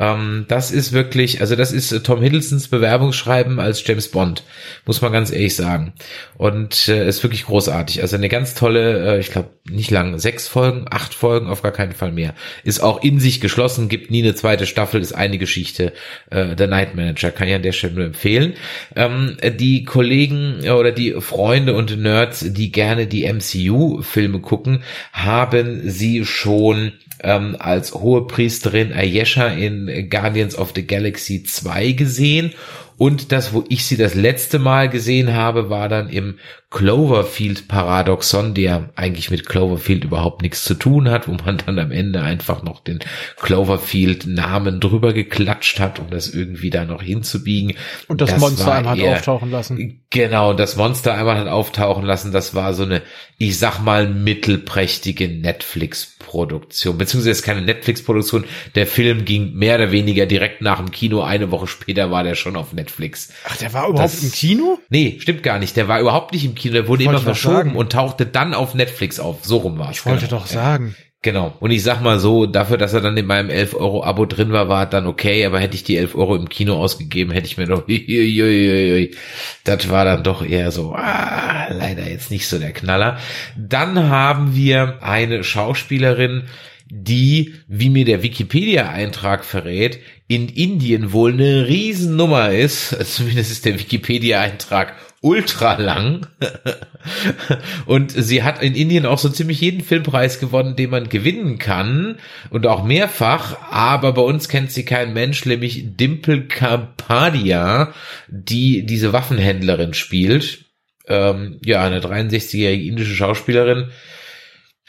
Ähm, 0.00 0.46
das 0.48 0.70
ist 0.70 0.92
wirklich, 0.92 1.42
also 1.42 1.54
das 1.56 1.72
ist 1.72 1.92
äh, 1.92 2.00
Tom 2.00 2.22
Hiddlestons 2.22 2.68
Bewerbungsschreiben 2.68 3.60
als 3.60 3.86
James 3.86 4.08
Bond, 4.08 4.42
muss 4.86 5.02
man 5.02 5.12
ganz 5.12 5.30
ehrlich 5.30 5.54
sagen. 5.54 5.92
Und 6.38 6.88
äh, 6.88 7.06
ist 7.06 7.22
wirklich 7.22 7.44
großartig. 7.44 8.00
Also 8.00 8.16
eine 8.16 8.30
ganz 8.30 8.54
tolle, 8.54 9.16
äh, 9.16 9.20
ich 9.20 9.30
glaube 9.30 9.50
nicht 9.68 9.90
lang, 9.90 10.18
sechs 10.18 10.48
Folgen, 10.48 10.86
acht 10.90 11.12
Folgen, 11.12 11.48
auf 11.48 11.60
gar 11.60 11.72
keinen 11.72 11.92
Fall 11.92 12.12
mehr. 12.12 12.34
Ist 12.64 12.82
auch 12.82 13.02
in 13.02 13.20
sich 13.20 13.42
geschlossen, 13.42 13.90
gibt 13.90 14.10
nie 14.10 14.22
eine 14.22 14.34
zweite 14.34 14.66
Staffel, 14.66 15.02
ist 15.02 15.12
eine 15.12 15.36
Geschichte. 15.36 15.92
Äh, 16.30 16.56
The 16.56 16.66
Night 16.66 16.94
Manager 16.94 17.30
kann 17.30 17.48
ich 17.48 17.54
an 17.54 17.62
der 17.62 17.72
Stelle 17.72 17.92
nur 17.92 18.06
empfehlen. 18.06 18.54
Ähm, 18.96 19.36
die 19.58 19.84
Kollegen 19.84 20.60
äh, 20.64 20.70
oder 20.70 20.92
die 20.92 21.20
Freunde 21.20 21.74
und 21.74 22.00
Nerds, 22.00 22.40
die 22.48 22.72
gerne 22.72 23.06
die 23.06 23.30
MCU-Filme 23.30 24.40
gucken, 24.40 24.82
haben 25.12 25.82
sie 25.90 26.24
schon 26.24 26.92
ähm, 27.22 27.56
als 27.58 27.94
hohe 27.94 28.26
Priesterin 28.26 28.92
Ayesha 28.92 29.48
in 29.48 30.08
Guardians 30.10 30.56
of 30.56 30.72
the 30.74 30.86
Galaxy 30.86 31.42
2 31.42 31.92
gesehen 31.92 32.52
und 33.00 33.32
das, 33.32 33.54
wo 33.54 33.64
ich 33.70 33.86
sie 33.86 33.96
das 33.96 34.14
letzte 34.14 34.58
Mal 34.58 34.90
gesehen 34.90 35.32
habe, 35.32 35.70
war 35.70 35.88
dann 35.88 36.10
im 36.10 36.34
Cloverfield-Paradoxon, 36.68 38.52
der 38.52 38.90
eigentlich 38.94 39.30
mit 39.30 39.46
Cloverfield 39.46 40.04
überhaupt 40.04 40.42
nichts 40.42 40.64
zu 40.64 40.74
tun 40.74 41.08
hat, 41.10 41.26
wo 41.26 41.32
man 41.32 41.56
dann 41.56 41.78
am 41.78 41.92
Ende 41.92 42.20
einfach 42.20 42.62
noch 42.62 42.80
den 42.80 42.98
Cloverfield-Namen 43.38 44.80
drüber 44.80 45.14
geklatscht 45.14 45.80
hat, 45.80 45.98
um 45.98 46.10
das 46.10 46.28
irgendwie 46.28 46.68
da 46.68 46.84
noch 46.84 47.02
hinzubiegen. 47.02 47.74
Und 48.06 48.20
das, 48.20 48.32
das 48.32 48.40
Monster 48.40 48.74
einmal 48.74 48.98
hat 48.98 49.16
auftauchen 49.16 49.50
lassen. 49.50 50.02
Genau, 50.10 50.52
das 50.52 50.76
Monster 50.76 51.14
einmal 51.14 51.38
hat 51.38 51.48
auftauchen 51.48 52.04
lassen. 52.04 52.32
Das 52.32 52.54
war 52.54 52.74
so 52.74 52.82
eine, 52.82 53.00
ich 53.38 53.58
sag 53.58 53.80
mal, 53.80 54.06
mittelprächtige 54.06 55.26
Netflix-Produktion. 55.26 56.98
Beziehungsweise 56.98 57.30
ist 57.30 57.42
keine 57.44 57.62
Netflix-Produktion. 57.62 58.44
Der 58.74 58.86
Film 58.86 59.24
ging 59.24 59.54
mehr 59.54 59.76
oder 59.76 59.90
weniger 59.90 60.26
direkt 60.26 60.60
nach 60.60 60.78
dem 60.78 60.90
Kino. 60.90 61.22
Eine 61.22 61.50
Woche 61.50 61.66
später 61.66 62.10
war 62.10 62.24
der 62.24 62.34
schon 62.34 62.56
auf 62.56 62.74
Netflix. 62.74 62.89
Netflix. 62.90 63.32
Ach, 63.44 63.56
der 63.56 63.72
war 63.72 63.88
überhaupt 63.88 64.12
das, 64.12 64.22
im 64.22 64.32
Kino? 64.32 64.78
Nee, 64.88 65.18
stimmt 65.20 65.42
gar 65.42 65.58
nicht. 65.58 65.76
Der 65.76 65.88
war 65.88 66.00
überhaupt 66.00 66.32
nicht 66.32 66.44
im 66.44 66.54
Kino. 66.54 66.74
Der 66.74 66.88
wurde 66.88 67.04
immer 67.04 67.20
verschoben 67.20 67.76
und 67.76 67.92
tauchte 67.92 68.26
dann 68.26 68.54
auf 68.54 68.74
Netflix 68.74 69.20
auf. 69.20 69.38
So 69.44 69.58
rum 69.58 69.78
war 69.78 69.90
Ich 69.90 70.04
wollte 70.04 70.26
genau. 70.26 70.40
doch 70.40 70.46
sagen. 70.46 70.94
Genau. 71.22 71.54
Und 71.60 71.70
ich 71.70 71.82
sag 71.82 72.00
mal 72.00 72.18
so, 72.18 72.46
dafür, 72.46 72.78
dass 72.78 72.94
er 72.94 73.02
dann 73.02 73.14
in 73.14 73.26
meinem 73.26 73.50
11 73.50 73.74
Euro 73.74 74.02
Abo 74.02 74.24
drin 74.24 74.52
war, 74.52 74.70
war 74.70 74.86
dann 74.86 75.06
okay, 75.06 75.44
aber 75.44 75.60
hätte 75.60 75.74
ich 75.74 75.84
die 75.84 75.98
11 75.98 76.14
Euro 76.14 76.34
im 76.34 76.48
Kino 76.48 76.76
ausgegeben, 76.76 77.30
hätte 77.30 77.46
ich 77.46 77.58
mir 77.58 77.66
doch, 77.66 77.84
das 79.64 79.90
war 79.90 80.06
dann 80.06 80.22
doch 80.22 80.42
eher 80.42 80.70
so, 80.70 80.94
ah, 80.94 81.68
leider 81.70 82.08
jetzt 82.08 82.30
nicht 82.30 82.48
so 82.48 82.58
der 82.58 82.72
Knaller. 82.72 83.18
Dann 83.54 84.08
haben 84.08 84.56
wir 84.56 85.02
eine 85.02 85.44
Schauspielerin, 85.44 86.44
die, 86.90 87.54
wie 87.68 87.88
mir 87.88 88.04
der 88.04 88.22
Wikipedia-Eintrag 88.22 89.44
verrät, 89.44 90.00
in 90.26 90.48
Indien 90.48 91.12
wohl 91.12 91.32
eine 91.32 91.68
Riesennummer 91.68 92.50
ist. 92.50 92.90
Zumindest 93.04 93.52
ist 93.52 93.64
der 93.64 93.78
Wikipedia-Eintrag 93.78 94.94
ultra 95.22 95.74
lang. 95.74 96.26
und 97.86 98.10
sie 98.10 98.42
hat 98.42 98.62
in 98.62 98.74
Indien 98.74 99.06
auch 99.06 99.18
so 99.18 99.28
ziemlich 99.28 99.60
jeden 99.60 99.82
Filmpreis 99.82 100.40
gewonnen, 100.40 100.76
den 100.76 100.90
man 100.90 101.08
gewinnen 101.08 101.58
kann. 101.58 102.16
Und 102.50 102.66
auch 102.66 102.84
mehrfach. 102.84 103.56
Aber 103.70 104.12
bei 104.12 104.22
uns 104.22 104.48
kennt 104.48 104.72
sie 104.72 104.84
kein 104.84 105.12
Mensch, 105.12 105.46
nämlich 105.46 105.96
Dimple 105.96 106.46
Kapadia, 106.46 107.94
die 108.28 108.84
diese 108.84 109.12
Waffenhändlerin 109.12 109.94
spielt. 109.94 110.64
Ähm, 111.06 111.58
ja, 111.64 111.84
eine 111.84 112.00
63-jährige 112.00 112.84
indische 112.84 113.14
Schauspielerin 113.14 113.90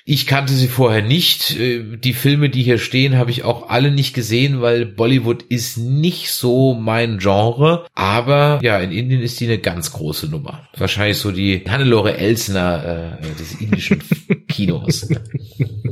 ich 0.05 0.25
kannte 0.25 0.53
sie 0.53 0.67
vorher 0.67 1.01
nicht. 1.01 1.57
Äh, 1.59 1.97
die 1.97 2.13
Filme, 2.13 2.49
die 2.49 2.63
hier 2.63 2.77
stehen, 2.77 3.17
habe 3.17 3.31
ich 3.31 3.43
auch 3.43 3.69
alle 3.69 3.91
nicht 3.91 4.13
gesehen, 4.13 4.61
weil 4.61 4.85
Bollywood 4.85 5.43
ist 5.43 5.77
nicht 5.77 6.31
so 6.31 6.73
mein 6.73 7.19
Genre. 7.19 7.85
Aber 7.93 8.59
ja, 8.63 8.79
in 8.79 8.91
Indien 8.91 9.21
ist 9.21 9.39
die 9.39 9.45
eine 9.45 9.59
ganz 9.59 9.91
große 9.91 10.27
Nummer. 10.27 10.67
Wahrscheinlich 10.75 11.17
so 11.17 11.31
die 11.31 11.63
Hannelore 11.67 12.17
Elsner 12.17 13.19
äh, 13.21 13.39
des 13.39 13.59
indischen 13.61 14.01
Kinos. 14.47 15.07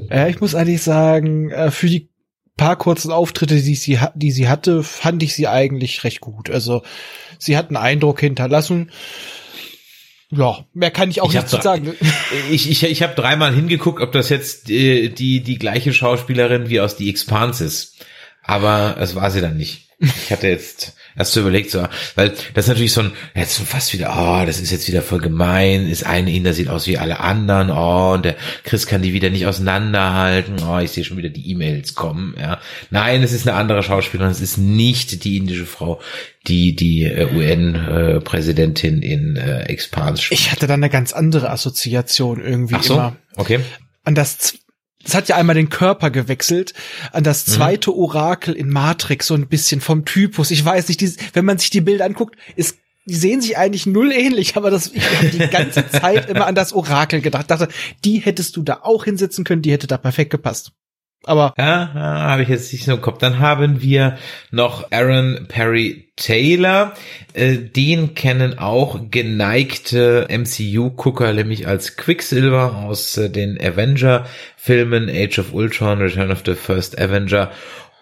Ja, 0.09 0.27
ich 0.27 0.39
muss 0.41 0.55
eigentlich 0.55 0.81
sagen, 0.81 1.51
äh, 1.51 1.71
für 1.71 1.87
die 1.87 2.09
paar 2.57 2.75
kurzen 2.75 3.11
Auftritte, 3.11 3.55
die 3.55 3.75
sie, 3.75 3.99
die 4.15 4.31
sie 4.31 4.49
hatte, 4.49 4.83
fand 4.83 5.23
ich 5.23 5.33
sie 5.33 5.47
eigentlich 5.47 6.03
recht 6.03 6.19
gut. 6.19 6.49
Also 6.49 6.81
sie 7.37 7.55
hat 7.55 7.69
einen 7.69 7.77
Eindruck 7.77 8.19
hinterlassen 8.19 8.91
ja, 10.31 10.65
mehr 10.73 10.91
kann 10.91 11.09
ich 11.09 11.21
auch 11.21 11.29
ich 11.29 11.35
nicht 11.35 11.49
sagen. 11.49 11.93
Ich, 12.51 12.69
ich, 12.69 12.83
ich 12.83 13.03
habe 13.03 13.15
dreimal 13.15 13.53
hingeguckt, 13.53 14.01
ob 14.01 14.11
das 14.11 14.29
jetzt 14.29 14.69
äh, 14.69 15.09
die, 15.09 15.41
die 15.41 15.57
gleiche 15.57 15.93
Schauspielerin 15.93 16.69
wie 16.69 16.79
aus 16.79 16.97
The 16.97 17.09
Expanse 17.09 17.65
ist. 17.65 18.05
Aber 18.43 18.97
es 18.99 19.15
war 19.15 19.31
sie 19.31 19.41
dann 19.41 19.57
nicht. 19.57 19.89
Ich 20.01 20.31
hatte 20.31 20.47
jetzt 20.47 20.95
erst 21.17 21.33
so 21.33 21.41
überlegt, 21.41 21.71
so, 21.71 21.85
weil 22.15 22.29
das 22.53 22.65
ist 22.65 22.69
natürlich 22.69 22.93
so 22.93 23.01
ein, 23.01 23.11
jetzt 23.35 23.55
so 23.55 23.65
fast 23.65 23.91
wieder, 23.91 24.15
oh, 24.17 24.45
das 24.45 24.61
ist 24.61 24.71
jetzt 24.71 24.87
wieder 24.87 25.01
voll 25.01 25.19
gemein, 25.19 25.89
ist 25.89 26.05
eine 26.05 26.31
Inder 26.31 26.53
sieht 26.53 26.69
aus 26.69 26.87
wie 26.87 26.97
alle 26.97 27.19
anderen, 27.19 27.69
oh, 27.69 28.13
und 28.13 28.23
der 28.23 28.37
Chris 28.63 28.87
kann 28.87 29.01
die 29.01 29.11
wieder 29.11 29.29
nicht 29.29 29.45
auseinanderhalten, 29.45 30.55
oh, 30.63 30.79
ich 30.79 30.91
sehe 30.91 31.03
schon 31.03 31.17
wieder 31.17 31.27
die 31.27 31.51
E-Mails 31.51 31.95
kommen, 31.95 32.33
ja. 32.39 32.59
Nein, 32.91 33.21
es 33.23 33.33
ist 33.33 33.45
eine 33.45 33.57
andere 33.57 33.83
Schauspielerin, 33.83 34.31
es 34.31 34.39
ist 34.39 34.57
nicht 34.57 35.25
die 35.25 35.35
indische 35.35 35.65
Frau, 35.65 35.99
die 36.47 36.77
die 36.77 37.03
äh, 37.03 37.27
UN-Präsidentin 37.35 39.01
äh, 39.03 39.13
in 39.13 39.35
äh, 39.35 39.63
Expans 39.63 40.21
spielt. 40.21 40.39
Ich 40.39 40.51
hatte 40.53 40.67
da 40.67 40.75
eine 40.75 40.89
ganz 40.89 41.11
andere 41.11 41.49
Assoziation 41.49 42.41
irgendwie 42.41 42.75
Ach 42.75 42.83
so? 42.83 42.93
immer. 42.93 43.15
Okay. 43.35 43.59
An 44.05 44.15
das 44.15 44.53
es 45.03 45.15
hat 45.15 45.29
ja 45.29 45.37
einmal 45.37 45.55
den 45.55 45.69
Körper 45.69 46.09
gewechselt 46.09 46.73
an 47.11 47.23
das 47.23 47.47
mhm. 47.47 47.51
zweite. 47.51 47.95
Orakel 47.95 48.53
in 48.53 48.69
Matrix, 48.69 49.27
so 49.27 49.33
ein 49.33 49.47
bisschen 49.47 49.81
vom 49.81 50.05
Typus. 50.05 50.51
Ich 50.51 50.63
weiß 50.63 50.87
nicht, 50.89 51.01
die, 51.01 51.13
wenn 51.33 51.45
man 51.45 51.57
sich 51.57 51.69
die 51.69 51.81
Bilder 51.81 52.05
anguckt, 52.05 52.37
ist 52.55 52.77
die 53.05 53.15
sehen 53.15 53.41
sich 53.41 53.57
eigentlich 53.57 53.87
null 53.87 54.11
ähnlich, 54.11 54.55
aber 54.55 54.69
das, 54.69 54.91
ich 54.93 55.03
habe 55.03 55.29
die 55.29 55.39
ganze 55.39 55.87
Zeit 55.91 56.29
immer 56.29 56.45
an 56.45 56.53
das 56.53 56.73
Orakel 56.73 57.21
gedacht. 57.21 57.49
Dachte, 57.49 57.67
die 58.05 58.19
hättest 58.19 58.55
du 58.55 58.61
da 58.61 58.81
auch 58.83 59.05
hinsetzen 59.05 59.43
können, 59.43 59.63
die 59.63 59.71
hätte 59.71 59.87
da 59.87 59.97
perfekt 59.97 60.29
gepasst. 60.29 60.73
Aber 61.25 61.53
ja, 61.57 61.91
habe 61.93 62.43
ich 62.43 62.49
jetzt 62.49 62.71
nicht 62.71 62.85
so 62.85 62.93
im 62.93 63.01
Kopf. 63.01 63.17
Dann 63.19 63.39
haben 63.39 63.81
wir 63.81 64.17
noch 64.51 64.91
Aaron 64.91 65.45
Perry 65.47 66.11
Taylor. 66.15 66.93
Äh, 67.33 67.57
den 67.57 68.15
kennen 68.15 68.57
auch 68.57 68.99
geneigte 69.11 70.27
MCU-Gucker, 70.29 71.33
nämlich 71.33 71.67
als 71.67 71.97
Quicksilver 71.97 72.77
aus 72.77 73.17
äh, 73.17 73.29
den 73.29 73.59
Avenger-Filmen 73.59 75.09
Age 75.09 75.39
of 75.39 75.53
Ultron, 75.53 75.99
Return 75.99 76.31
of 76.31 76.43
the 76.45 76.55
First 76.55 76.99
Avenger 76.99 77.51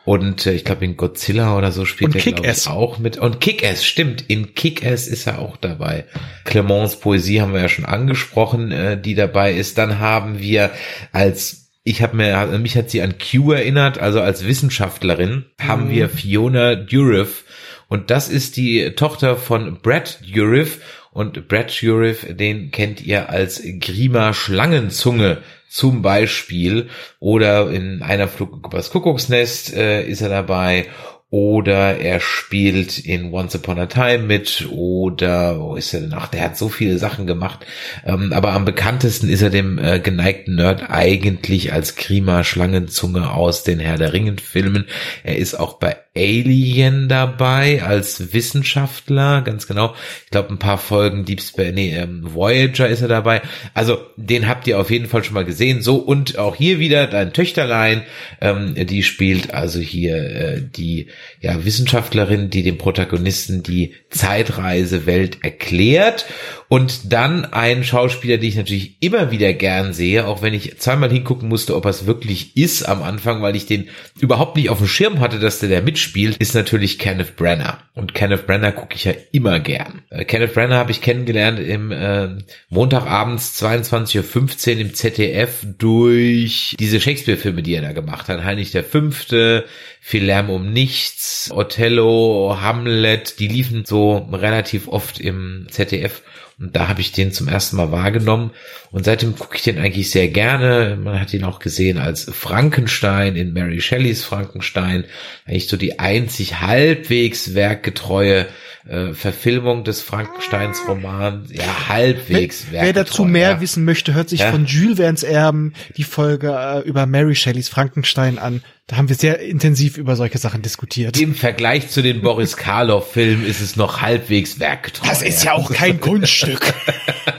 und 0.07 0.45
äh, 0.45 0.53
ich 0.53 0.63
glaube 0.63 0.85
in 0.85 0.95
Godzilla 0.95 1.57
oder 1.57 1.73
so 1.73 1.83
spielt 1.83 2.15
und 2.15 2.45
er 2.45 2.71
auch 2.71 2.97
mit. 2.97 3.17
Und 3.17 3.41
Kick-Ass, 3.41 3.83
stimmt, 3.83 4.23
in 4.29 4.55
Kick-Ass 4.55 5.05
ist 5.05 5.27
er 5.27 5.39
auch 5.39 5.57
dabei. 5.57 6.05
Clemens 6.45 6.95
Poesie 6.95 7.41
haben 7.41 7.53
wir 7.53 7.59
ja 7.59 7.67
schon 7.67 7.83
angesprochen, 7.83 8.71
äh, 8.71 9.01
die 9.01 9.15
dabei 9.15 9.51
ist. 9.51 9.77
Dann 9.77 9.99
haben 9.99 10.39
wir 10.39 10.71
als 11.11 11.66
ich 11.87 12.01
habe 12.01 12.17
mir, 12.17 12.45
mich 12.59 12.75
hat 12.75 12.89
sie 12.89 13.01
an 13.01 13.15
Q 13.17 13.53
erinnert, 13.53 13.97
also 13.97 14.19
als 14.19 14.45
Wissenschaftlerin 14.45 15.45
mhm. 15.57 15.67
haben 15.67 15.89
wir 15.89 16.09
Fiona 16.09 16.75
Dourif 16.75 17.45
und 17.87 18.11
das 18.11 18.27
ist 18.27 18.57
die 18.57 18.91
Tochter 18.91 19.37
von 19.37 19.79
Brad 19.81 20.19
Dourif 20.29 20.79
und 21.11 21.47
Brad 21.47 21.81
Dourif, 21.81 22.25
den 22.29 22.71
kennt 22.71 23.01
ihr 23.01 23.29
als 23.29 23.63
Grima 23.79 24.33
Schlangenzunge 24.33 25.37
zum 25.69 26.01
Beispiel. 26.01 26.89
Oder 27.19 27.71
in 27.71 28.01
einer 28.03 28.27
Flug 28.27 28.65
übers 28.65 28.91
Kuckucksnest 28.91 29.73
äh, 29.73 30.05
ist 30.05 30.21
er 30.21 30.29
dabei 30.29 30.87
oder 31.29 31.97
er 31.97 32.21
spielt 32.21 32.99
in 32.99 33.33
Once 33.33 33.55
Upon 33.55 33.79
a 33.79 33.85
Time 33.87 34.19
mit 34.19 34.67
oder 34.71 35.59
wo 35.59 35.75
ist 35.75 35.93
er 35.93 35.99
denn? 35.99 36.13
Ach, 36.13 36.27
der 36.27 36.41
hat 36.41 36.57
so 36.57 36.69
viele 36.69 36.97
Sachen 36.97 37.27
gemacht. 37.27 37.65
Ähm, 38.05 38.31
aber 38.31 38.53
am 38.53 38.63
bekanntesten 38.63 39.27
ist 39.27 39.41
er 39.41 39.49
dem 39.49 39.77
äh, 39.77 39.99
geneigten 39.99 40.55
Nerd 40.55 40.89
eigentlich 40.89 41.73
als 41.73 41.95
Krima 41.95 42.45
Schlangenzunge 42.45 43.29
aus 43.29 43.63
den 43.63 43.79
Herr 43.79 43.97
der 43.97 44.13
Ringen 44.13 44.37
Filmen. 44.37 44.87
Er 45.23 45.37
ist 45.37 45.55
auch 45.55 45.79
bei 45.79 45.97
Alien 46.17 47.07
dabei 47.07 47.83
als 47.83 48.33
Wissenschaftler, 48.33 49.41
ganz 49.41 49.67
genau. 49.67 49.95
Ich 50.25 50.31
glaube, 50.31 50.49
ein 50.49 50.59
paar 50.59 50.77
Folgen 50.77 51.25
Deep 51.25 51.41
Space, 51.41 51.73
nee, 51.73 51.95
ähm, 51.95 52.21
Voyager 52.23 52.87
ist 52.87 53.01
er 53.01 53.07
dabei. 53.07 53.41
Also, 53.73 53.99
den 54.15 54.47
habt 54.47 54.67
ihr 54.67 54.79
auf 54.79 54.91
jeden 54.91 55.07
Fall 55.07 55.23
schon 55.23 55.35
mal 55.35 55.45
gesehen. 55.45 55.81
So, 55.81 55.97
und 55.97 56.37
auch 56.37 56.55
hier 56.55 56.79
wieder 56.79 57.07
dein 57.07 57.33
Töchterlein, 57.33 58.03
ähm, 58.41 58.75
die 58.75 59.03
spielt 59.03 59.53
also 59.53 59.79
hier 59.79 60.17
äh, 60.17 60.61
die 60.61 61.07
ja, 61.41 61.63
Wissenschaftlerin, 61.63 62.49
die 62.49 62.63
dem 62.63 62.77
Protagonisten 62.77 63.63
die 63.63 63.93
Zeitreisewelt 64.09 65.43
erklärt 65.43 66.25
und 66.69 67.13
dann 67.13 67.45
ein 67.45 67.83
Schauspieler, 67.83 68.37
den 68.37 68.49
ich 68.49 68.57
natürlich 68.57 69.01
immer 69.01 69.31
wieder 69.31 69.53
gern 69.53 69.93
sehe, 69.93 70.27
auch 70.27 70.41
wenn 70.41 70.53
ich 70.53 70.77
zweimal 70.79 71.09
hingucken 71.09 71.47
musste, 71.47 71.75
ob 71.75 71.85
er 71.85 71.91
es 71.91 72.05
wirklich 72.05 72.57
ist 72.57 72.83
am 72.83 73.03
Anfang, 73.03 73.41
weil 73.41 73.55
ich 73.55 73.67
den 73.67 73.89
überhaupt 74.19 74.57
nicht 74.57 74.69
auf 74.69 74.79
dem 74.79 74.87
Schirm 74.87 75.21
hatte, 75.21 75.39
dass 75.39 75.59
der 75.59 75.69
da 75.69 75.81
mitspielt, 75.81 76.35
ist 76.37 76.55
natürlich 76.55 76.99
Kenneth 76.99 77.37
Brenner. 77.37 77.79
Und 77.93 78.13
Kenneth 78.13 78.47
Brenner 78.47 78.73
gucke 78.73 78.95
ich 78.95 79.05
ja 79.05 79.13
immer 79.31 79.59
gern. 79.59 80.01
Äh, 80.09 80.25
Kenneth 80.25 80.53
Brenner 80.53 80.75
habe 80.75 80.91
ich 80.91 81.01
kennengelernt 81.01 81.59
im 81.59 81.91
äh, 81.91 82.29
Montagabends 82.69 83.63
22.15 83.63 84.73
Uhr 84.75 84.81
im 84.81 84.93
ZDF 84.93 85.65
durch 85.77 86.75
diese 86.79 86.99
Shakespeare-Filme, 86.99 87.63
die 87.63 87.75
er 87.75 87.81
da 87.81 87.93
gemacht 87.93 88.27
hat. 88.27 88.43
Heinrich 88.43 88.71
der 88.71 88.83
Fünfte, 88.83 89.65
viel 90.01 90.25
Lärm 90.25 90.49
um 90.49 90.71
nichts, 90.71 91.49
Othello, 91.53 92.57
Hamlet, 92.61 93.39
die 93.39 93.47
liefen 93.47 93.85
so 93.85 94.17
relativ 94.31 94.89
oft 94.89 95.19
im 95.19 95.67
ZDF 95.69 96.23
Und 96.59 96.75
da 96.75 96.87
habe 96.87 97.01
ich 97.01 97.11
den 97.11 97.31
zum 97.31 97.47
ersten 97.47 97.75
Mal 97.75 97.91
wahrgenommen. 97.91 98.49
Und 98.89 99.05
seitdem 99.05 99.35
gucke 99.35 99.57
ich 99.57 99.61
den 99.61 99.77
eigentlich 99.77 100.09
sehr 100.09 100.27
gerne. 100.27 100.97
Man 100.99 101.19
hat 101.19 101.31
ihn 101.31 101.43
auch 101.43 101.59
gesehen 101.59 101.99
als 101.99 102.23
Frankenstein 102.33 103.35
in 103.35 103.53
Mary 103.53 103.79
Shelleys 103.79 104.23
Frankenstein. 104.23 105.03
Eigentlich 105.45 105.67
so 105.67 105.77
die 105.77 105.99
einzig 105.99 106.59
halbwegs 106.61 107.53
werkgetreue 107.53 108.47
äh, 108.87 109.13
Verfilmung 109.13 109.83
des 109.83 110.01
Frankensteins 110.01 110.81
Romans. 110.87 111.51
Ja, 111.53 111.89
halbwegs 111.89 112.67
Wer, 112.71 112.83
wer 112.83 112.93
dazu 112.93 113.25
mehr 113.25 113.49
ja. 113.51 113.61
wissen 113.61 113.85
möchte, 113.85 114.15
hört 114.15 114.29
sich 114.29 114.39
Ja. 114.39 114.51
von 114.51 114.65
Jules 114.65 114.97
Verne's 114.97 115.23
Erben 115.23 115.73
die 115.95 116.03
Folge 116.03 116.49
äh, 116.57 116.87
über 116.87 117.05
Mary 117.05 117.35
Shelleys 117.35 117.69
Frankenstein 117.69 118.39
an. 118.39 118.63
Da 118.87 118.95
haben 118.95 119.09
wir 119.09 119.17
sehr 119.17 119.39
intensiv 119.41 119.97
über 119.97 120.15
solche 120.15 120.37
Sachen 120.37 120.61
diskutiert. 120.61 121.19
Im 121.19 121.35
Vergleich 121.35 121.89
zu 121.89 122.01
den 122.01 122.21
Boris 122.21 122.55
Karloff-Filmen 122.55 123.45
ist 123.45 123.59
es 123.59 123.75
noch 123.75 124.01
halbwegs 124.01 124.61
werkgetreu. 124.61 125.05
Das 125.09 125.21
ist 125.21 125.43
ja 125.43 125.53
auch 125.53 125.69
kein 125.73 125.99
Kunststück. 126.01 126.73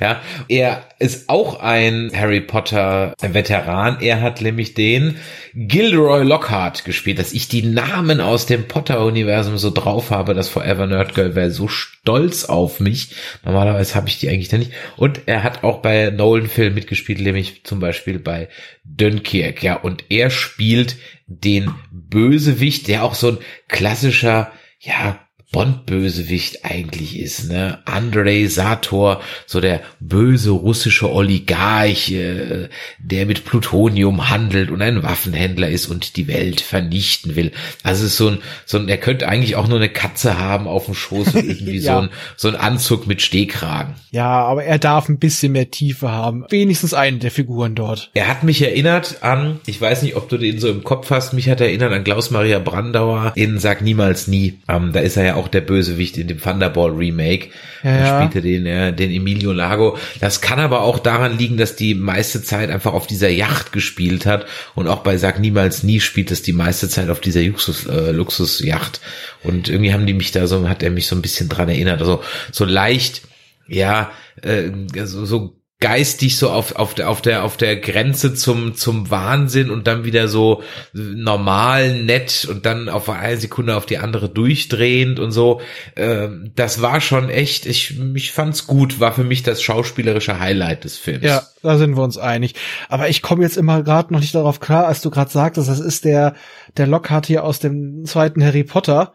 Ja, 0.00 0.20
er 0.48 0.84
ist 0.98 1.28
auch 1.28 1.60
ein 1.60 2.10
Harry 2.14 2.40
Potter 2.40 3.14
Veteran. 3.20 3.98
Er 4.00 4.20
hat 4.20 4.40
nämlich 4.40 4.74
den 4.74 5.16
Gilderoy 5.54 6.24
Lockhart 6.24 6.84
gespielt, 6.84 7.18
dass 7.18 7.32
ich 7.32 7.48
die 7.48 7.62
Namen 7.62 8.20
aus 8.20 8.46
dem 8.46 8.68
Potter 8.68 9.04
Universum 9.04 9.58
so 9.58 9.70
drauf 9.70 10.10
habe, 10.10 10.34
das 10.34 10.48
Forever 10.48 10.86
Nerd 10.86 11.14
Girl 11.14 11.34
wäre 11.34 11.50
so 11.50 11.68
stolz 11.68 12.44
auf 12.44 12.80
mich. 12.80 13.14
Normalerweise 13.44 13.94
habe 13.94 14.08
ich 14.08 14.18
die 14.18 14.28
eigentlich 14.28 14.48
da 14.48 14.58
nicht. 14.58 14.72
Und 14.96 15.22
er 15.26 15.42
hat 15.42 15.64
auch 15.64 15.82
bei 15.82 16.10
Nolan 16.10 16.48
Filmen 16.48 16.74
mitgespielt, 16.74 17.20
nämlich 17.20 17.64
zum 17.64 17.80
Beispiel 17.80 18.18
bei 18.18 18.48
Dunkirk. 18.84 19.62
Ja, 19.62 19.76
und 19.76 20.04
er 20.08 20.30
spielt 20.30 20.96
den 21.26 21.72
Bösewicht, 21.90 22.88
der 22.88 23.04
auch 23.04 23.14
so 23.14 23.32
ein 23.32 23.38
klassischer, 23.68 24.52
ja, 24.78 25.18
Bond-Bösewicht 25.52 26.64
eigentlich 26.64 27.18
ist, 27.18 27.48
ne? 27.50 27.78
Andrei 27.84 28.46
Sator, 28.46 29.20
so 29.46 29.60
der 29.60 29.80
böse 30.00 30.50
russische 30.50 31.10
Oligarch, 31.12 32.10
äh, 32.10 32.68
der 32.98 33.26
mit 33.26 33.44
Plutonium 33.44 34.28
handelt 34.30 34.70
und 34.70 34.82
ein 34.82 35.02
Waffenhändler 35.02 35.68
ist 35.68 35.86
und 35.86 36.16
die 36.16 36.28
Welt 36.28 36.60
vernichten 36.60 37.36
will. 37.36 37.52
Also 37.82 38.04
es 38.04 38.12
ist 38.12 38.16
so 38.18 38.28
ein, 38.30 38.38
so 38.64 38.78
ein, 38.78 38.88
er 38.88 38.98
könnte 38.98 39.28
eigentlich 39.28 39.56
auch 39.56 39.68
nur 39.68 39.78
eine 39.78 39.88
Katze 39.88 40.38
haben 40.38 40.66
auf 40.66 40.86
dem 40.86 40.94
Schoß 40.94 41.34
und 41.34 41.44
irgendwie 41.44 41.78
Ja. 41.78 41.94
so 41.94 42.00
ein, 42.02 42.08
so 42.36 42.48
ein 42.48 42.56
Anzug 42.56 43.06
mit 43.06 43.22
Stehkragen. 43.22 43.94
ja, 44.10 44.26
aber 44.44 44.64
er 44.64 44.78
darf 44.78 45.08
ein 45.08 45.18
bisschen 45.18 45.52
mehr 45.52 45.70
Tiefe 45.70 46.10
haben. 46.10 46.44
Wenigstens 46.50 46.94
eine 46.94 47.18
der 47.18 47.30
Figuren 47.30 47.74
dort. 47.74 48.10
Er 48.14 48.28
hat 48.28 48.42
mich 48.42 48.62
erinnert 48.62 49.22
an, 49.22 49.60
ich 49.66 49.80
weiß 49.80 50.02
nicht, 50.02 50.16
ob 50.16 50.28
du 50.28 50.38
den 50.38 50.58
so 50.58 50.68
im 50.68 50.84
Kopf 50.84 51.10
hast, 51.10 51.32
mich 51.32 51.48
hat 51.48 51.60
er 51.60 51.68
erinnert 51.68 51.92
an 51.92 52.04
Klaus-Maria 52.04 52.58
Brandauer 52.58 53.32
in 53.36 53.58
Sag 53.58 53.82
Niemals 53.82 54.26
Nie. 54.26 54.58
Ähm, 54.68 54.92
da 54.92 55.00
ist 55.00 55.16
er 55.16 55.24
ja 55.24 55.35
auch 55.36 55.48
der 55.48 55.60
Bösewicht 55.60 56.18
in 56.18 56.28
dem 56.28 56.40
Thunderball 56.40 56.90
Remake. 56.90 57.50
Ja, 57.82 57.96
da 57.96 58.04
ja. 58.04 58.16
spielt 58.16 58.34
er 58.34 58.50
den, 58.50 58.66
äh, 58.66 58.92
den 58.92 59.10
Emilio 59.10 59.52
Lago. 59.52 59.98
Das 60.20 60.40
kann 60.40 60.58
aber 60.58 60.82
auch 60.82 60.98
daran 60.98 61.38
liegen, 61.38 61.56
dass 61.56 61.76
die 61.76 61.94
meiste 61.94 62.42
Zeit 62.42 62.70
einfach 62.70 62.92
auf 62.92 63.06
dieser 63.06 63.28
Yacht 63.28 63.72
gespielt 63.72 64.26
hat 64.26 64.46
und 64.74 64.88
auch 64.88 65.00
bei 65.00 65.16
Sag 65.16 65.38
Niemals 65.38 65.82
Nie 65.82 66.00
spielt 66.00 66.30
es 66.30 66.42
die 66.42 66.52
meiste 66.52 66.88
Zeit 66.88 67.08
auf 67.10 67.20
dieser 67.20 67.42
Luxus, 67.42 67.86
äh, 67.86 68.10
Luxusjacht. 68.10 69.00
Und 69.42 69.68
irgendwie 69.68 69.92
haben 69.92 70.06
die 70.06 70.14
mich 70.14 70.32
da 70.32 70.46
so, 70.46 70.68
hat 70.68 70.82
er 70.82 70.90
mich 70.90 71.06
so 71.06 71.16
ein 71.16 71.22
bisschen 71.22 71.48
dran 71.48 71.68
erinnert. 71.68 72.00
Also 72.00 72.22
so 72.50 72.64
leicht, 72.64 73.22
ja, 73.68 74.10
äh, 74.42 74.70
so, 75.04 75.24
so 75.24 75.55
geistig 75.78 76.38
so 76.38 76.48
auf, 76.48 76.76
auf 76.76 76.94
der, 76.94 77.10
auf 77.10 77.20
der, 77.20 77.44
auf 77.44 77.58
der 77.58 77.76
Grenze 77.76 78.34
zum, 78.34 78.74
zum 78.74 79.10
Wahnsinn 79.10 79.70
und 79.70 79.86
dann 79.86 80.04
wieder 80.04 80.26
so 80.26 80.62
normal, 80.94 82.02
nett 82.02 82.46
und 82.50 82.64
dann 82.64 82.88
auf 82.88 83.10
eine 83.10 83.36
Sekunde 83.36 83.76
auf 83.76 83.84
die 83.84 83.98
andere 83.98 84.30
durchdrehend 84.30 85.20
und 85.20 85.32
so. 85.32 85.60
Ähm, 85.94 86.52
das 86.54 86.80
war 86.80 87.02
schon 87.02 87.28
echt, 87.28 87.66
ich, 87.66 88.00
ich 88.14 88.32
fand's 88.32 88.66
gut, 88.66 89.00
war 89.00 89.12
für 89.12 89.24
mich 89.24 89.42
das 89.42 89.62
schauspielerische 89.62 90.40
Highlight 90.40 90.84
des 90.84 90.96
Films. 90.96 91.24
Ja, 91.24 91.42
da 91.62 91.76
sind 91.76 91.94
wir 91.94 92.02
uns 92.02 92.16
einig. 92.16 92.54
Aber 92.88 93.10
ich 93.10 93.20
komme 93.20 93.42
jetzt 93.42 93.58
immer 93.58 93.82
gerade 93.82 94.14
noch 94.14 94.20
nicht 94.20 94.34
darauf 94.34 94.60
klar, 94.60 94.86
als 94.86 95.02
du 95.02 95.10
gerade 95.10 95.30
sagtest, 95.30 95.68
das 95.68 95.80
ist 95.80 96.06
der, 96.06 96.34
der 96.78 96.86
Lockhart 96.86 97.26
hier 97.26 97.44
aus 97.44 97.58
dem 97.58 98.06
zweiten 98.06 98.42
Harry 98.42 98.64
Potter. 98.64 99.12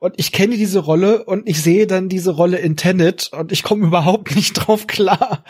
Und 0.00 0.14
ich 0.16 0.30
kenne 0.30 0.56
diese 0.56 0.78
Rolle 0.78 1.24
und 1.24 1.48
ich 1.48 1.60
sehe 1.60 1.88
dann 1.88 2.08
diese 2.08 2.30
Rolle 2.30 2.58
in 2.58 2.76
Tenet 2.76 3.30
und 3.32 3.50
ich 3.50 3.62
komme 3.62 3.86
überhaupt 3.88 4.34
nicht 4.34 4.54
drauf 4.54 4.86
klar. 4.86 5.44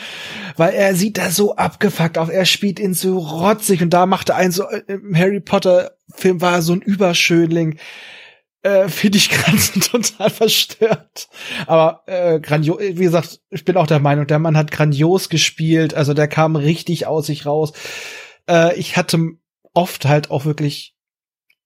Weil 0.56 0.74
er 0.74 0.94
sieht 0.94 1.18
da 1.18 1.30
so 1.30 1.56
abgefuckt 1.56 2.16
auf. 2.18 2.30
Er 2.30 2.46
spielt 2.46 2.80
ihn 2.80 2.94
so 2.94 3.18
rotzig 3.18 3.82
und 3.82 3.90
da 3.90 4.06
machte 4.06 4.34
ein 4.34 4.50
so, 4.50 4.64
äh, 4.68 4.82
im 4.88 5.16
Harry 5.16 5.40
Potter 5.40 5.92
Film 6.14 6.40
war 6.40 6.54
er 6.54 6.62
so 6.62 6.72
ein 6.72 6.80
Überschönling. 6.80 7.78
Äh, 8.62 8.88
Finde 8.88 9.18
ich 9.18 9.28
gerade 9.30 9.58
total 9.80 10.30
verstört. 10.30 11.28
Aber 11.66 12.02
äh, 12.06 12.40
grandios, 12.40 12.78
wie 12.80 12.94
gesagt, 12.94 13.40
ich 13.50 13.64
bin 13.64 13.76
auch 13.76 13.86
der 13.86 14.00
Meinung, 14.00 14.26
der 14.26 14.38
Mann 14.38 14.56
hat 14.56 14.70
grandios 14.70 15.28
gespielt. 15.28 15.94
Also 15.94 16.14
der 16.14 16.28
kam 16.28 16.56
richtig 16.56 17.06
aus 17.06 17.26
sich 17.26 17.44
raus. 17.44 17.72
Äh, 18.48 18.76
ich 18.78 18.96
hatte 18.96 19.18
oft 19.74 20.06
halt 20.06 20.30
auch 20.30 20.44
wirklich, 20.44 20.94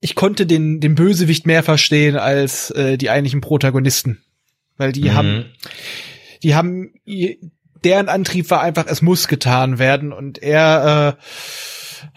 ich 0.03 0.17
konnte 0.17 0.47
den, 0.47 0.81
den 0.81 0.97
Bösewicht 0.97 1.47
mehr 1.47 1.63
verstehen 1.63 2.17
als 2.17 2.71
äh, 2.73 2.99
die 2.99 3.09
eigentlichen 3.09 3.41
Protagonisten. 3.41 4.21
Weil 4.77 4.91
die 4.91 5.03
Mhm. 5.05 5.15
haben, 5.15 5.45
die 6.43 6.55
haben, 6.57 6.95
deren 7.85 8.09
Antrieb 8.09 8.51
war 8.51 8.61
einfach, 8.61 8.87
es 8.89 9.01
muss 9.01 9.29
getan 9.29 9.79
werden 9.79 10.13
und 10.13 10.43
er, 10.43 11.17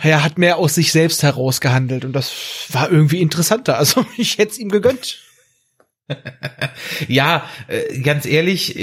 äh, 0.01 0.07
er 0.09 0.23
hat 0.23 0.39
mehr 0.39 0.57
aus 0.57 0.73
sich 0.73 0.91
selbst 0.91 1.21
heraus 1.21 1.61
gehandelt 1.61 2.05
und 2.05 2.13
das 2.13 2.33
war 2.69 2.91
irgendwie 2.91 3.21
interessanter. 3.21 3.77
Also 3.77 4.03
ich 4.17 4.39
hätte 4.39 4.53
es 4.53 4.57
ihm 4.57 4.69
gegönnt. 4.69 5.19
Ja, 7.07 7.47
äh, 7.67 7.99
ganz 7.99 8.25
ehrlich, 8.25 8.79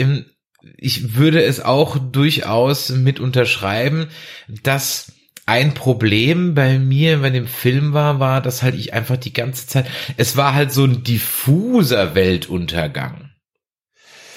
ich 0.77 1.17
würde 1.17 1.43
es 1.43 1.59
auch 1.59 1.99
durchaus 1.99 2.91
mit 2.91 3.19
unterschreiben, 3.19 4.11
dass 4.63 5.13
ein 5.47 5.75
Problem 5.75 6.55
bei 6.55 6.79
mir 6.79 7.19
bei 7.19 7.31
dem 7.31 7.47
Film 7.47 7.93
war, 7.93 8.21
war, 8.21 8.41
dass 8.41 8.63
halt 8.63 8.75
ich 8.75 8.95
einfach 8.95 9.17
die 9.17 9.33
ganze 9.33 9.67
Zeit, 9.67 9.87
es 10.17 10.37
war 10.37 10.55
halt 10.55 10.73
so 10.73 10.85
ein 10.85 11.03
diffuser 11.03 12.15
Weltuntergang. 12.15 13.32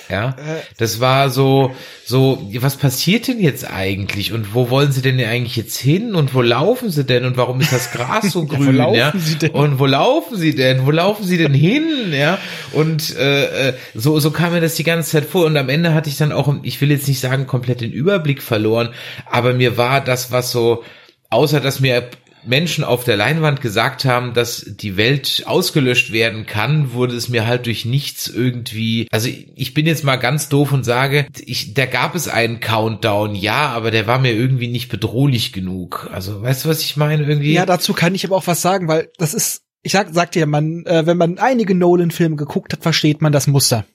Ja, 0.10 0.30
Äh, 0.30 0.62
das 0.78 1.00
war 1.00 1.30
so, 1.30 1.74
so, 2.06 2.48
was 2.60 2.76
passiert 2.78 3.28
denn 3.28 3.40
jetzt 3.40 3.70
eigentlich? 3.70 4.34
Und 4.34 4.54
wo 4.54 4.70
wollen 4.70 4.92
sie 4.92 5.02
denn 5.02 5.20
eigentlich 5.20 5.56
jetzt 5.56 5.78
hin? 5.78 6.16
Und 6.16 6.34
wo 6.34 6.42
laufen 6.42 6.90
sie 6.92 7.04
denn? 7.04 7.26
Und 7.26 7.38
warum 7.38 7.60
ist 7.62 7.72
das 7.72 7.92
Gras 7.92 8.32
so 8.32 8.44
Ja, 8.52 8.52
wo 8.52 8.56
grün, 8.56 8.76
laufen 8.76 8.96
ja? 8.98 9.14
sie 9.16 9.36
denn? 9.36 9.52
Und 9.52 9.80
wo 9.80 9.86
laufen 9.86 10.38
sie 10.38 10.56
denn? 10.56 10.86
Wo 10.86 10.92
laufen 10.92 11.24
sie 11.26 11.38
denn 11.38 11.54
hin, 11.54 12.14
ja? 12.14 12.38
Und 12.72 13.16
äh, 13.18 13.70
äh, 13.70 13.74
so, 13.94 14.20
so 14.20 14.32
kam 14.32 14.54
mir 14.54 14.62
das 14.62 14.76
die 14.76 14.84
ganze 14.84 15.12
Zeit 15.12 15.26
vor. 15.26 15.46
Und 15.46 15.58
am 15.58 15.70
Ende 15.70 15.94
hatte 15.94 16.10
ich 16.10 16.18
dann 16.18 16.32
auch, 16.32 16.54
ich 16.64 16.80
will 16.82 16.92
jetzt 16.92 17.08
nicht 17.08 17.20
sagen, 17.20 17.48
komplett 17.48 17.82
den 17.82 17.92
Überblick 17.92 18.42
verloren, 18.44 18.90
aber 19.30 19.54
mir 19.54 19.78
war 19.78 20.02
das, 20.02 20.32
was 20.32 20.52
so, 20.52 20.84
außer 21.30 21.60
dass 21.60 21.80
mir 21.80 22.04
Menschen 22.46 22.84
auf 22.84 23.04
der 23.04 23.18
Leinwand 23.18 23.62
gesagt 23.62 24.06
haben, 24.06 24.34
dass 24.34 24.66
die 24.68 24.98
Welt 24.98 25.44
ausgelöscht 25.46 26.12
werden 26.12 26.46
kann, 26.46 26.94
wurde 26.94 27.16
es 27.16 27.30
mir 27.30 27.48
halt 27.48 27.66
durch 27.66 27.86
nichts 27.86 28.28
irgendwie. 28.28 29.08
Also 29.12 29.30
ich 29.30 29.74
bin 29.74 29.86
jetzt 29.86 30.04
mal 30.04 30.18
ganz 30.18 30.50
doof 30.50 30.72
und 30.72 30.84
sage, 30.84 31.28
ich, 31.46 31.74
da 31.74 31.86
gab 31.86 32.16
es 32.16 32.28
einen 32.28 32.60
Countdown, 32.60 33.36
ja, 33.36 33.70
aber 33.70 33.92
der 33.92 34.08
war 34.08 34.20
mir 34.20 34.34
irgendwie 34.34 34.68
nicht 34.68 34.90
bedrohlich 34.90 35.54
genug. 35.54 36.10
Also 36.12 36.42
weißt 36.42 36.66
du, 36.66 36.70
was 36.70 36.82
ich 36.82 36.98
meine 36.98 37.24
irgendwie? 37.24 37.54
Ja, 37.54 37.66
dazu 37.66 37.94
kann 37.94 38.16
ich 38.16 38.26
aber 38.26 38.36
auch 38.36 38.48
was 38.48 38.62
sagen, 38.62 38.88
weil 38.88 39.10
das 39.18 39.34
ist, 39.34 39.64
ich 39.82 39.92
sag, 39.92 40.10
sag 40.12 40.32
dir, 40.32 40.46
man, 40.46 40.86
äh, 40.86 41.06
wenn 41.06 41.18
man 41.18 41.38
einige 41.38 41.76
Nolan-Filme 41.76 42.36
geguckt 42.36 42.74
hat, 42.74 42.84
versteht 42.84 43.22
man 43.22 43.32
das 43.32 43.48
Muster. 43.48 43.86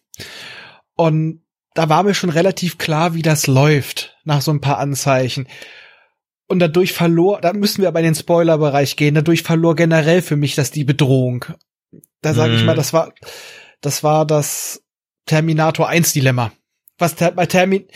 Und 0.97 1.43
da 1.75 1.89
war 1.89 2.03
mir 2.03 2.15
schon 2.15 2.31
relativ 2.31 2.79
klar, 2.79 3.15
wie 3.15 3.23
das 3.23 3.47
läuft, 3.47 4.17
nach 4.25 4.43
so 4.43 4.51
ein 4.51 4.61
paar 4.61 4.79
Anzeichen. 4.79 5.47
Und 6.51 6.59
dadurch 6.59 6.93
verlor, 6.93 7.41
da 7.41 7.53
müssen 7.53 7.81
wir 7.81 7.87
aber 7.87 8.01
in 8.01 8.07
den 8.07 8.15
Spoiler-Bereich 8.17 8.97
gehen, 8.97 9.15
dadurch 9.15 9.43
verlor 9.45 9.77
generell 9.77 10.21
für 10.21 10.35
mich 10.35 10.57
das 10.57 10.73
die 10.73 10.83
Bedrohung. 10.83 11.45
Da 12.23 12.35
sage 12.35 12.55
ich 12.55 12.61
Mhm. 12.63 12.67
mal, 12.67 12.75
das 12.75 12.93
war, 12.93 13.15
das 13.81 14.03
war 14.03 14.27
das 14.27 14.83
Terminator 15.27 15.89
1 15.89 16.13
Dilemma. 16.13 16.51
Was 16.99 17.15
ter 17.15 17.31
bei 17.31 17.47
Termin, 17.47 17.87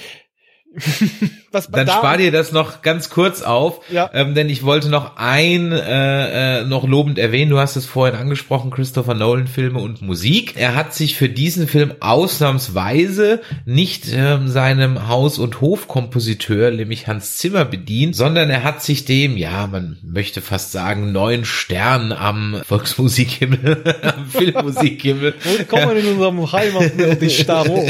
was 1.54 1.68
Dann 1.70 1.86
da- 1.86 1.94
spar 1.94 2.18
dir 2.18 2.30
das 2.32 2.52
noch 2.52 2.82
ganz 2.82 3.08
kurz 3.10 3.42
auf, 3.42 3.80
Ja. 3.90 4.10
ähm, 4.12 4.34
denn 4.34 4.50
ich 4.50 4.64
wollte 4.64 4.88
noch 4.90 5.16
ein 5.16 5.72
äh, 5.72 6.60
äh, 6.60 6.64
noch 6.64 6.86
lobend 6.86 7.18
erwähnen. 7.18 7.50
Du 7.50 7.58
hast 7.58 7.76
es 7.76 7.86
vorhin 7.86 8.16
angesprochen, 8.18 8.70
Christopher 8.70 9.14
Nolan 9.14 9.46
Filme 9.46 9.78
und 9.78 10.02
Musik. 10.02 10.54
Er 10.56 10.74
hat 10.74 10.92
sich 10.94 11.14
für 11.16 11.28
diesen 11.28 11.68
Film 11.68 11.94
ausnahmsweise 12.00 13.40
nicht 13.64 14.06
ähm, 14.12 14.48
seinem 14.48 15.08
Haus- 15.08 15.38
und 15.38 15.60
Hofkompositeur, 15.60 16.70
nämlich 16.72 17.06
Hans 17.06 17.36
Zimmer, 17.36 17.64
bedient, 17.64 18.16
sondern 18.16 18.50
er 18.50 18.64
hat 18.64 18.82
sich 18.82 19.04
dem, 19.04 19.36
ja, 19.36 19.66
man 19.66 19.96
möchte 20.02 20.40
fast 20.40 20.72
sagen, 20.72 21.12
neuen 21.12 21.44
Stern 21.44 22.12
am 22.12 22.60
Volksmusikhimmel, 22.66 23.82
am 24.02 24.26
Willkommen 24.34 25.96
in 25.96 26.06
unserem 26.06 26.52
Heimatbild 26.52 27.32
Staro. 27.32 27.84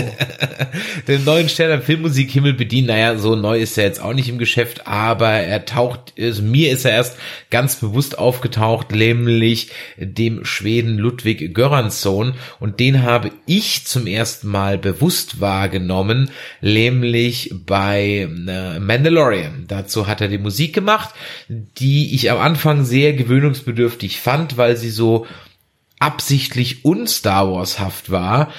den 1.09 1.25
neuen 1.25 1.49
Stern 1.49 1.73
am 1.73 1.83
Filmmusikhimmel 1.83 2.53
bedient 2.55 2.89
naja, 2.89 3.17
so 3.17 3.35
neu 3.37 3.54
ist 3.59 3.79
er 3.79 3.85
jetzt 3.85 4.01
auch 4.01 4.13
nicht 4.13 4.29
im 4.29 4.39
Geschäft, 4.39 4.87
aber 4.87 5.31
er 5.31 5.65
taucht, 5.65 6.15
also 6.19 6.43
mir 6.43 6.73
ist 6.73 6.85
er 6.85 6.93
erst 6.93 7.17
ganz 7.51 7.77
bewusst 7.77 8.19
aufgetaucht, 8.19 8.93
nämlich 8.93 9.71
dem 9.99 10.45
Schweden 10.45 10.99
Ludwig 10.99 11.55
Göransson 11.55 12.35
und 12.61 12.81
den 12.81 13.03
habe 13.03 13.31
ich 13.47 13.87
zum 13.87 14.07
ersten 14.07 14.49
Mal 14.49 14.79
bewusst 14.79 15.41
wahrgenommen, 15.41 16.31
nämlich 16.61 17.53
bei 17.67 18.29
äh, 18.47 18.79
Mandalorian. 18.79 19.65
Dazu 19.69 20.07
hat 20.07 20.21
er 20.21 20.29
die 20.29 20.39
Musik 20.39 20.75
gemacht, 20.75 21.15
die 21.49 22.15
ich 22.15 22.31
am 22.31 22.39
Anfang 22.39 22.85
sehr 22.85 23.13
gewöhnungsbedürftig 23.13 24.21
fand, 24.21 24.57
weil 24.57 24.77
sie 24.77 24.91
so 24.91 25.27
absichtlich 25.99 26.85
un 26.85 27.07
Star 27.07 27.51
Wars 27.51 27.79
haft 27.79 28.11
war, 28.11 28.51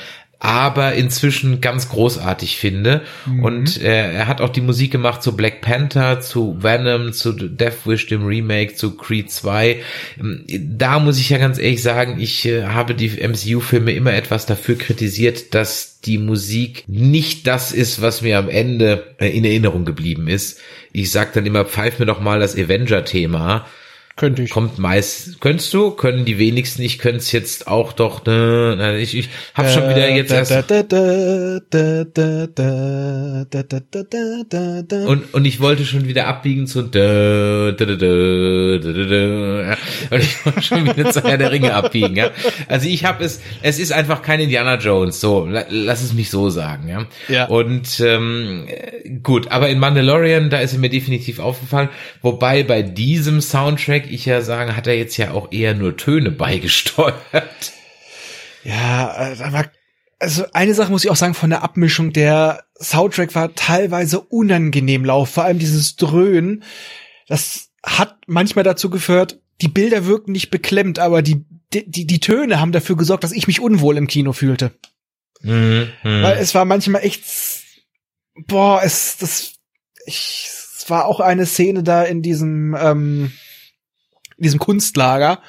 aber 0.45 0.93
inzwischen 0.93 1.59
ganz 1.59 1.89
großartig 1.89 2.57
finde. 2.57 3.01
Mhm. 3.25 3.43
Und 3.43 3.81
äh, 3.81 4.13
er 4.13 4.27
hat 4.27 4.41
auch 4.41 4.49
die 4.49 4.61
Musik 4.61 4.91
gemacht 4.91 5.23
zu 5.23 5.35
Black 5.35 5.61
Panther, 5.61 6.19
zu 6.19 6.61
Venom, 6.61 7.13
zu 7.13 7.31
Death 7.31 7.87
Wish, 7.87 8.05
dem 8.05 8.27
Remake, 8.27 8.75
zu 8.75 8.95
Creed 8.95 9.31
2. 9.31 9.81
Ähm, 10.19 10.45
da 10.47 10.99
muss 10.99 11.17
ich 11.17 11.31
ja 11.31 11.39
ganz 11.39 11.57
ehrlich 11.57 11.81
sagen, 11.81 12.19
ich 12.19 12.45
äh, 12.45 12.65
habe 12.65 12.93
die 12.93 13.09
MCU-Filme 13.27 13.91
immer 13.93 14.13
etwas 14.13 14.45
dafür 14.45 14.77
kritisiert, 14.77 15.55
dass 15.55 15.99
die 16.01 16.19
Musik 16.19 16.83
nicht 16.85 17.47
das 17.47 17.71
ist, 17.71 18.03
was 18.03 18.21
mir 18.21 18.37
am 18.37 18.47
Ende 18.47 19.15
äh, 19.17 19.35
in 19.35 19.45
Erinnerung 19.45 19.83
geblieben 19.83 20.27
ist. 20.27 20.59
Ich 20.93 21.09
sag 21.09 21.33
dann 21.33 21.47
immer, 21.47 21.65
pfeif 21.65 21.97
mir 21.97 22.05
doch 22.05 22.21
mal 22.21 22.39
das 22.39 22.55
Avenger-Thema 22.55 23.65
könnte 24.15 24.43
ich. 24.43 24.51
Kommt 24.51 24.79
meist, 24.79 25.41
könntest 25.41 25.73
du, 25.73 25.91
können 25.91 26.23
die 26.23 26.39
wenigsten, 26.39 26.83
ich 26.83 26.99
könnte 26.99 27.17
es 27.17 27.33
jetzt 27.33 27.67
auch 27.67 27.91
doch, 27.91 28.25
ne, 28.25 28.97
ich, 28.99 29.17
ich 29.17 29.27
hab 29.53 29.69
schon 29.69 29.89
wieder 29.89 30.09
jetzt 30.09 30.31
erst. 30.31 30.51
Und, 35.05 35.33
und 35.33 35.45
ich 35.45 35.59
wollte 35.59 35.83
schon 35.83 36.07
wieder 36.07 36.27
abbiegen 36.27 36.65
zu. 36.65 36.79
Und 36.79 36.93
ich 36.93 37.01
wollte 40.45 40.61
schon 40.61 40.85
wieder 40.85 41.11
zu 41.11 41.21
Herr 41.21 41.37
der 41.37 41.51
Ringe 41.51 41.73
abbiegen, 41.73 42.15
ja. 42.15 42.31
Also 42.69 42.87
ich 42.87 43.03
habe 43.03 43.21
es, 43.21 43.41
es 43.63 43.79
ist 43.79 43.91
einfach 43.91 44.21
kein 44.21 44.39
Indiana 44.39 44.77
Jones, 44.77 45.19
so, 45.19 45.45
lass 45.45 46.01
es 46.01 46.13
mich 46.13 46.29
so 46.29 46.49
sagen, 46.49 46.87
ja. 46.87 47.05
ja. 47.27 47.47
Und 47.47 47.99
ähm, 47.99 48.65
gut, 49.23 49.51
aber 49.51 49.67
in 49.67 49.79
Mandalorian, 49.79 50.49
da 50.49 50.59
ist 50.59 50.71
er 50.71 50.79
mir 50.79 50.89
definitiv 50.89 51.39
aufgefallen, 51.39 51.89
wobei 52.21 52.63
bei 52.63 52.81
diesem 52.81 53.41
Soundtrack 53.41 54.04
ich 54.09 54.25
ja 54.25 54.41
sagen, 54.41 54.75
hat 54.75 54.87
er 54.87 54.97
jetzt 54.97 55.17
ja 55.17 55.31
auch 55.31 55.51
eher 55.51 55.73
nur 55.73 55.97
Töne 55.97 56.31
beigesteuert. 56.31 57.73
Ja, 58.63 59.31
äh, 59.31 59.41
aber 59.41 59.65
also 60.19 60.45
eine 60.53 60.73
Sache 60.73 60.91
muss 60.91 61.03
ich 61.03 61.11
auch 61.11 61.15
sagen 61.15 61.33
von 61.33 61.49
der 61.49 61.63
Abmischung, 61.63 62.13
der 62.13 62.63
Soundtrack 62.79 63.35
war 63.35 63.53
teilweise 63.55 64.19
unangenehm 64.19 65.05
lauf, 65.05 65.29
vor 65.29 65.43
allem 65.43 65.59
dieses 65.59 65.95
Dröhnen, 65.95 66.63
das 67.27 67.69
hat 67.83 68.17
manchmal 68.27 68.63
dazu 68.63 68.89
geführt, 68.89 69.39
die 69.61 69.67
Bilder 69.67 70.05
wirken 70.05 70.31
nicht 70.31 70.49
beklemmt, 70.51 70.99
aber 70.99 71.21
die, 71.21 71.45
die, 71.73 72.07
die 72.07 72.19
Töne 72.19 72.59
haben 72.59 72.71
dafür 72.71 72.97
gesorgt, 72.97 73.23
dass 73.23 73.31
ich 73.31 73.47
mich 73.47 73.59
unwohl 73.59 73.97
im 73.97 74.07
Kino 74.07 74.33
fühlte. 74.33 74.71
Mhm, 75.41 75.89
mh. 76.03 76.23
Weil 76.23 76.37
es 76.37 76.55
war 76.55 76.65
manchmal 76.65 77.03
echt, 77.03 77.23
boah, 78.47 78.81
es, 78.83 79.17
das, 79.17 79.53
ich, 80.05 80.49
es 80.77 80.89
war 80.89 81.05
auch 81.05 81.19
eine 81.19 81.45
Szene 81.45 81.83
da 81.83 82.03
in 82.03 82.21
diesem, 82.21 82.75
ähm, 82.79 83.31
in 84.37 84.43
diesem 84.43 84.59
Kunstlager. 84.59 85.39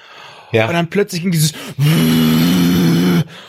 Ja. 0.52 0.66
Und 0.66 0.74
dann 0.74 0.88
plötzlich 0.88 1.22
ging 1.22 1.32
dieses 1.32 1.52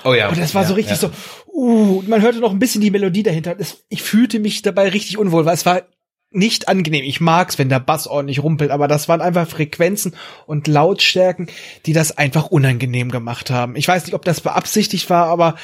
Oh 0.03 0.13
ja. 0.13 0.29
Und 0.29 0.37
das 0.37 0.55
war 0.55 0.63
ja, 0.63 0.67
so 0.67 0.73
richtig 0.73 1.01
ja. 1.01 1.09
so, 1.09 1.11
uh, 1.53 2.01
man 2.07 2.21
hörte 2.21 2.39
noch 2.39 2.51
ein 2.51 2.59
bisschen 2.59 2.81
die 2.81 2.91
Melodie 2.91 3.23
dahinter. 3.23 3.55
ich 3.89 4.01
fühlte 4.03 4.39
mich 4.39 4.61
dabei 4.61 4.89
richtig 4.89 5.17
unwohl, 5.17 5.45
weil 5.45 5.53
es 5.53 5.65
war 5.65 5.83
nicht 6.29 6.67
angenehm. 6.67 7.03
Ich 7.03 7.21
mag's, 7.21 7.57
wenn 7.57 7.69
der 7.69 7.79
Bass 7.79 8.07
ordentlich 8.07 8.43
rumpelt, 8.43 8.71
aber 8.71 8.87
das 8.87 9.07
waren 9.07 9.21
einfach 9.21 9.47
Frequenzen 9.47 10.15
und 10.45 10.67
Lautstärken, 10.67 11.47
die 11.85 11.93
das 11.93 12.17
einfach 12.17 12.47
unangenehm 12.47 13.11
gemacht 13.11 13.49
haben. 13.49 13.75
Ich 13.75 13.87
weiß 13.87 14.05
nicht, 14.05 14.13
ob 14.13 14.25
das 14.25 14.41
beabsichtigt 14.41 15.09
war, 15.09 15.27
aber 15.27 15.55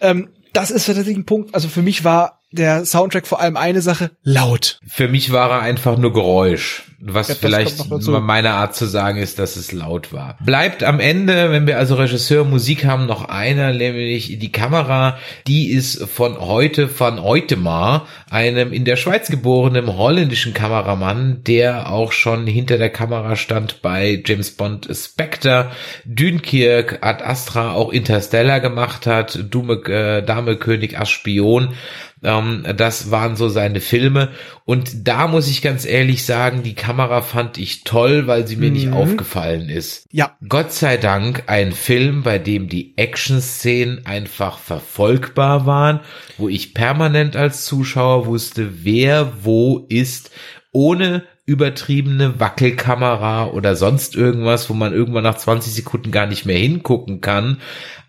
ähm, 0.00 0.30
das 0.52 0.70
ist 0.70 0.86
tatsächlich 0.86 1.16
ein 1.16 1.26
Punkt. 1.26 1.54
Also 1.54 1.68
für 1.68 1.82
mich 1.82 2.04
war 2.04 2.37
der 2.50 2.84
Soundtrack 2.84 3.26
vor 3.26 3.40
allem 3.40 3.56
eine 3.56 3.82
Sache, 3.82 4.10
laut. 4.22 4.78
Für 4.86 5.08
mich 5.08 5.32
war 5.32 5.50
er 5.50 5.60
einfach 5.60 5.98
nur 5.98 6.12
Geräusch. 6.12 6.84
Was 7.00 7.28
ja, 7.28 7.36
vielleicht 7.36 7.88
meine 7.88 8.50
Art 8.54 8.74
zu 8.74 8.86
sagen 8.86 9.18
ist, 9.18 9.38
dass 9.38 9.54
es 9.54 9.70
laut 9.70 10.12
war. 10.12 10.36
Bleibt 10.44 10.82
am 10.82 10.98
Ende, 10.98 11.52
wenn 11.52 11.68
wir 11.68 11.78
also 11.78 11.94
Regisseur 11.94 12.44
Musik 12.44 12.84
haben, 12.86 13.06
noch 13.06 13.28
einer, 13.28 13.72
nämlich 13.72 14.40
die 14.40 14.50
Kamera, 14.50 15.16
die 15.46 15.70
ist 15.70 16.08
von 16.08 16.40
heute, 16.40 16.88
von 16.88 17.22
heute 17.22 17.56
mal, 17.56 18.02
einem 18.30 18.72
in 18.72 18.84
der 18.84 18.96
Schweiz 18.96 19.28
geborenen 19.28 19.96
holländischen 19.96 20.54
Kameramann, 20.54 21.44
der 21.44 21.92
auch 21.92 22.10
schon 22.10 22.48
hinter 22.48 22.78
der 22.78 22.90
Kamera 22.90 23.36
stand 23.36 23.80
bei 23.80 24.20
James 24.26 24.50
Bond 24.50 24.88
Spectre, 24.92 25.70
Dünkirk, 26.04 26.98
Ad 27.02 27.22
Astra, 27.22 27.74
auch 27.74 27.92
Interstellar 27.92 28.58
gemacht 28.58 29.06
hat, 29.06 29.38
Dume, 29.50 29.74
äh, 29.84 30.22
Dame 30.22 30.56
König 30.56 30.98
Aspion 30.98 31.74
ähm, 32.22 32.64
das 32.76 33.10
waren 33.10 33.36
so 33.36 33.48
seine 33.48 33.80
Filme. 33.80 34.30
Und 34.64 35.06
da 35.08 35.26
muss 35.28 35.48
ich 35.48 35.62
ganz 35.62 35.84
ehrlich 35.86 36.24
sagen, 36.24 36.62
die 36.62 36.74
Kamera 36.74 37.22
fand 37.22 37.58
ich 37.58 37.84
toll, 37.84 38.26
weil 38.26 38.46
sie 38.46 38.56
mir 38.56 38.68
mhm. 38.68 38.76
nicht 38.76 38.92
aufgefallen 38.92 39.68
ist. 39.68 40.06
Ja. 40.12 40.36
Gott 40.48 40.72
sei 40.72 40.96
Dank 40.96 41.44
ein 41.46 41.72
Film, 41.72 42.22
bei 42.22 42.38
dem 42.38 42.68
die 42.68 42.96
Action-Szenen 42.96 44.06
einfach 44.06 44.58
verfolgbar 44.58 45.66
waren, 45.66 46.00
wo 46.36 46.48
ich 46.48 46.74
permanent 46.74 47.36
als 47.36 47.64
Zuschauer 47.64 48.26
wusste, 48.26 48.84
wer 48.84 49.32
wo 49.44 49.86
ist, 49.88 50.30
ohne 50.72 51.24
übertriebene 51.46 52.38
Wackelkamera 52.38 53.46
oder 53.46 53.74
sonst 53.74 54.14
irgendwas, 54.14 54.68
wo 54.68 54.74
man 54.74 54.92
irgendwann 54.92 55.24
nach 55.24 55.38
20 55.38 55.72
Sekunden 55.72 56.10
gar 56.10 56.26
nicht 56.26 56.44
mehr 56.44 56.58
hingucken 56.58 57.22
kann. 57.22 57.56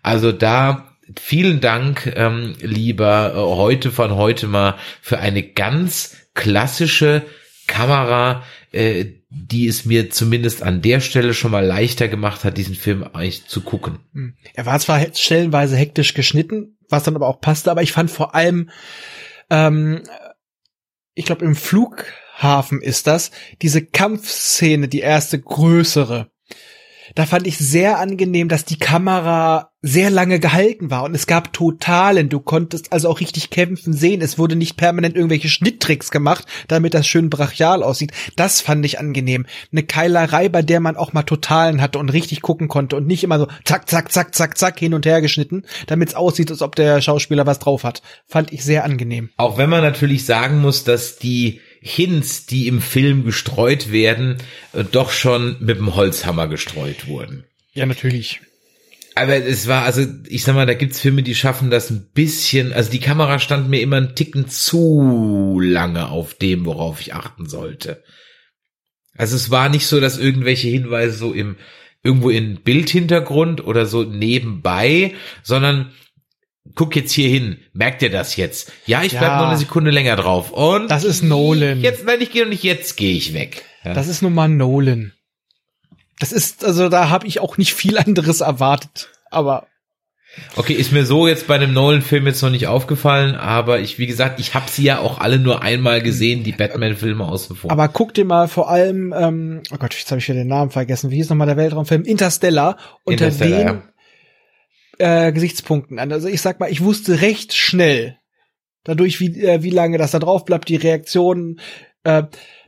Also 0.02 0.30
da 0.30 0.89
vielen 1.18 1.60
Dank, 1.60 2.12
ähm, 2.14 2.54
lieber 2.60 3.32
äh, 3.34 3.38
heute 3.38 3.90
von 3.90 4.14
heute 4.14 4.46
mal 4.46 4.76
für 5.00 5.18
eine 5.18 5.42
ganz 5.42 6.16
klassische 6.34 7.22
Kamera, 7.66 8.42
äh, 8.72 9.06
die 9.30 9.66
es 9.68 9.84
mir 9.84 10.10
zumindest 10.10 10.62
an 10.62 10.82
der 10.82 11.00
Stelle 11.00 11.34
schon 11.34 11.52
mal 11.52 11.64
leichter 11.64 12.08
gemacht 12.08 12.44
hat, 12.44 12.56
diesen 12.56 12.74
Film 12.74 13.04
eigentlich 13.04 13.46
zu 13.46 13.60
gucken. 13.62 14.00
Hm. 14.12 14.36
Er 14.54 14.66
war 14.66 14.78
zwar 14.80 15.04
stellenweise 15.14 15.76
hektisch 15.76 16.14
geschnitten, 16.14 16.76
was 16.88 17.04
dann 17.04 17.16
aber 17.16 17.28
auch 17.28 17.40
passte, 17.40 17.70
aber 17.70 17.82
ich 17.82 17.92
fand 17.92 18.10
vor 18.10 18.34
allem, 18.34 18.70
ähm, 19.48 20.02
ich 21.14 21.24
glaube 21.24 21.44
im 21.44 21.54
Flughafen 21.54 22.82
ist 22.82 23.06
das, 23.06 23.30
diese 23.62 23.84
Kampfszene, 23.84 24.88
die 24.88 25.00
erste 25.00 25.40
größere, 25.40 26.29
da 27.14 27.26
fand 27.26 27.46
ich 27.46 27.58
sehr 27.58 27.98
angenehm, 27.98 28.48
dass 28.48 28.64
die 28.64 28.78
Kamera 28.78 29.70
sehr 29.82 30.10
lange 30.10 30.40
gehalten 30.40 30.90
war 30.90 31.04
und 31.04 31.14
es 31.14 31.26
gab 31.26 31.52
Totalen. 31.52 32.28
Du 32.28 32.40
konntest 32.40 32.92
also 32.92 33.08
auch 33.08 33.20
richtig 33.20 33.48
kämpfen 33.48 33.94
sehen. 33.94 34.20
Es 34.20 34.38
wurde 34.38 34.54
nicht 34.54 34.76
permanent 34.76 35.16
irgendwelche 35.16 35.48
Schnitttricks 35.48 36.10
gemacht, 36.10 36.44
damit 36.68 36.92
das 36.92 37.06
schön 37.06 37.30
brachial 37.30 37.82
aussieht. 37.82 38.12
Das 38.36 38.60
fand 38.60 38.84
ich 38.84 38.98
angenehm. 38.98 39.46
Eine 39.72 39.82
Keilerei, 39.82 40.50
bei 40.50 40.60
der 40.60 40.80
man 40.80 40.96
auch 40.96 41.14
mal 41.14 41.22
Totalen 41.22 41.80
hatte 41.80 41.98
und 41.98 42.10
richtig 42.10 42.42
gucken 42.42 42.68
konnte 42.68 42.96
und 42.96 43.06
nicht 43.06 43.24
immer 43.24 43.38
so 43.38 43.48
zack, 43.64 43.88
zack, 43.88 44.12
zack, 44.12 44.34
zack, 44.34 44.58
zack 44.58 44.78
hin 44.78 44.92
und 44.92 45.06
her 45.06 45.22
geschnitten, 45.22 45.64
damit 45.86 46.10
es 46.10 46.14
aussieht, 46.14 46.50
als 46.50 46.60
ob 46.60 46.76
der 46.76 47.00
Schauspieler 47.00 47.46
was 47.46 47.58
drauf 47.58 47.84
hat. 47.84 48.02
Fand 48.26 48.52
ich 48.52 48.64
sehr 48.64 48.84
angenehm. 48.84 49.30
Auch 49.38 49.56
wenn 49.56 49.70
man 49.70 49.82
natürlich 49.82 50.26
sagen 50.26 50.60
muss, 50.60 50.84
dass 50.84 51.18
die 51.18 51.60
Hints, 51.80 52.46
die 52.46 52.68
im 52.68 52.80
Film 52.80 53.24
gestreut 53.24 53.90
werden, 53.90 54.36
äh, 54.72 54.84
doch 54.84 55.10
schon 55.10 55.56
mit 55.60 55.78
dem 55.78 55.94
Holzhammer 55.94 56.46
gestreut 56.46 57.08
wurden. 57.08 57.44
Ja, 57.72 57.86
natürlich. 57.86 58.40
Aber 59.14 59.34
es 59.36 59.66
war, 59.66 59.84
also 59.84 60.06
ich 60.28 60.44
sag 60.44 60.54
mal, 60.54 60.66
da 60.66 60.74
gibt's 60.74 61.00
Filme, 61.00 61.22
die 61.22 61.34
schaffen 61.34 61.70
das 61.70 61.90
ein 61.90 62.10
bisschen, 62.14 62.72
also 62.72 62.90
die 62.90 63.00
Kamera 63.00 63.38
stand 63.38 63.68
mir 63.68 63.80
immer 63.80 63.96
einen 63.96 64.14
Ticken 64.14 64.48
zu 64.48 65.60
lange 65.60 66.10
auf 66.10 66.34
dem, 66.34 66.64
worauf 66.64 67.00
ich 67.00 67.14
achten 67.14 67.48
sollte. 67.48 68.04
Also 69.16 69.36
es 69.36 69.50
war 69.50 69.68
nicht 69.68 69.86
so, 69.86 70.00
dass 70.00 70.18
irgendwelche 70.18 70.68
Hinweise 70.68 71.16
so 71.16 71.32
im 71.32 71.56
irgendwo 72.02 72.30
in 72.30 72.62
Bildhintergrund 72.62 73.66
oder 73.66 73.84
so 73.84 74.04
nebenbei, 74.04 75.14
sondern 75.42 75.92
guck 76.74 76.96
jetzt 76.96 77.12
hier 77.12 77.28
hin, 77.28 77.58
merkt 77.72 78.02
ihr 78.02 78.10
das 78.10 78.36
jetzt? 78.36 78.72
Ja, 78.86 79.02
ich 79.02 79.12
bleib 79.12 79.22
ja, 79.22 79.40
noch 79.40 79.48
eine 79.48 79.58
Sekunde 79.58 79.90
länger 79.90 80.16
drauf. 80.16 80.50
Und 80.52 80.90
das 80.90 81.04
ist 81.04 81.22
Nolan. 81.22 81.80
Jetzt, 81.80 82.04
nein, 82.04 82.20
ich 82.20 82.30
gehe 82.30 82.46
nicht, 82.46 82.62
jetzt 82.62 82.96
gehe 82.96 83.16
ich 83.16 83.34
weg. 83.34 83.64
Ja. 83.84 83.94
Das 83.94 84.08
ist 84.08 84.22
nun 84.22 84.34
mal 84.34 84.48
Nolan. 84.48 85.12
Das 86.18 86.32
ist, 86.32 86.64
also 86.64 86.88
da 86.88 87.08
habe 87.08 87.26
ich 87.26 87.40
auch 87.40 87.56
nicht 87.56 87.74
viel 87.74 87.98
anderes 88.06 88.40
erwartet. 88.40 89.10
Aber 89.30 89.66
Okay, 90.54 90.74
ist 90.74 90.92
mir 90.92 91.04
so 91.04 91.26
jetzt 91.26 91.48
bei 91.48 91.56
einem 91.56 91.72
Nolan-Film 91.72 92.26
jetzt 92.26 92.40
noch 92.42 92.50
nicht 92.50 92.68
aufgefallen, 92.68 93.34
aber 93.34 93.80
ich, 93.80 93.98
wie 93.98 94.06
gesagt, 94.06 94.38
ich 94.38 94.54
habe 94.54 94.70
sie 94.70 94.84
ja 94.84 95.00
auch 95.00 95.18
alle 95.18 95.40
nur 95.40 95.62
einmal 95.62 96.02
gesehen, 96.02 96.44
die 96.44 96.52
Batman-Filme 96.52 97.24
außen 97.24 97.56
vor. 97.56 97.70
Aber 97.70 97.88
guck 97.88 98.14
dir 98.14 98.24
mal 98.24 98.46
vor 98.46 98.70
allem, 98.70 99.12
ähm, 99.16 99.62
oh 99.72 99.76
Gott, 99.78 99.92
jetzt 99.94 100.08
habe 100.10 100.20
ich 100.20 100.28
wieder 100.28 100.38
den 100.38 100.46
Namen 100.46 100.70
vergessen. 100.70 101.10
Wie 101.10 101.16
hieß 101.16 101.30
nochmal 101.30 101.48
der 101.48 101.56
Weltraumfilm? 101.56 102.04
Interstellar. 102.04 102.76
Unter 103.02 103.26
Interstellar, 103.26 103.58
den 103.58 103.66
ja 103.66 103.82
äh, 105.00 105.32
Gesichtspunkten 105.32 105.98
an. 105.98 106.12
Also 106.12 106.28
ich 106.28 106.40
sag 106.40 106.60
mal, 106.60 106.70
ich 106.70 106.82
wusste 106.82 107.20
recht 107.20 107.54
schnell, 107.54 108.18
dadurch, 108.84 109.20
wie, 109.20 109.42
äh, 109.42 109.62
wie 109.62 109.70
lange 109.70 109.98
das 109.98 110.12
da 110.12 110.18
drauf 110.18 110.44
bleibt, 110.44 110.68
die 110.68 110.76
Reaktion, 110.76 111.60
äh, 112.04 112.24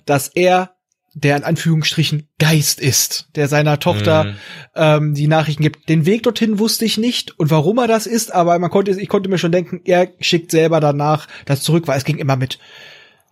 dass 0.06 0.28
er 0.28 0.74
der 1.14 1.36
in 1.36 1.44
Anführungsstrichen 1.44 2.28
Geist 2.38 2.80
ist, 2.80 3.28
der 3.36 3.46
seiner 3.46 3.78
Tochter 3.78 4.24
Mhm. 4.24 4.34
ähm, 4.74 5.14
die 5.14 5.26
Nachrichten 5.26 5.62
gibt. 5.62 5.88
Den 5.90 6.06
Weg 6.06 6.22
dorthin 6.22 6.58
wusste 6.58 6.86
ich 6.86 6.96
nicht 6.96 7.38
und 7.38 7.50
warum 7.50 7.76
er 7.78 7.86
das 7.86 8.06
ist, 8.06 8.32
aber 8.32 8.58
man 8.58 8.70
konnte, 8.70 8.92
ich 8.92 9.10
konnte 9.10 9.28
mir 9.28 9.36
schon 9.36 9.52
denken, 9.52 9.82
er 9.84 10.08
schickt 10.20 10.50
selber 10.50 10.80
danach 10.80 11.28
das 11.44 11.60
zurück, 11.60 11.86
weil 11.86 11.98
es 11.98 12.04
ging 12.04 12.16
immer 12.16 12.36
mit 12.36 12.58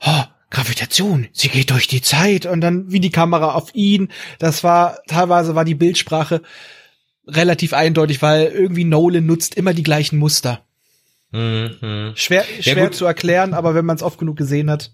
oh, 0.05 0.25
Gravitation, 0.51 1.29
sie 1.33 1.49
geht 1.49 1.71
durch 1.71 1.89
die 1.89 2.03
Zeit 2.03 2.45
und 2.45 2.61
dann 2.61 2.93
wie 2.93 3.01
die 3.01 3.13
Kamera 3.13 3.53
auf 3.53 3.75
ihn. 3.75 4.11
Das 4.39 4.63
war 4.63 4.99
teilweise 5.07 5.55
war 5.55 5.65
die 5.65 5.75
Bildsprache 5.75 6.43
relativ 7.35 7.73
eindeutig, 7.73 8.23
weil 8.23 8.47
irgendwie 8.47 8.85
Nolan 8.85 9.27
nutzt 9.27 9.55
immer 9.55 9.75
die 9.75 9.83
gleichen 9.83 10.19
Muster. 10.19 10.65
Mhm. 11.33 12.13
Schwer, 12.17 12.45
Ja, 12.59 12.63
schwer 12.63 12.85
gut. 12.87 12.95
zu 12.95 13.05
erklären, 13.05 13.55
aber 13.55 13.75
wenn 13.75 13.85
man 13.85 13.97
es 13.97 14.03
oft 14.03 14.19
genug 14.19 14.37
gesehen 14.37 14.71
hat. 14.71 14.93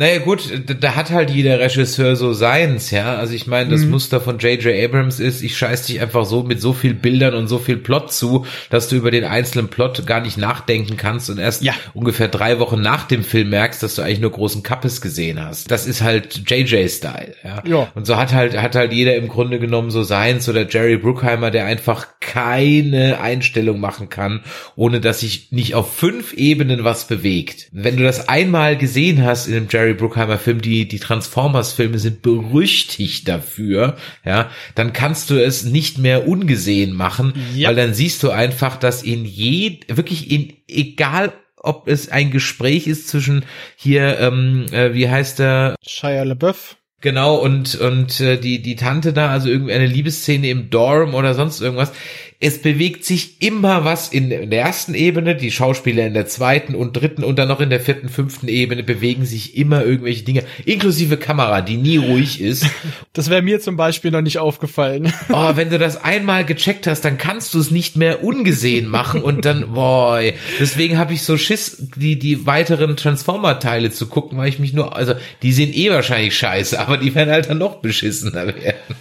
Naja 0.00 0.18
gut, 0.20 0.48
da, 0.80 0.94
hat 0.94 1.10
halt 1.10 1.28
jeder 1.30 1.58
Regisseur 1.58 2.14
so 2.14 2.32
seins, 2.32 2.92
ja. 2.92 3.16
Also 3.16 3.34
ich 3.34 3.48
meine, 3.48 3.70
das 3.70 3.80
Mhm. 3.80 3.90
Muster 3.90 4.20
von 4.20 4.38
J.J. 4.38 4.84
Abrams 4.84 5.18
ist, 5.18 5.42
ich 5.42 5.56
scheiß 5.58 5.86
dich 5.86 6.00
einfach 6.00 6.24
so 6.24 6.44
mit 6.44 6.60
so 6.60 6.72
viel 6.72 6.94
Bildern 6.94 7.34
und 7.34 7.48
so 7.48 7.58
viel 7.58 7.76
Plot 7.78 8.12
zu, 8.12 8.46
dass 8.70 8.88
du 8.88 8.94
über 8.94 9.10
den 9.10 9.24
einzelnen 9.24 9.66
Plot 9.66 10.06
gar 10.06 10.20
nicht 10.20 10.38
nachdenken 10.38 10.96
kannst 10.96 11.30
und 11.30 11.38
erst 11.38 11.62
Ja. 11.64 11.74
ungefähr 11.94 12.28
drei 12.28 12.60
Wochen 12.60 12.80
nach 12.80 13.08
dem 13.08 13.24
Film 13.24 13.50
merkst, 13.50 13.82
dass 13.82 13.96
du 13.96 14.02
eigentlich 14.02 14.20
nur 14.20 14.30
großen 14.30 14.62
Kappes 14.62 15.00
gesehen 15.00 15.44
hast. 15.44 15.68
Das 15.70 15.84
ist 15.88 16.00
halt 16.00 16.48
J.J.-Style, 16.48 17.34
ja. 17.42 17.62
Ja. 17.66 17.88
Und 17.96 18.06
so 18.06 18.16
hat 18.16 18.32
halt, 18.32 18.56
hat 18.56 18.76
halt 18.76 18.92
jeder 18.92 19.16
im 19.16 19.26
Grunde 19.26 19.58
genommen 19.58 19.90
so 19.90 20.04
seins 20.04 20.48
oder 20.48 20.68
Jerry 20.68 20.96
Bruckheimer, 20.98 21.50
der 21.50 21.64
einfach 21.66 22.06
keine 22.20 23.20
Einstellung 23.20 23.80
machen 23.80 24.08
kann, 24.10 24.42
ohne 24.76 25.00
dass 25.00 25.20
sich 25.20 25.50
nicht 25.50 25.74
auf 25.74 25.92
fünf 25.96 26.34
Ebenen 26.34 26.84
was 26.84 27.08
bewegt. 27.08 27.68
Wenn 27.72 27.96
du 27.96 28.04
das 28.04 28.28
einmal 28.28 28.76
gesehen 28.76 29.24
hast 29.24 29.46
in 29.48 29.56
einem 29.56 29.66
Jerry 29.68 29.87
Bruckheimer 29.94 30.38
Film, 30.38 30.60
die, 30.60 30.86
die 30.88 30.98
Transformers-Filme 30.98 31.98
sind 31.98 32.22
berüchtigt 32.22 33.28
dafür, 33.28 33.96
ja, 34.24 34.50
dann 34.74 34.92
kannst 34.92 35.30
du 35.30 35.42
es 35.42 35.64
nicht 35.64 35.98
mehr 35.98 36.26
ungesehen 36.28 36.94
machen, 36.94 37.32
Ja. 37.54 37.68
weil 37.68 37.76
dann 37.76 37.94
siehst 37.94 38.22
du 38.22 38.30
einfach, 38.30 38.76
dass 38.76 39.02
in 39.02 39.24
je, 39.24 39.80
wirklich 39.88 40.30
in, 40.30 40.52
egal 40.68 41.32
ob 41.56 41.88
es 41.88 42.08
ein 42.08 42.30
Gespräch 42.30 42.86
ist 42.86 43.08
zwischen 43.08 43.44
hier, 43.76 44.18
ähm, 44.20 44.66
äh, 44.72 44.94
wie 44.94 45.08
heißt 45.08 45.38
der, 45.40 45.74
Shia 45.86 46.22
LaBeouf. 46.22 46.76
Genau, 47.00 47.36
und, 47.36 47.76
und 47.76 48.18
äh, 48.20 48.38
die, 48.38 48.60
die 48.60 48.74
Tante 48.74 49.12
da, 49.12 49.30
also 49.30 49.48
irgendwie 49.48 49.72
eine 49.72 49.86
Liebesszene 49.86 50.50
im 50.50 50.68
Dorm 50.68 51.14
oder 51.14 51.34
sonst 51.34 51.60
irgendwas. 51.60 51.92
Es 52.40 52.62
bewegt 52.62 53.04
sich 53.04 53.42
immer 53.42 53.84
was 53.84 54.10
in, 54.10 54.30
der 54.30 54.60
ersten 54.60 54.94
Ebene, 54.94 55.34
die 55.34 55.50
Schauspieler 55.50 56.06
in 56.06 56.14
der 56.14 56.28
zweiten 56.28 56.76
und 56.76 56.92
dritten 56.96 57.24
und 57.24 57.36
dann 57.36 57.48
noch 57.48 57.58
in 57.58 57.68
der 57.68 57.80
vierten, 57.80 58.08
fünften 58.08 58.46
Ebene 58.46 58.84
bewegen 58.84 59.26
sich 59.26 59.56
immer 59.56 59.84
irgendwelche 59.84 60.22
Dinge, 60.22 60.44
inklusive 60.64 61.16
Kamera, 61.16 61.62
die 61.62 61.76
nie 61.76 61.96
ruhig 61.96 62.40
ist. 62.40 62.66
Das 63.12 63.30
wäre 63.30 63.42
mir 63.42 63.58
zum 63.58 63.76
Beispiel 63.76 64.12
noch 64.12 64.20
nicht 64.20 64.38
aufgefallen. 64.38 65.12
Oh, 65.30 65.56
wenn 65.56 65.70
du 65.70 65.78
das 65.78 66.02
einmal 66.02 66.44
gecheckt 66.44 66.86
hast, 66.86 67.04
dann 67.04 67.18
kannst 67.18 67.52
du 67.52 67.58
es 67.58 67.72
nicht 67.72 67.96
mehr 67.96 68.22
ungesehen 68.22 68.86
machen 68.86 69.22
und 69.22 69.44
dann, 69.44 69.72
boy. 69.74 70.34
Deswegen 70.60 70.98
habe 70.98 71.14
ich 71.14 71.22
so 71.22 71.36
Schiss, 71.36 71.88
die, 71.96 72.18
die 72.18 72.46
weiteren 72.46 72.96
Transformer-Teile 72.96 73.90
zu 73.90 74.06
gucken, 74.06 74.38
weil 74.38 74.48
ich 74.48 74.60
mich 74.60 74.72
nur, 74.72 74.94
also 74.94 75.14
die 75.42 75.52
sind 75.52 75.74
eh 75.74 75.90
wahrscheinlich 75.90 76.36
scheiße, 76.36 76.78
aber 76.78 76.98
die 76.98 77.14
werden 77.14 77.30
halt 77.30 77.50
dann 77.50 77.58
noch 77.58 77.76
beschissener 77.76 78.46
werden. 78.46 78.96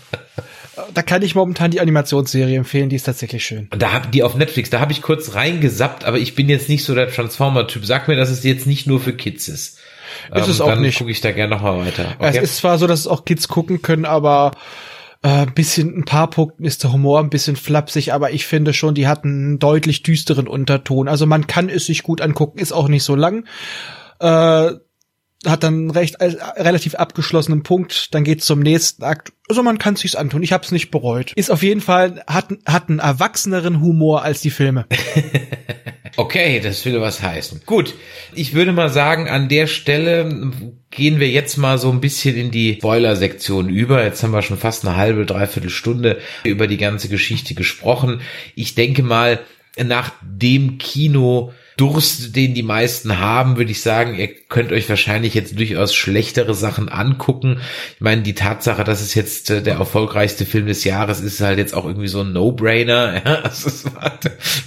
Da 0.93 1.01
kann 1.01 1.21
ich 1.21 1.35
momentan 1.35 1.71
die 1.71 1.81
Animationsserie 1.81 2.57
empfehlen, 2.57 2.89
die 2.89 2.95
ist 2.95 3.03
tatsächlich 3.03 3.45
schön. 3.45 3.67
Und 3.71 3.81
da 3.81 3.93
hab 3.93 4.11
die 4.11 4.23
auf 4.23 4.35
Netflix, 4.35 4.69
da 4.69 4.79
habe 4.79 4.91
ich 4.91 5.01
kurz 5.01 5.33
reingesappt, 5.33 6.05
aber 6.05 6.17
ich 6.17 6.35
bin 6.35 6.49
jetzt 6.49 6.69
nicht 6.69 6.83
so 6.83 6.93
der 6.93 7.09
Transformer-Typ. 7.09 7.85
Sag 7.85 8.07
mir, 8.07 8.15
dass 8.15 8.29
es 8.29 8.43
jetzt 8.43 8.67
nicht 8.67 8.87
nur 8.87 8.99
für 8.99 9.13
Kids 9.13 9.47
ist. 9.47 9.79
Ist 10.33 10.47
es 10.47 10.61
auch 10.61 10.67
dann 10.67 10.81
nicht. 10.81 10.97
gucke 10.97 11.11
ich 11.11 11.21
da 11.21 11.31
gerne 11.31 11.55
noch 11.55 11.61
mal 11.61 11.85
weiter. 11.85 12.15
Es 12.19 12.37
ist 12.37 12.57
zwar 12.57 12.77
so, 12.77 12.87
dass 12.87 13.01
es 13.01 13.07
auch 13.07 13.25
Kids 13.25 13.47
gucken 13.47 13.81
können, 13.81 14.05
aber 14.05 14.51
äh, 15.23 15.29
ein 15.29 15.53
bisschen, 15.53 15.97
ein 15.97 16.05
paar 16.05 16.29
Punkten 16.29 16.63
ist 16.65 16.83
der 16.83 16.93
Humor 16.93 17.19
ein 17.19 17.29
bisschen 17.29 17.55
flapsig, 17.55 18.13
aber 18.13 18.31
ich 18.31 18.45
finde 18.45 18.73
schon, 18.73 18.95
die 18.95 19.07
hatten 19.07 19.29
einen 19.29 19.59
deutlich 19.59 20.03
düsteren 20.03 20.47
Unterton. 20.47 21.07
Also 21.07 21.25
man 21.25 21.47
kann 21.47 21.69
es 21.69 21.85
sich 21.85 22.03
gut 22.03 22.21
angucken, 22.21 22.59
ist 22.59 22.71
auch 22.71 22.87
nicht 22.87 23.03
so 23.03 23.15
lang. 23.15 23.45
Äh, 24.19 24.71
hat 25.47 25.63
dann 25.63 25.89
recht 25.89 26.15
äh, 26.19 26.35
relativ 26.57 26.95
abgeschlossenen 26.95 27.63
Punkt, 27.63 28.13
dann 28.13 28.23
geht's 28.23 28.45
zum 28.45 28.59
nächsten 28.59 29.03
Akt. 29.03 29.33
Also 29.49 29.63
man 29.63 29.77
kann 29.77 29.95
sich's 29.95 30.15
antun. 30.15 30.43
Ich 30.43 30.51
habe 30.51 30.63
es 30.63 30.71
nicht 30.71 30.91
bereut. 30.91 31.33
Ist 31.33 31.51
auf 31.51 31.63
jeden 31.63 31.81
Fall 31.81 32.23
hat 32.27 32.49
hat 32.65 32.89
einen 32.89 32.99
erwachseneren 32.99 33.81
Humor 33.81 34.23
als 34.23 34.41
die 34.41 34.51
Filme. 34.51 34.85
Okay, 36.19 36.59
das 36.59 36.83
will 36.83 36.99
was 36.99 37.21
heißen. 37.21 37.61
Gut, 37.67 37.93
ich 38.33 38.55
würde 38.55 38.71
mal 38.71 38.89
sagen, 38.89 39.29
an 39.29 39.49
der 39.49 39.67
Stelle 39.67 40.51
gehen 40.89 41.19
wir 41.19 41.29
jetzt 41.29 41.57
mal 41.57 41.77
so 41.77 41.91
ein 41.91 42.01
bisschen 42.01 42.35
in 42.35 42.49
die 42.49 42.77
Spoiler-Sektion 42.79 43.69
über. 43.69 44.03
Jetzt 44.03 44.23
haben 44.23 44.31
wir 44.31 44.41
schon 44.41 44.57
fast 44.57 44.83
eine 44.83 44.97
halbe, 44.97 45.27
dreiviertel 45.27 45.69
Stunde 45.69 46.17
über 46.43 46.65
die 46.65 46.77
ganze 46.77 47.07
Geschichte 47.07 47.53
gesprochen. 47.53 48.21
Ich 48.55 48.73
denke 48.73 49.03
mal, 49.03 49.41
nach 49.77 50.11
dem 50.23 50.79
Kino 50.79 51.53
Durst, 51.77 52.35
den 52.35 52.55
die 52.55 52.63
meisten 52.63 53.19
haben, 53.19 53.57
würde 53.57 53.71
ich 53.71 53.81
sagen, 53.81 54.15
ihr 54.15 54.29
könnt 54.49 54.71
euch 54.71 54.89
wahrscheinlich 54.89 55.35
jetzt 55.35 55.59
durchaus 55.59 55.93
schlechtere 55.93 56.55
Sachen 56.55 56.89
angucken. 56.89 57.61
Ich 57.93 58.01
meine, 58.01 58.23
die 58.23 58.33
Tatsache, 58.33 58.83
dass 58.83 59.01
es 59.01 59.13
jetzt 59.13 59.51
äh, 59.51 59.61
der 59.61 59.75
erfolgreichste 59.75 60.47
Film 60.47 60.65
des 60.65 60.83
Jahres 60.83 61.19
ist, 61.19 61.35
ist 61.35 61.41
halt 61.41 61.59
jetzt 61.59 61.75
auch 61.75 61.85
irgendwie 61.85 62.07
so 62.07 62.21
ein 62.21 62.33
No-Brainer. 62.33 63.21
Ja, 63.27 63.41
also 63.41 63.67
es 63.67 63.85
war, 63.85 64.19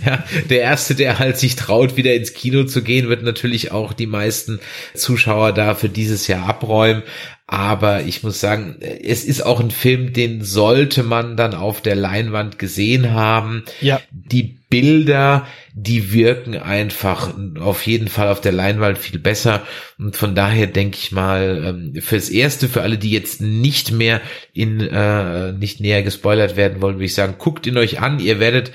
ja, 0.05 0.25
der 0.49 0.61
erste, 0.61 0.95
der 0.95 1.19
halt 1.19 1.39
sich 1.39 1.57
traut, 1.57 1.97
wieder 1.97 2.15
ins 2.15 2.35
Kino 2.35 2.65
zu 2.65 2.83
gehen, 2.83 3.09
wird 3.09 3.23
natürlich 3.23 3.73
auch 3.73 3.93
die 3.93 4.07
meisten 4.07 4.61
Zuschauer 4.95 5.53
da 5.53 5.75
für 5.75 5.89
dieses 5.89 6.27
Jahr 6.27 6.47
abräumen. 6.47 7.03
Aber 7.47 8.03
ich 8.03 8.23
muss 8.23 8.39
sagen, 8.39 8.77
es 8.81 9.25
ist 9.25 9.45
auch 9.45 9.59
ein 9.59 9.73
Film, 9.73 10.13
den 10.13 10.45
sollte 10.45 11.03
man 11.03 11.37
dann 11.37 11.55
auf 11.55 11.81
der 11.81 11.97
Leinwand 11.97 12.61
gesehen 12.61 13.13
haben. 13.13 13.65
Ja. 13.81 14.01
Die 14.13 14.60
Bilder, 14.71 15.47
die 15.75 16.13
wirken 16.13 16.57
einfach 16.57 17.35
auf 17.59 17.87
jeden 17.87 18.09
Fall 18.09 18.29
auf 18.29 18.41
der 18.41 18.53
Leinwand 18.53 18.99
viel 18.99 19.19
besser. 19.19 19.67
Und 19.99 20.17
von 20.17 20.35
daher 20.35 20.69
denke 20.69 20.97
ich 20.97 21.11
mal, 21.11 21.63
ähm, 21.95 22.01
fürs 22.01 22.31
Erste, 22.31 22.69
für 22.69 22.83
alle, 22.83 22.97
die 22.97 23.11
jetzt 23.11 23.41
nicht 23.41 23.91
mehr 23.91 24.21
in, 24.53 24.81
äh, 24.81 25.53
nicht 25.53 25.81
näher 25.81 26.05
gespoilert 26.05 26.57
werden 26.57 26.81
wollen, 26.81 26.95
würde 26.95 27.05
ich 27.05 27.15
sagen, 27.15 27.35
guckt 27.39 27.67
ihn 27.67 27.77
euch 27.77 28.01
an. 28.01 28.21
Ihr 28.21 28.39
werdet 28.39 28.71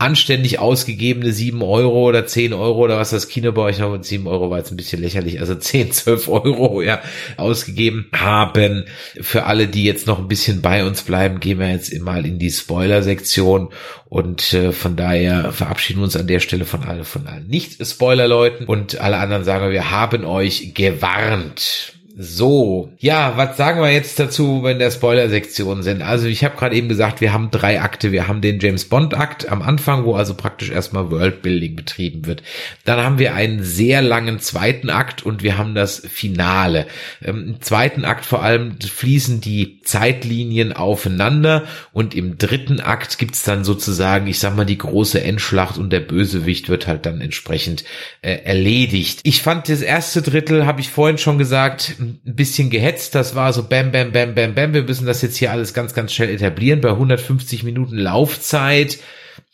anständig 0.00 0.58
ausgegebene 0.58 1.32
sieben 1.32 1.62
Euro 1.62 2.08
oder 2.08 2.26
zehn 2.26 2.54
Euro 2.54 2.84
oder 2.84 2.96
was 2.96 3.10
das 3.10 3.28
Kino 3.28 3.52
bei 3.52 3.62
euch 3.62 3.78
noch 3.78 3.92
mit 3.92 4.04
sieben 4.04 4.26
Euro 4.26 4.50
war 4.50 4.58
jetzt 4.58 4.70
ein 4.70 4.76
bisschen 4.76 5.02
lächerlich, 5.02 5.40
also 5.40 5.54
zehn, 5.54 5.92
zwölf 5.92 6.28
Euro 6.28 6.80
ja 6.80 7.02
ausgegeben 7.36 8.06
haben. 8.12 8.84
Für 9.20 9.44
alle, 9.44 9.68
die 9.68 9.84
jetzt 9.84 10.06
noch 10.06 10.18
ein 10.18 10.28
bisschen 10.28 10.62
bei 10.62 10.84
uns 10.86 11.02
bleiben, 11.02 11.38
gehen 11.38 11.58
wir 11.58 11.70
jetzt 11.70 11.96
mal 12.00 12.24
in 12.24 12.38
die 12.38 12.50
Spoiler-Sektion 12.50 13.68
und 14.08 14.54
äh, 14.54 14.72
von 14.72 14.96
daher 14.96 15.52
verabschieden 15.52 16.00
wir 16.00 16.04
uns 16.04 16.16
an 16.16 16.26
der 16.26 16.40
Stelle 16.40 16.64
von 16.64 16.82
allen, 16.84 17.04
von 17.04 17.26
allen 17.26 17.46
Nicht-Spoiler-Leuten 17.48 18.64
und 18.64 19.00
alle 19.00 19.18
anderen 19.18 19.44
sagen 19.44 19.66
wir, 19.66 19.72
wir 19.72 19.90
haben 19.90 20.24
euch 20.24 20.72
gewarnt. 20.74 21.99
So, 22.16 22.92
ja, 22.98 23.36
was 23.36 23.56
sagen 23.56 23.80
wir 23.80 23.92
jetzt 23.92 24.18
dazu, 24.18 24.64
wenn 24.64 24.80
der 24.80 24.90
Spoiler-Sektion 24.90 25.82
sind? 25.82 26.02
Also 26.02 26.26
ich 26.26 26.42
habe 26.42 26.56
gerade 26.56 26.74
eben 26.74 26.88
gesagt, 26.88 27.20
wir 27.20 27.32
haben 27.32 27.50
drei 27.52 27.80
Akte. 27.80 28.10
Wir 28.10 28.26
haben 28.26 28.40
den 28.40 28.58
James 28.58 28.86
Bond-Akt 28.86 29.48
am 29.48 29.62
Anfang, 29.62 30.04
wo 30.04 30.14
also 30.14 30.34
praktisch 30.34 30.70
erstmal 30.70 31.10
Worldbuilding 31.10 31.76
betrieben 31.76 32.26
wird. 32.26 32.42
Dann 32.84 32.98
haben 32.98 33.18
wir 33.18 33.34
einen 33.34 33.62
sehr 33.62 34.02
langen 34.02 34.40
zweiten 34.40 34.90
Akt 34.90 35.24
und 35.24 35.44
wir 35.44 35.56
haben 35.56 35.74
das 35.74 36.00
Finale. 36.00 36.86
Ähm, 37.22 37.44
Im 37.46 37.62
zweiten 37.62 38.04
Akt 38.04 38.26
vor 38.26 38.42
allem 38.42 38.80
fließen 38.80 39.40
die 39.40 39.80
Zeitlinien 39.82 40.72
aufeinander 40.72 41.64
und 41.92 42.14
im 42.14 42.38
dritten 42.38 42.80
Akt 42.80 43.18
gibt's 43.18 43.44
dann 43.44 43.62
sozusagen, 43.62 44.26
ich 44.26 44.40
sag 44.40 44.56
mal, 44.56 44.66
die 44.66 44.78
große 44.78 45.22
Endschlacht 45.22 45.78
und 45.78 45.90
der 45.90 46.00
Bösewicht 46.00 46.68
wird 46.68 46.88
halt 46.88 47.06
dann 47.06 47.20
entsprechend 47.20 47.84
äh, 48.22 48.34
erledigt. 48.42 49.20
Ich 49.22 49.42
fand 49.42 49.68
das 49.68 49.80
erste 49.80 50.22
Drittel, 50.22 50.66
habe 50.66 50.80
ich 50.80 50.90
vorhin 50.90 51.18
schon 51.18 51.38
gesagt, 51.38 51.94
ein 52.00 52.20
bisschen 52.24 52.70
gehetzt. 52.70 53.14
Das 53.14 53.34
war 53.34 53.52
so 53.52 53.68
bam, 53.68 53.92
bam, 53.92 54.12
bam, 54.12 54.34
bam, 54.34 54.54
bam. 54.54 54.74
Wir 54.74 54.82
müssen 54.82 55.06
das 55.06 55.22
jetzt 55.22 55.36
hier 55.36 55.52
alles 55.52 55.74
ganz, 55.74 55.94
ganz 55.94 56.12
schnell 56.12 56.30
etablieren. 56.30 56.80
Bei 56.80 56.90
150 56.90 57.62
Minuten 57.62 57.96
Laufzeit. 57.96 58.98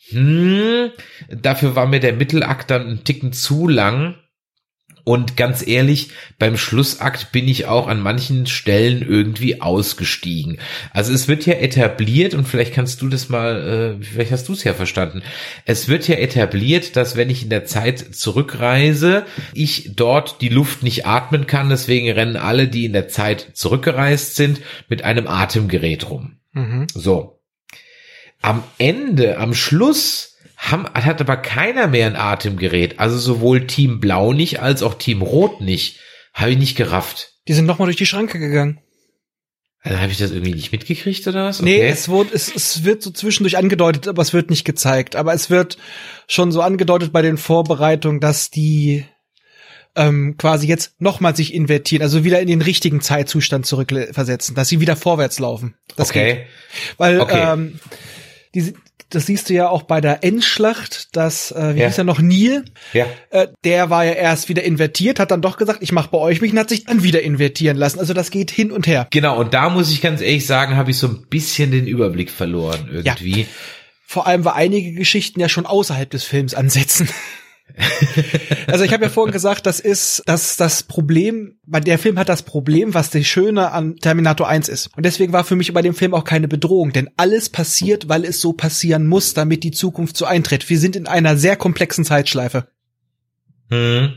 Hm, 0.09 0.91
dafür 1.29 1.75
war 1.75 1.85
mir 1.85 1.99
der 1.99 2.13
Mittelakt 2.13 2.71
dann 2.71 2.87
ein 2.87 3.03
Ticken 3.03 3.33
zu 3.33 3.67
lang. 3.67 4.15
Und 5.07 5.37
ganz 5.37 5.65
ehrlich, 5.65 6.09
beim 6.37 6.57
Schlussakt 6.57 7.31
bin 7.31 7.47
ich 7.47 7.65
auch 7.65 7.87
an 7.87 8.01
manchen 8.01 8.45
Stellen 8.45 9.01
irgendwie 9.01 9.61
ausgestiegen. 9.61 10.57
Also 10.91 11.13
es 11.13 11.29
wird 11.29 11.45
ja 11.45 11.53
etabliert 11.53 12.33
und 12.33 12.45
vielleicht 12.45 12.73
kannst 12.73 13.01
du 13.01 13.07
das 13.07 13.29
mal, 13.29 13.99
äh, 14.01 14.03
vielleicht 14.03 14.33
hast 14.33 14.49
du 14.49 14.51
es 14.51 14.65
ja 14.65 14.73
verstanden. 14.73 15.23
Es 15.63 15.87
wird 15.87 16.09
ja 16.09 16.15
etabliert, 16.15 16.97
dass 16.97 17.15
wenn 17.15 17.29
ich 17.29 17.41
in 17.41 17.49
der 17.49 17.63
Zeit 17.63 17.99
zurückreise, 18.15 19.25
ich 19.53 19.91
dort 19.95 20.41
die 20.41 20.49
Luft 20.49 20.83
nicht 20.83 21.05
atmen 21.05 21.47
kann. 21.47 21.69
Deswegen 21.69 22.11
rennen 22.11 22.35
alle, 22.35 22.67
die 22.67 22.83
in 22.83 22.91
der 22.91 23.07
Zeit 23.07 23.51
zurückgereist 23.53 24.35
sind, 24.35 24.59
mit 24.89 25.05
einem 25.05 25.27
Atemgerät 25.27 26.09
rum. 26.09 26.39
Mhm. 26.51 26.87
So. 26.93 27.39
Am 28.41 28.61
Ende, 28.77 29.37
am 29.37 29.53
Schluss 29.53 30.36
haben, 30.57 30.85
hat 30.91 31.21
aber 31.21 31.37
keiner 31.37 31.87
mehr 31.87 32.07
ein 32.07 32.15
Atemgerät. 32.15 32.99
Also 32.99 33.17
sowohl 33.17 33.67
Team 33.67 33.99
Blau 33.99 34.33
nicht 34.33 34.59
als 34.59 34.81
auch 34.83 34.95
Team 34.95 35.21
Rot 35.21 35.61
nicht. 35.61 35.99
Habe 36.33 36.51
ich 36.51 36.57
nicht 36.57 36.75
gerafft. 36.75 37.33
Die 37.47 37.53
sind 37.53 37.65
nochmal 37.65 37.85
durch 37.85 37.95
die 37.95 38.05
Schranke 38.05 38.39
gegangen. 38.39 38.79
Also 39.81 39.99
habe 39.99 40.11
ich 40.11 40.17
das 40.17 40.31
irgendwie 40.31 40.53
nicht 40.53 40.71
mitgekriegt 40.71 41.25
oder 41.27 41.45
was? 41.45 41.61
Okay. 41.61 41.79
Nee, 41.79 41.87
es 41.87 42.09
wird, 42.09 42.33
es, 42.33 42.53
es 42.53 42.83
wird 42.83 43.01
so 43.01 43.11
zwischendurch 43.11 43.57
angedeutet, 43.57 44.07
aber 44.07 44.21
es 44.21 44.33
wird 44.33 44.49
nicht 44.49 44.65
gezeigt. 44.65 45.15
Aber 45.15 45.33
es 45.33 45.49
wird 45.49 45.77
schon 46.27 46.51
so 46.51 46.61
angedeutet 46.61 47.13
bei 47.13 47.21
den 47.21 47.37
Vorbereitungen, 47.37 48.19
dass 48.19 48.49
die 48.49 49.05
ähm, 49.95 50.35
quasi 50.37 50.67
jetzt 50.67 50.99
nochmal 50.99 51.35
sich 51.35 51.53
invertieren, 51.53 52.03
also 52.03 52.23
wieder 52.23 52.39
in 52.39 52.47
den 52.47 52.61
richtigen 52.61 53.01
Zeitzustand 53.01 53.65
zurückversetzen, 53.65 54.55
dass 54.55 54.69
sie 54.69 54.79
wieder 54.79 54.95
vorwärts 54.95 55.39
laufen. 55.39 55.75
Das 55.95 56.09
okay. 56.09 56.33
Geht. 56.33 56.45
Weil 56.97 57.19
okay. 57.19 57.53
ähm, 57.53 57.79
die, 58.53 58.73
das 59.09 59.25
siehst 59.25 59.49
du 59.49 59.53
ja 59.53 59.69
auch 59.69 59.83
bei 59.83 60.01
der 60.01 60.23
Endschlacht, 60.23 61.15
dass, 61.15 61.51
äh, 61.51 61.75
wie 61.75 61.79
ja. 61.79 61.87
hieß 61.87 61.99
er 61.99 62.03
noch, 62.03 62.19
Neil, 62.19 62.65
ja. 62.93 63.05
äh, 63.29 63.47
der 63.63 63.89
war 63.89 64.05
ja 64.05 64.13
erst 64.13 64.49
wieder 64.49 64.63
invertiert, 64.63 65.19
hat 65.19 65.31
dann 65.31 65.41
doch 65.41 65.57
gesagt, 65.57 65.79
ich 65.81 65.91
mache 65.91 66.09
bei 66.11 66.17
euch 66.17 66.41
mich 66.41 66.51
und 66.51 66.59
hat 66.59 66.69
sich 66.69 66.85
dann 66.85 67.03
wieder 67.03 67.21
invertieren 67.21 67.77
lassen. 67.77 67.99
Also 67.99 68.13
das 68.13 68.31
geht 68.31 68.51
hin 68.51 68.71
und 68.71 68.87
her. 68.87 69.07
Genau, 69.11 69.39
und 69.39 69.53
da 69.53 69.69
muss 69.69 69.91
ich 69.91 70.01
ganz 70.01 70.21
ehrlich 70.21 70.45
sagen, 70.45 70.75
habe 70.75 70.91
ich 70.91 70.97
so 70.97 71.07
ein 71.07 71.25
bisschen 71.29 71.71
den 71.71 71.87
Überblick 71.87 72.31
verloren 72.31 72.89
irgendwie. 72.91 73.41
Ja. 73.41 73.47
Vor 74.05 74.27
allem, 74.27 74.45
weil 74.45 74.53
einige 74.53 74.93
Geschichten 74.93 75.39
ja 75.39 75.49
schon 75.49 75.65
außerhalb 75.65 76.09
des 76.09 76.23
Films 76.23 76.53
ansetzen. 76.53 77.09
also 78.67 78.83
ich 78.83 78.93
habe 78.93 79.05
ja 79.05 79.09
vorhin 79.09 79.31
gesagt, 79.31 79.65
das 79.65 79.79
ist 79.79 80.23
das 80.25 80.57
das 80.57 80.83
Problem, 80.83 81.59
bei 81.65 81.79
der 81.79 81.99
Film 81.99 82.17
hat 82.17 82.29
das 82.29 82.43
Problem, 82.43 82.93
was 82.93 83.09
das 83.09 83.25
Schöne 83.25 83.71
an 83.71 83.97
Terminator 83.97 84.47
1 84.47 84.67
ist. 84.69 84.89
Und 84.95 85.05
deswegen 85.05 85.33
war 85.33 85.43
für 85.43 85.55
mich 85.55 85.73
bei 85.73 85.81
dem 85.81 85.93
Film 85.93 86.13
auch 86.13 86.23
keine 86.23 86.47
Bedrohung, 86.47 86.91
denn 86.91 87.09
alles 87.17 87.49
passiert, 87.49 88.09
weil 88.09 88.25
es 88.25 88.41
so 88.41 88.53
passieren 88.53 89.07
muss, 89.07 89.33
damit 89.33 89.63
die 89.63 89.71
Zukunft 89.71 90.17
so 90.17 90.25
eintritt. 90.25 90.69
Wir 90.69 90.79
sind 90.79 90.95
in 90.95 91.07
einer 91.07 91.37
sehr 91.37 91.55
komplexen 91.55 92.03
Zeitschleife. 92.03 92.67
Hm. 93.69 94.13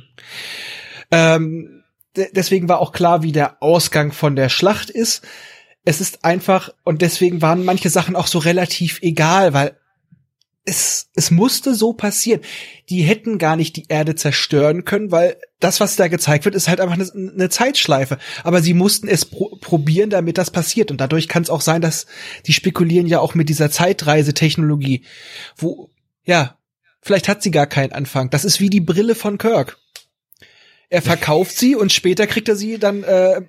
Ähm, 1.10 1.82
deswegen 2.14 2.68
war 2.68 2.80
auch 2.80 2.92
klar, 2.92 3.22
wie 3.22 3.32
der 3.32 3.62
Ausgang 3.62 4.12
von 4.12 4.36
der 4.36 4.48
Schlacht 4.48 4.90
ist. 4.90 5.26
Es 5.84 6.00
ist 6.00 6.24
einfach, 6.24 6.70
und 6.84 7.02
deswegen 7.02 7.42
waren 7.42 7.64
manche 7.64 7.90
Sachen 7.90 8.16
auch 8.16 8.26
so 8.26 8.38
relativ 8.38 9.00
egal, 9.02 9.52
weil 9.52 9.79
es, 10.70 11.10
es 11.14 11.30
musste 11.30 11.74
so 11.74 11.92
passieren. 11.92 12.40
Die 12.88 13.02
hätten 13.02 13.38
gar 13.38 13.56
nicht 13.56 13.76
die 13.76 13.86
Erde 13.88 14.14
zerstören 14.14 14.84
können, 14.84 15.10
weil 15.10 15.36
das, 15.58 15.80
was 15.80 15.96
da 15.96 16.06
gezeigt 16.08 16.44
wird, 16.44 16.54
ist 16.54 16.68
halt 16.68 16.80
einfach 16.80 16.94
eine, 16.94 17.10
eine 17.12 17.48
Zeitschleife. 17.48 18.18
Aber 18.44 18.62
sie 18.62 18.72
mussten 18.72 19.08
es 19.08 19.24
pro 19.24 19.56
probieren, 19.60 20.10
damit 20.10 20.38
das 20.38 20.50
passiert. 20.50 20.90
Und 20.90 21.00
dadurch 21.00 21.28
kann 21.28 21.42
es 21.42 21.50
auch 21.50 21.60
sein, 21.60 21.82
dass 21.82 22.06
die 22.46 22.52
spekulieren 22.52 23.08
ja 23.08 23.18
auch 23.18 23.34
mit 23.34 23.48
dieser 23.48 23.70
Zeitreisetechnologie, 23.70 25.04
wo, 25.56 25.90
ja, 26.24 26.56
vielleicht 27.02 27.28
hat 27.28 27.42
sie 27.42 27.50
gar 27.50 27.66
keinen 27.66 27.92
Anfang. 27.92 28.30
Das 28.30 28.44
ist 28.44 28.60
wie 28.60 28.70
die 28.70 28.80
Brille 28.80 29.16
von 29.16 29.38
Kirk. 29.38 29.76
Er 30.88 31.02
verkauft 31.02 31.56
sie 31.56 31.74
und 31.74 31.92
später 31.92 32.26
kriegt 32.26 32.48
er 32.48 32.56
sie 32.56 32.78
dann 32.78 33.02
äh, 33.02 33.42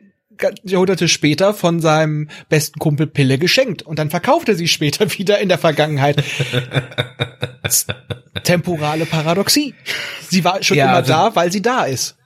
Jahrhunderte 0.63 1.07
später 1.07 1.53
von 1.53 1.79
seinem 1.79 2.29
besten 2.49 2.79
Kumpel 2.79 3.07
Pille 3.07 3.37
geschenkt 3.37 3.83
und 3.83 3.99
dann 3.99 4.09
verkauft 4.09 4.49
er 4.49 4.55
sie 4.55 4.67
später 4.67 5.11
wieder 5.17 5.39
in 5.39 5.49
der 5.49 5.57
Vergangenheit. 5.57 6.21
Temporale 8.43 9.05
Paradoxie. 9.05 9.75
Sie 10.29 10.43
war 10.43 10.63
schon 10.63 10.77
ja, 10.77 10.85
immer 10.85 10.95
also, 10.95 11.13
da, 11.13 11.35
weil 11.35 11.51
sie 11.51 11.61
da 11.61 11.83
ist. 11.83 12.17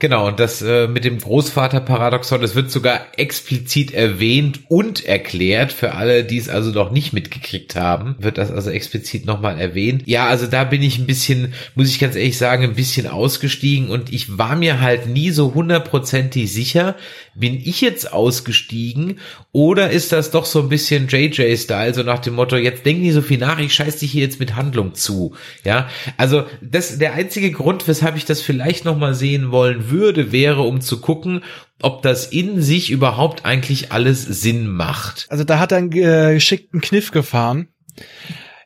Genau, 0.00 0.26
und 0.26 0.40
das 0.40 0.62
äh, 0.62 0.88
mit 0.88 1.04
dem 1.04 1.18
Großvater-Paradoxon, 1.18 2.40
das 2.42 2.56
wird 2.56 2.70
sogar 2.72 3.06
explizit 3.16 3.94
erwähnt 3.94 4.60
und 4.68 5.04
erklärt. 5.04 5.72
Für 5.72 5.94
alle, 5.94 6.24
die 6.24 6.38
es 6.38 6.48
also 6.48 6.70
noch 6.70 6.90
nicht 6.90 7.12
mitgekriegt 7.12 7.76
haben, 7.76 8.16
wird 8.18 8.36
das 8.36 8.50
also 8.50 8.70
explizit 8.70 9.26
nochmal 9.26 9.60
erwähnt. 9.60 10.02
Ja, 10.06 10.26
also 10.26 10.48
da 10.48 10.64
bin 10.64 10.82
ich 10.82 10.98
ein 10.98 11.06
bisschen, 11.06 11.54
muss 11.76 11.88
ich 11.88 12.00
ganz 12.00 12.16
ehrlich 12.16 12.36
sagen, 12.36 12.64
ein 12.64 12.74
bisschen 12.74 13.06
ausgestiegen 13.06 13.88
und 13.88 14.12
ich 14.12 14.36
war 14.36 14.56
mir 14.56 14.80
halt 14.80 15.06
nie 15.06 15.30
so 15.30 15.54
hundertprozentig 15.54 16.52
sicher, 16.52 16.96
bin 17.36 17.54
ich 17.54 17.80
jetzt 17.80 18.12
ausgestiegen 18.12 19.20
oder 19.52 19.90
ist 19.90 20.10
das 20.10 20.30
doch 20.30 20.46
so 20.46 20.60
ein 20.60 20.68
bisschen 20.68 21.06
JJ-Style, 21.06 21.94
so 21.94 22.02
nach 22.02 22.18
dem 22.18 22.34
Motto, 22.34 22.56
jetzt 22.56 22.84
denk 22.84 23.00
nicht 23.00 23.14
so 23.14 23.22
viel 23.22 23.38
nach, 23.38 23.58
ich 23.60 23.72
scheiß 23.72 23.98
dich 23.98 24.10
hier 24.10 24.22
jetzt 24.22 24.40
mit 24.40 24.56
Handlung 24.56 24.94
zu. 24.94 25.34
Ja, 25.64 25.88
also 26.16 26.44
das, 26.60 26.98
der 26.98 27.14
einzige 27.14 27.52
Grund, 27.52 27.86
weshalb 27.86 28.16
ich 28.16 28.24
das 28.24 28.42
vielleicht 28.42 28.84
nochmal 28.84 29.14
sehen 29.14 29.52
wollen 29.52 29.75
wollen 29.76 29.90
würde, 29.90 30.32
wäre, 30.32 30.62
um 30.62 30.80
zu 30.80 31.00
gucken, 31.00 31.42
ob 31.82 32.02
das 32.02 32.26
in 32.26 32.62
sich 32.62 32.90
überhaupt 32.90 33.44
eigentlich 33.44 33.92
alles 33.92 34.22
Sinn 34.22 34.68
macht. 34.68 35.26
Also 35.28 35.44
da 35.44 35.58
hat 35.58 35.72
er 35.72 35.78
einen 35.78 35.92
äh, 35.92 36.34
geschickten 36.34 36.80
Kniff 36.80 37.10
gefahren, 37.10 37.68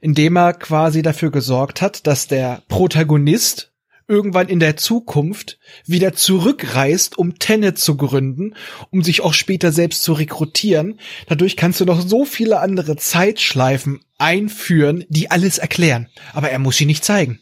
indem 0.00 0.36
er 0.36 0.54
quasi 0.54 1.02
dafür 1.02 1.30
gesorgt 1.30 1.82
hat, 1.82 2.06
dass 2.06 2.28
der 2.28 2.62
Protagonist 2.68 3.72
irgendwann 4.06 4.48
in 4.48 4.58
der 4.58 4.76
Zukunft 4.76 5.58
wieder 5.86 6.14
zurückreist, 6.14 7.16
um 7.16 7.38
Tenet 7.38 7.78
zu 7.78 7.96
gründen, 7.96 8.54
um 8.90 9.04
sich 9.04 9.20
auch 9.20 9.34
später 9.34 9.70
selbst 9.70 10.02
zu 10.02 10.14
rekrutieren. 10.14 10.98
Dadurch 11.28 11.56
kannst 11.56 11.80
du 11.80 11.84
noch 11.84 12.00
so 12.00 12.24
viele 12.24 12.58
andere 12.58 12.96
Zeitschleifen 12.96 14.00
einführen, 14.18 15.04
die 15.08 15.30
alles 15.30 15.58
erklären. 15.58 16.08
Aber 16.32 16.50
er 16.50 16.58
muss 16.58 16.76
sie 16.76 16.86
nicht 16.86 17.04
zeigen. 17.04 17.38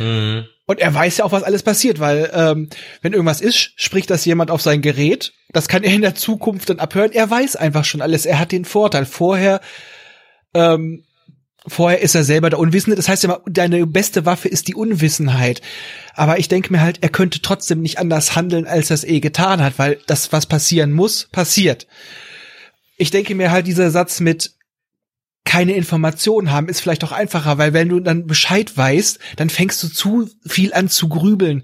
Mhm. 0.00 0.46
Und 0.66 0.80
er 0.80 0.94
weiß 0.94 1.18
ja 1.18 1.24
auch, 1.24 1.32
was 1.32 1.42
alles 1.42 1.62
passiert, 1.62 2.00
weil 2.00 2.30
ähm, 2.32 2.68
wenn 3.02 3.12
irgendwas 3.12 3.42
ist, 3.42 3.72
spricht 3.76 4.08
das 4.08 4.24
jemand 4.24 4.50
auf 4.50 4.62
sein 4.62 4.80
Gerät. 4.80 5.34
Das 5.52 5.68
kann 5.68 5.82
er 5.82 5.92
in 5.92 6.00
der 6.02 6.14
Zukunft 6.14 6.70
dann 6.70 6.78
abhören. 6.78 7.12
Er 7.12 7.28
weiß 7.28 7.56
einfach 7.56 7.84
schon 7.84 8.00
alles. 8.00 8.24
Er 8.24 8.38
hat 8.38 8.50
den 8.50 8.64
Vorteil. 8.64 9.04
Vorher, 9.04 9.60
ähm, 10.54 11.04
vorher 11.66 12.00
ist 12.00 12.14
er 12.14 12.24
selber 12.24 12.48
der 12.48 12.58
Unwissende. 12.58 12.96
Das 12.96 13.08
heißt 13.08 13.24
ja, 13.24 13.40
deine 13.46 13.86
beste 13.86 14.24
Waffe 14.24 14.48
ist 14.48 14.68
die 14.68 14.74
Unwissenheit. 14.74 15.60
Aber 16.14 16.38
ich 16.38 16.48
denke 16.48 16.72
mir 16.72 16.80
halt, 16.80 16.98
er 17.02 17.10
könnte 17.10 17.42
trotzdem 17.42 17.82
nicht 17.82 17.98
anders 17.98 18.34
handeln, 18.34 18.66
als 18.66 18.90
er 18.90 18.94
es 18.94 19.04
eh 19.04 19.20
getan 19.20 19.62
hat, 19.62 19.78
weil 19.78 19.98
das, 20.06 20.32
was 20.32 20.46
passieren 20.46 20.92
muss, 20.92 21.28
passiert. 21.30 21.86
Ich 22.96 23.10
denke 23.10 23.34
mir 23.34 23.50
halt, 23.50 23.66
dieser 23.66 23.90
Satz 23.90 24.20
mit, 24.20 24.52
keine 25.44 25.74
Informationen 25.74 26.50
haben, 26.50 26.68
ist 26.68 26.80
vielleicht 26.80 27.04
auch 27.04 27.12
einfacher, 27.12 27.58
weil 27.58 27.72
wenn 27.72 27.88
du 27.88 28.00
dann 28.00 28.26
Bescheid 28.26 28.76
weißt, 28.76 29.18
dann 29.36 29.50
fängst 29.50 29.82
du 29.82 29.88
zu 29.88 30.28
viel 30.46 30.72
an 30.72 30.88
zu 30.88 31.08
grübeln. 31.08 31.62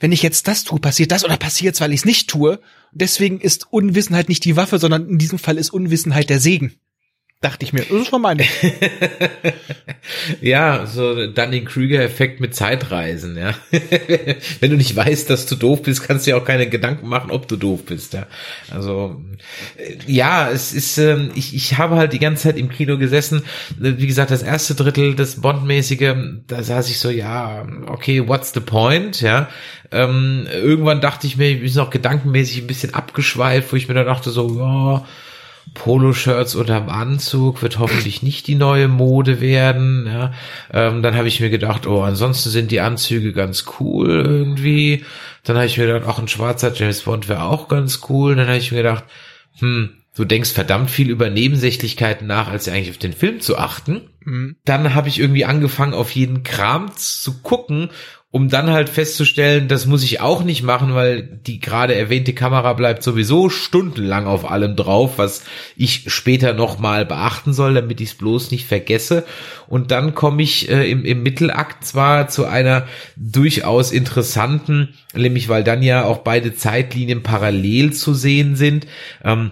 Wenn 0.00 0.12
ich 0.12 0.22
jetzt 0.22 0.48
das 0.48 0.64
tue, 0.64 0.80
passiert 0.80 1.12
das 1.12 1.24
oder 1.24 1.36
passiert's, 1.36 1.80
weil 1.80 1.92
ich 1.92 2.00
es 2.00 2.04
nicht 2.04 2.28
tue. 2.28 2.60
Deswegen 2.92 3.40
ist 3.40 3.72
Unwissenheit 3.72 4.28
nicht 4.28 4.44
die 4.44 4.56
Waffe, 4.56 4.78
sondern 4.78 5.08
in 5.08 5.18
diesem 5.18 5.38
Fall 5.38 5.58
ist 5.58 5.70
Unwissenheit 5.70 6.28
der 6.28 6.40
Segen. 6.40 6.74
Dachte 7.42 7.64
ich 7.64 7.72
mir. 7.72 7.80
Das 7.80 7.90
ist 7.90 8.08
schon 8.08 8.20
meine. 8.20 8.44
ja, 10.42 10.84
so 10.84 11.26
den 11.26 11.64
Krüger-Effekt 11.64 12.38
mit 12.38 12.54
Zeitreisen, 12.54 13.34
ja. 13.38 13.54
Wenn 14.60 14.70
du 14.70 14.76
nicht 14.76 14.94
weißt, 14.94 15.30
dass 15.30 15.46
du 15.46 15.56
doof 15.56 15.82
bist, 15.82 16.02
kannst 16.02 16.26
du 16.26 16.32
ja 16.32 16.36
auch 16.36 16.44
keine 16.44 16.68
Gedanken 16.68 17.08
machen, 17.08 17.30
ob 17.30 17.48
du 17.48 17.56
doof 17.56 17.86
bist, 17.86 18.12
ja. 18.12 18.26
Also, 18.70 19.22
äh, 19.78 19.96
ja, 20.06 20.50
es 20.50 20.74
ist, 20.74 20.98
ähm, 20.98 21.30
ich, 21.34 21.54
ich 21.54 21.78
habe 21.78 21.96
halt 21.96 22.12
die 22.12 22.18
ganze 22.18 22.42
Zeit 22.42 22.58
im 22.58 22.68
Kino 22.68 22.98
gesessen. 22.98 23.42
Wie 23.78 24.06
gesagt, 24.06 24.30
das 24.30 24.42
erste 24.42 24.74
Drittel, 24.74 25.14
das 25.14 25.40
Bond-mäßige, 25.40 26.14
da 26.46 26.62
saß 26.62 26.90
ich 26.90 26.98
so, 26.98 27.08
ja, 27.08 27.66
okay, 27.86 28.28
what's 28.28 28.52
the 28.52 28.60
point, 28.60 29.22
ja. 29.22 29.48
Ähm, 29.90 30.46
irgendwann 30.52 31.00
dachte 31.00 31.26
ich 31.26 31.38
mir, 31.38 31.48
ich 31.48 31.60
bin 31.62 31.72
noch 31.72 31.88
gedankenmäßig 31.88 32.58
ein 32.60 32.66
bisschen 32.66 32.92
abgeschweift, 32.92 33.72
wo 33.72 33.76
ich 33.76 33.88
mir 33.88 33.94
dann 33.94 34.04
dachte 34.04 34.28
so, 34.28 34.58
ja, 34.58 35.06
Poloshirts 35.74 36.54
unterm 36.54 36.88
Anzug 36.88 37.62
wird 37.62 37.78
hoffentlich 37.78 38.22
nicht 38.22 38.46
die 38.46 38.54
neue 38.54 38.88
Mode 38.88 39.40
werden. 39.40 40.06
Ja. 40.06 40.32
Ähm, 40.72 41.02
dann 41.02 41.14
habe 41.14 41.28
ich 41.28 41.40
mir 41.40 41.50
gedacht, 41.50 41.86
oh, 41.86 42.02
ansonsten 42.02 42.50
sind 42.50 42.70
die 42.70 42.80
Anzüge 42.80 43.32
ganz 43.32 43.64
cool 43.78 44.24
irgendwie. 44.26 45.04
Dann 45.44 45.56
habe 45.56 45.66
ich 45.66 45.78
mir 45.78 45.86
gedacht, 45.86 46.08
auch 46.08 46.18
ein 46.18 46.28
schwarzer 46.28 46.72
James 46.74 47.02
Bond 47.02 47.28
wäre 47.28 47.44
auch 47.44 47.68
ganz 47.68 48.00
cool. 48.08 48.34
Dann 48.34 48.48
habe 48.48 48.58
ich 48.58 48.72
mir 48.72 48.78
gedacht, 48.78 49.04
hm, 49.58 49.90
du 50.16 50.24
denkst 50.24 50.50
verdammt 50.50 50.90
viel 50.90 51.08
über 51.08 51.30
Nebensächlichkeiten 51.30 52.26
nach, 52.26 52.48
als 52.48 52.68
eigentlich 52.68 52.90
auf 52.90 52.98
den 52.98 53.12
Film 53.12 53.40
zu 53.40 53.56
achten. 53.56 54.10
Mhm. 54.24 54.56
Dann 54.64 54.94
habe 54.94 55.08
ich 55.08 55.20
irgendwie 55.20 55.44
angefangen, 55.44 55.94
auf 55.94 56.10
jeden 56.10 56.42
Kram 56.42 56.90
zu 56.96 57.40
gucken 57.42 57.90
um 58.32 58.48
dann 58.48 58.70
halt 58.70 58.88
festzustellen, 58.88 59.66
das 59.66 59.86
muss 59.86 60.04
ich 60.04 60.20
auch 60.20 60.44
nicht 60.44 60.62
machen, 60.62 60.94
weil 60.94 61.22
die 61.22 61.58
gerade 61.58 61.96
erwähnte 61.96 62.32
Kamera 62.32 62.74
bleibt 62.74 63.02
sowieso 63.02 63.48
stundenlang 63.48 64.26
auf 64.26 64.48
allem 64.48 64.76
drauf, 64.76 65.14
was 65.16 65.42
ich 65.76 66.04
später 66.06 66.52
nochmal 66.54 67.04
beachten 67.04 67.52
soll, 67.52 67.74
damit 67.74 68.00
ich 68.00 68.10
es 68.10 68.14
bloß 68.14 68.52
nicht 68.52 68.66
vergesse. 68.66 69.24
Und 69.66 69.90
dann 69.90 70.14
komme 70.14 70.42
ich 70.42 70.70
äh, 70.70 70.88
im, 70.88 71.04
im 71.04 71.24
Mittelakt 71.24 71.84
zwar 71.84 72.28
zu 72.28 72.46
einer 72.46 72.86
durchaus 73.16 73.90
interessanten, 73.90 74.94
nämlich 75.12 75.48
weil 75.48 75.64
dann 75.64 75.82
ja 75.82 76.04
auch 76.04 76.18
beide 76.18 76.54
Zeitlinien 76.54 77.24
parallel 77.24 77.92
zu 77.92 78.14
sehen 78.14 78.54
sind. 78.54 78.86
Ähm, 79.24 79.50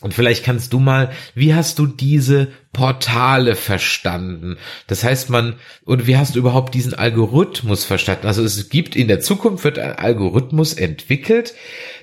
und 0.00 0.14
vielleicht 0.14 0.44
kannst 0.44 0.72
du 0.72 0.78
mal, 0.78 1.10
wie 1.34 1.54
hast 1.54 1.80
du 1.80 1.86
diese 1.86 2.52
Portale 2.72 3.56
verstanden? 3.56 4.56
Das 4.86 5.02
heißt, 5.02 5.28
man, 5.28 5.56
und 5.84 6.06
wie 6.06 6.16
hast 6.16 6.36
du 6.36 6.38
überhaupt 6.38 6.74
diesen 6.74 6.94
Algorithmus 6.94 7.84
verstanden? 7.84 8.28
Also 8.28 8.44
es 8.44 8.68
gibt 8.68 8.94
in 8.94 9.08
der 9.08 9.18
Zukunft 9.20 9.64
wird 9.64 9.80
ein 9.80 9.92
Algorithmus 9.92 10.72
entwickelt, 10.72 11.54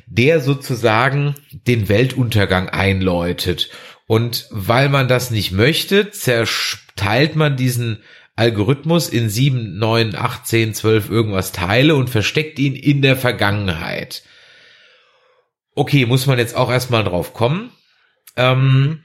der 0.07 0.41
sozusagen 0.41 1.35
den 1.67 1.87
Weltuntergang 1.87 2.67
einläutet. 2.67 3.69
Und 4.07 4.47
weil 4.51 4.89
man 4.89 5.07
das 5.07 5.31
nicht 5.31 5.53
möchte, 5.53 6.11
zerteilt 6.11 7.37
man 7.37 7.55
diesen 7.55 7.99
Algorithmus 8.35 9.07
in 9.07 9.29
sieben, 9.29 9.77
neun, 9.77 10.15
acht, 10.15 10.45
zehn, 10.45 10.73
zwölf 10.73 11.09
irgendwas 11.09 11.53
Teile 11.53 11.95
und 11.95 12.09
versteckt 12.09 12.59
ihn 12.59 12.75
in 12.75 13.01
der 13.01 13.15
Vergangenheit. 13.15 14.23
Okay, 15.75 16.05
muss 16.05 16.25
man 16.25 16.39
jetzt 16.39 16.57
auch 16.57 16.69
erstmal 16.69 17.05
drauf 17.05 17.33
kommen. 17.33 17.71
Ähm, 18.35 19.03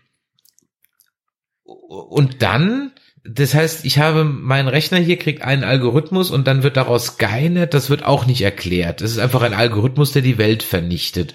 und 1.63 2.43
dann, 2.43 2.93
das 3.25 3.55
heißt, 3.55 3.85
ich 3.85 3.99
habe 3.99 4.25
meinen 4.25 4.69
Rechner 4.69 4.99
hier 4.99 5.19
kriegt 5.19 5.43
einen 5.43 5.65
Algorithmus 5.65 6.31
und 6.31 6.47
dann 6.47 6.63
wird 6.63 6.77
daraus 6.77 7.07
Skynet, 7.07 7.75
das 7.75 7.91
wird 7.91 8.05
auch 8.05 8.27
nicht 8.27 8.43
erklärt. 8.43 9.01
Das 9.01 9.11
ist 9.11 9.19
einfach 9.19 9.43
ein 9.43 9.55
Algorithmus, 9.55 10.13
der 10.13 10.23
die 10.23 10.39
Welt 10.39 10.63
vernichtet. 10.63 11.35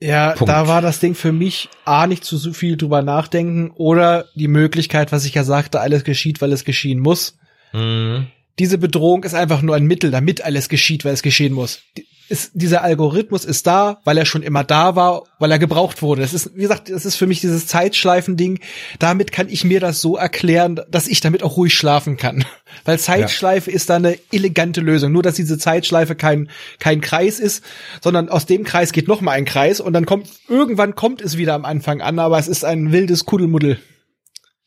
Ja, 0.00 0.32
Punkt. 0.32 0.50
da 0.50 0.68
war 0.68 0.82
das 0.82 1.00
Ding 1.00 1.14
für 1.14 1.32
mich 1.32 1.68
A, 1.84 2.06
nicht 2.06 2.24
zu 2.24 2.36
so 2.36 2.52
viel 2.52 2.76
drüber 2.76 3.02
nachdenken 3.02 3.70
oder 3.74 4.26
die 4.34 4.48
Möglichkeit, 4.48 5.12
was 5.12 5.24
ich 5.24 5.34
ja 5.34 5.44
sagte, 5.44 5.80
alles 5.80 6.04
geschieht, 6.04 6.42
weil 6.42 6.52
es 6.52 6.64
geschehen 6.64 6.98
muss. 6.98 7.38
Mhm. 7.72 8.26
Diese 8.58 8.78
Bedrohung 8.78 9.24
ist 9.24 9.34
einfach 9.34 9.62
nur 9.62 9.74
ein 9.74 9.84
Mittel, 9.84 10.10
damit 10.10 10.42
alles 10.42 10.68
geschieht, 10.68 11.04
weil 11.04 11.14
es 11.14 11.22
geschehen 11.22 11.54
muss. 11.54 11.80
Ist, 12.28 12.52
dieser 12.54 12.82
Algorithmus 12.82 13.44
ist 13.44 13.66
da, 13.66 14.00
weil 14.04 14.16
er 14.16 14.24
schon 14.24 14.42
immer 14.42 14.64
da 14.64 14.96
war, 14.96 15.24
weil 15.38 15.50
er 15.50 15.58
gebraucht 15.58 16.00
wurde. 16.00 16.22
Das 16.22 16.32
ist, 16.32 16.54
wie 16.54 16.62
gesagt, 16.62 16.88
das 16.88 17.04
ist 17.04 17.16
für 17.16 17.26
mich 17.26 17.40
dieses 17.40 17.66
Zeitschleifen-Ding. 17.66 18.60
Damit 18.98 19.30
kann 19.30 19.48
ich 19.50 19.64
mir 19.64 19.78
das 19.78 20.00
so 20.00 20.16
erklären, 20.16 20.80
dass 20.90 21.06
ich 21.06 21.20
damit 21.20 21.42
auch 21.42 21.58
ruhig 21.58 21.74
schlafen 21.74 22.16
kann. 22.16 22.44
Weil 22.84 22.98
Zeitschleife 22.98 23.70
ist 23.70 23.90
da 23.90 23.96
eine 23.96 24.18
elegante 24.32 24.80
Lösung. 24.80 25.12
Nur, 25.12 25.22
dass 25.22 25.34
diese 25.34 25.58
Zeitschleife 25.58 26.14
kein, 26.14 26.48
kein 26.78 27.00
Kreis 27.00 27.38
ist, 27.38 27.62
sondern 28.02 28.28
aus 28.30 28.46
dem 28.46 28.64
Kreis 28.64 28.92
geht 28.92 29.06
noch 29.06 29.20
mal 29.20 29.32
ein 29.32 29.44
Kreis 29.44 29.80
und 29.80 29.92
dann 29.92 30.06
kommt, 30.06 30.28
irgendwann 30.48 30.94
kommt 30.94 31.20
es 31.20 31.36
wieder 31.36 31.54
am 31.54 31.64
Anfang 31.64 32.00
an, 32.00 32.18
aber 32.18 32.38
es 32.38 32.48
ist 32.48 32.64
ein 32.64 32.90
wildes 32.90 33.26
Kuddelmuddel. 33.26 33.78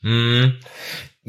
Mhm. 0.02 0.54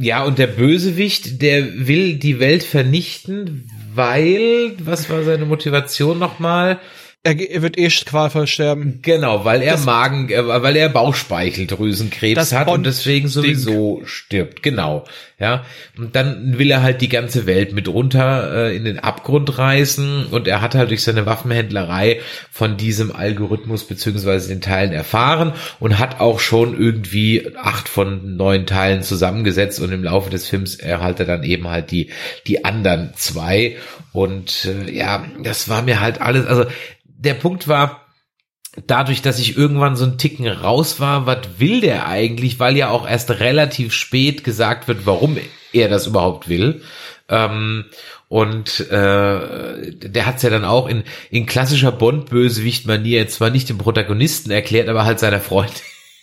Ja, 0.01 0.23
und 0.23 0.39
der 0.39 0.47
Bösewicht, 0.47 1.43
der 1.43 1.89
will 1.89 2.15
die 2.15 2.39
Welt 2.39 2.63
vernichten, 2.63 3.69
weil, 3.93 4.75
was 4.79 5.11
war 5.11 5.25
seine 5.25 5.45
Motivation 5.45 6.21
nochmal? 6.21 6.79
Er, 7.25 7.39
er 7.39 7.63
wird 7.63 7.77
eh 7.77 7.89
qualvoll 7.89 8.47
sterben. 8.47 9.01
Genau, 9.03 9.45
weil 9.45 9.61
er 9.61 9.73
Das- 9.73 9.85
Magen, 9.85 10.31
äh, 10.31 10.47
weil 10.47 10.77
er 10.77 10.89
Bauchspeicheldrüsenkrebs 10.89 12.53
hat 12.53 12.69
und 12.69 12.87
deswegen 12.87 13.27
sowieso 13.27 14.03
stirbt. 14.05 14.63
Genau, 14.63 15.05
ja. 15.41 15.65
Und 15.99 16.15
dann 16.15 16.59
will 16.59 16.71
er 16.71 16.83
halt 16.83 17.01
die 17.01 17.09
ganze 17.09 17.45
Welt 17.47 17.73
mit 17.73 17.89
runter 17.89 18.69
äh, 18.69 18.77
in 18.77 18.85
den 18.85 19.01
Abgrund 19.01 19.59
reißen 19.59 20.27
und 20.27 20.47
er 20.47 20.61
hat 20.61 20.77
halt 20.77 20.91
durch 20.91 21.03
seine 21.03 21.27
Waffenhändlerei 21.27 22.21
von 22.53 22.77
diesem 22.77 23.11
Algorithmus 23.15 23.85
beziehungsweise 23.85 24.49
den 24.49 24.61
Teilen 24.61 24.93
erfahren 24.93 25.53
und 25.81 25.99
hat 25.99 26.21
auch 26.21 26.39
schon 26.39 26.79
irgendwie 26.81 27.51
acht 27.57 27.89
von 27.89 28.37
neun 28.37 28.65
Teilen 28.65 29.03
zusammengesetzt 29.03 29.81
und 29.81 29.91
im 29.91 30.05
Laufe 30.05 30.31
des 30.31 30.47
Films 30.47 30.77
erhalte 30.77 31.25
dann 31.25 31.43
eben 31.43 31.67
halt 31.69 31.91
die 31.91 32.11
die 32.47 32.65
anderen 32.65 33.13
zwei 33.17 33.77
und 34.19 34.65
äh, 34.65 34.91
ja, 34.91 35.25
das 35.45 35.69
war 35.69 35.83
mir 35.83 36.01
halt 36.01 36.21
alles, 36.21 36.45
also 36.45 36.65
der 37.05 37.35
Punkt 37.35 37.69
war, 37.69 38.05
dadurch, 38.85 39.23
dass 39.23 39.39
ich 39.39 39.57
irgendwann 39.57 39.95
so 39.95 40.07
ein 40.07 40.19
Ticken 40.19 40.49
raus 40.49 40.99
war, 40.99 41.25
was 41.27 41.47
will 41.59 41.81
der 41.81 42.09
eigentlich, 42.09 42.59
weil 42.59 42.77
ja 42.77 42.89
auch 42.91 43.09
erst 43.09 43.31
relativ 43.31 43.93
spät 43.93 44.43
gesagt 44.43 44.89
wird, 44.89 45.07
warum 45.07 45.39
er 45.73 45.89
das 45.89 46.09
überhaupt 46.09 46.49
will. 46.49 46.83
Ähm, 47.29 47.85
und 48.27 48.91
äh, 48.91 49.93
der 49.93 50.27
hat's 50.27 50.43
ja 50.43 50.51
dann 50.51 50.65
auch 50.65 50.89
in, 50.89 51.05
in 51.31 51.47
klassischer 51.47 51.93
Bond-Bösewicht-Manier 51.93 53.29
zwar 53.29 53.51
nicht 53.51 53.69
dem 53.69 53.79
Protagonisten 53.79 54.51
erklärt, 54.51 54.89
aber 54.89 55.05
halt 55.05 55.21
seiner 55.21 55.41
Freundin. 55.41 55.77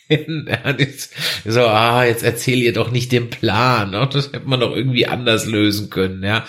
Jetzt 0.08 1.14
so, 1.45 1.62
ah, 1.62 2.06
jetzt 2.06 2.24
erzähl 2.24 2.62
ihr 2.62 2.74
doch 2.74 2.91
nicht 2.91 3.12
den 3.12 3.30
Plan. 3.30 3.91
Ne? 3.91 4.08
Das 4.12 4.28
hätte 4.28 4.47
man 4.47 4.60
doch 4.60 4.76
irgendwie 4.76 5.08
anders 5.08 5.45
lösen 5.45 5.89
können, 5.89 6.24
ja. 6.24 6.45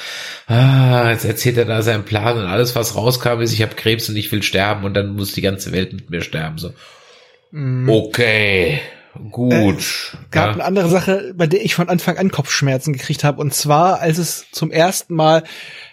Ah, 0.46 1.10
jetzt 1.10 1.24
erzählt 1.24 1.56
er 1.56 1.64
da 1.64 1.82
seinen 1.82 2.04
Plan 2.04 2.38
und 2.38 2.44
alles, 2.44 2.76
was 2.76 2.94
rauskam, 2.94 3.40
ist, 3.40 3.52
ich 3.52 3.62
habe 3.62 3.74
Krebs 3.74 4.08
und 4.08 4.16
ich 4.16 4.30
will 4.30 4.42
sterben 4.42 4.84
und 4.84 4.94
dann 4.94 5.14
muss 5.14 5.32
die 5.32 5.42
ganze 5.42 5.72
Welt 5.72 5.92
mit 5.92 6.10
mir 6.10 6.20
sterben. 6.20 6.58
So, 6.58 6.72
okay, 7.86 8.80
gut. 9.30 10.16
gab 10.30 10.48
ja. 10.48 10.52
eine 10.52 10.64
andere 10.64 10.88
Sache, 10.88 11.32
bei 11.34 11.46
der 11.46 11.64
ich 11.64 11.74
von 11.74 11.88
Anfang 11.88 12.18
an 12.18 12.30
Kopfschmerzen 12.30 12.92
gekriegt 12.92 13.24
habe. 13.24 13.40
Und 13.40 13.54
zwar, 13.54 14.00
als 14.00 14.18
es 14.18 14.46
zum 14.52 14.70
ersten 14.70 15.14
Mal 15.14 15.44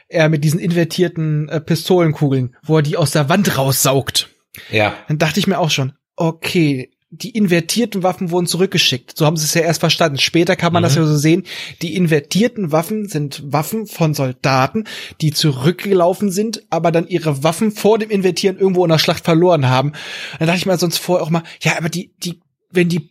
er 0.09 0.30
mit 0.30 0.43
diesen 0.43 0.59
invertierten 0.59 1.49
äh, 1.49 1.59
Pistolenkugeln, 1.59 2.55
wo 2.61 2.78
er 2.78 2.84
die 2.84 2.97
aus 2.97 3.11
der 3.11 3.30
Wand 3.30 3.57
raussaugt, 3.57 4.30
ja. 4.70 4.93
dann 5.07 5.18
dachte 5.18 5.39
ich 5.39 5.47
mir 5.47 5.57
auch 5.57 5.72
schon, 5.72 5.93
okay, 6.16 6.91
die 7.16 7.30
invertierten 7.30 8.01
Waffen 8.01 8.32
wurden 8.32 8.47
zurückgeschickt. 8.47 9.16
So 9.16 9.28
haben 9.28 9.38
sie 9.38 9.45
es 9.45 9.53
ja 9.53 9.61
erst 9.61 9.80
verstanden. 9.80 10.18
Später 10.18 10.55
kann 10.55 10.74
man 10.74 10.82
das 10.82 10.95
ja 10.95 11.05
so 11.05 11.16
sehen. 11.16 11.43
Die 11.84 11.95
invertierten 11.95 12.72
Waffen 12.72 13.07
sind 13.07 13.43
Waffen 13.45 13.86
von 13.86 14.16
Soldaten, 14.16 14.86
die 15.22 15.32
zurückgelaufen 15.32 16.32
sind, 16.32 16.64
aber 16.72 16.91
dann 16.91 17.07
ihre 17.07 17.43
Waffen 17.43 17.72
vor 17.72 17.99
dem 17.99 18.09
Invertieren 18.09 18.57
irgendwo 18.57 18.84
in 18.84 18.89
der 18.89 18.97
Schlacht 18.97 19.24
verloren 19.24 19.70
haben. 19.70 19.93
Dann 20.39 20.47
dachte 20.47 20.57
ich 20.57 20.66
mir 20.66 20.78
sonst 20.78 20.97
vorher 20.97 21.24
auch 21.24 21.30
mal, 21.30 21.43
ja, 21.61 21.78
aber 21.78 21.89
die, 21.89 22.11
die, 22.18 22.39
wenn 22.72 22.89
die 22.89 23.09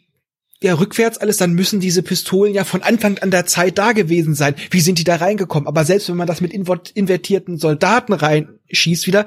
ja 0.61 0.75
rückwärts 0.75 1.19
alles, 1.19 1.37
dann 1.37 1.53
müssen 1.53 1.79
diese 1.79 2.03
Pistolen 2.03 2.55
ja 2.55 2.65
von 2.65 2.83
Anfang 2.83 3.19
an 3.19 3.31
der 3.31 3.47
Zeit 3.47 3.79
da 3.79 3.93
gewesen 3.93 4.35
sein. 4.35 4.57
Wie 4.71 4.81
sind 4.81 4.99
die 4.99 5.05
da 5.05 5.17
reingekommen? 5.17 5.69
Aber 5.69 5.85
selbst 5.85 6.09
wenn 6.09 6.17
man 6.17 6.27
das 6.27 6.41
mit 6.41 6.53
invert- 6.53 6.91
invertierten 6.95 7.57
Soldaten 7.59 8.13
reinschießt 8.13 9.07
wieder, 9.07 9.27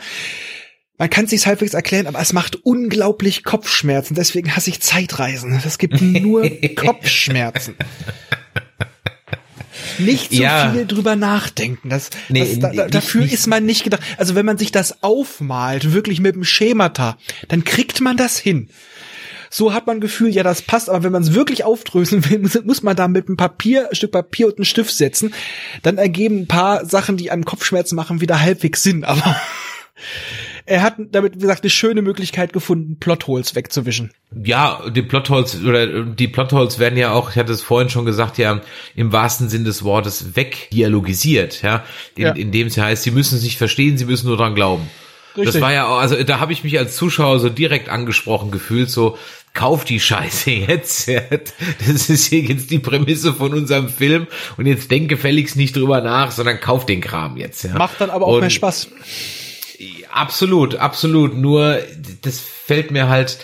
man 0.97 1.09
kann 1.09 1.25
es 1.25 1.31
sich 1.31 1.45
halbwegs 1.45 1.73
erklären, 1.73 2.07
aber 2.07 2.19
es 2.19 2.31
macht 2.33 2.55
unglaublich 2.63 3.43
Kopfschmerzen. 3.43 4.15
Deswegen 4.15 4.55
hasse 4.55 4.69
ich 4.69 4.79
Zeitreisen. 4.81 5.59
Das 5.63 5.77
gibt 5.77 6.01
nur 6.01 6.49
Kopfschmerzen. 6.75 7.75
Nicht 9.97 10.31
so 10.31 10.41
Ja. 10.41 10.71
viel 10.71 10.85
drüber 10.85 11.15
nachdenken. 11.15 11.89
Das, 11.89 12.09
Nee, 12.29 12.39
das, 12.39 12.59
da, 12.59 12.69
da, 12.71 12.87
dafür 12.87 13.21
nicht- 13.21 13.33
ist 13.33 13.47
man 13.47 13.65
nicht 13.65 13.83
gedacht. 13.83 14.01
Also 14.17 14.35
wenn 14.35 14.45
man 14.45 14.57
sich 14.57 14.71
das 14.71 15.03
aufmalt, 15.03 15.93
wirklich 15.93 16.19
mit 16.19 16.35
dem 16.35 16.43
Schemata, 16.43 17.17
dann 17.47 17.63
kriegt 17.63 18.01
man 18.01 18.17
das 18.17 18.37
hin. 18.37 18.69
So 19.49 19.73
hat 19.73 19.87
man 19.87 20.01
Gefühl, 20.01 20.29
ja, 20.29 20.43
das 20.43 20.61
passt, 20.61 20.89
aber 20.89 21.03
wenn 21.03 21.11
man 21.13 21.23
es 21.23 21.33
wirklich 21.33 21.63
aufdröseln 21.63 22.29
will, 22.29 22.39
muss, 22.39 22.61
muss 22.65 22.83
man 22.83 22.95
da 22.95 23.07
mit 23.07 23.27
einem 23.27 23.37
Papier, 23.37 23.89
ein 23.89 23.95
Stück 23.95 24.11
Papier 24.11 24.47
und 24.47 24.57
einen 24.57 24.65
Stift 24.65 24.93
setzen. 24.95 25.33
Dann 25.83 25.97
ergeben 25.97 26.39
ein 26.41 26.47
paar 26.47 26.85
Sachen, 26.85 27.15
die 27.15 27.31
einem 27.31 27.45
Kopfschmerzen 27.45 27.95
machen, 27.95 28.19
wieder 28.21 28.41
halbwegs 28.41 28.83
Sinn, 28.83 29.03
aber 29.05 29.39
er 30.65 30.81
hat 30.81 30.95
damit, 31.11 31.35
wie 31.35 31.39
gesagt, 31.39 31.63
eine 31.63 31.69
schöne 31.69 32.01
Möglichkeit 32.01 32.51
gefunden, 32.53 32.97
Plotholes 32.99 33.53
wegzuwischen. 33.55 34.11
Ja, 34.43 34.81
die 34.89 35.01
Plotholes 35.03 35.63
oder 35.63 36.03
die 36.03 36.27
Plotholes 36.27 36.79
werden 36.79 36.97
ja 36.97 37.11
auch, 37.13 37.31
ich 37.31 37.37
hatte 37.37 37.53
es 37.53 37.61
vorhin 37.61 37.89
schon 37.89 38.05
gesagt, 38.05 38.37
ja 38.37 38.61
im 38.95 39.11
wahrsten 39.11 39.47
Sinn 39.49 39.63
des 39.63 39.83
Wortes 39.83 40.35
wegdialogisiert, 40.35 41.61
ja, 41.61 41.83
in, 42.15 42.23
Ja. 42.23 42.31
indem 42.31 42.67
es 42.67 42.77
heißt, 42.77 43.03
sie 43.03 43.11
müssen 43.11 43.37
es 43.37 43.43
nicht 43.43 43.57
verstehen, 43.57 43.97
sie 43.97 44.05
müssen 44.05 44.27
nur 44.27 44.37
dran 44.37 44.55
glauben. 44.55 44.89
Das 45.35 45.47
Richtig. 45.47 45.61
war 45.61 45.73
ja 45.73 45.87
auch, 45.87 45.97
also 45.99 46.21
da 46.23 46.39
habe 46.39 46.53
ich 46.53 46.63
mich 46.63 46.77
als 46.79 46.95
Zuschauer 46.95 47.39
so 47.39 47.49
direkt 47.49 47.89
angesprochen 47.89 48.51
gefühlt, 48.51 48.89
so 48.89 49.17
kauf 49.53 49.83
die 49.83 49.99
Scheiße 49.99 50.49
jetzt. 50.67 51.09
Das 51.85 52.09
ist 52.09 52.27
hier 52.27 52.39
jetzt 52.41 52.71
die 52.71 52.79
Prämisse 52.79 53.33
von 53.33 53.53
unserem 53.53 53.89
Film 53.89 54.27
und 54.57 54.65
jetzt 54.65 54.89
denk 54.91 55.09
gefälligst 55.09 55.57
nicht 55.57 55.75
drüber 55.75 55.99
nach, 56.01 56.31
sondern 56.31 56.59
kauf 56.61 56.85
den 56.85 57.01
Kram 57.01 57.35
jetzt. 57.35 57.63
Ja. 57.65 57.73
Macht 57.77 57.99
dann 57.99 58.09
aber 58.09 58.25
auch 58.27 58.35
Und- 58.35 58.39
mehr 58.41 58.49
Spaß. 58.49 58.89
Absolut, 60.11 60.75
absolut. 60.75 61.35
Nur 61.35 61.79
das 62.21 62.39
fällt 62.39 62.91
mir 62.91 63.09
halt 63.09 63.39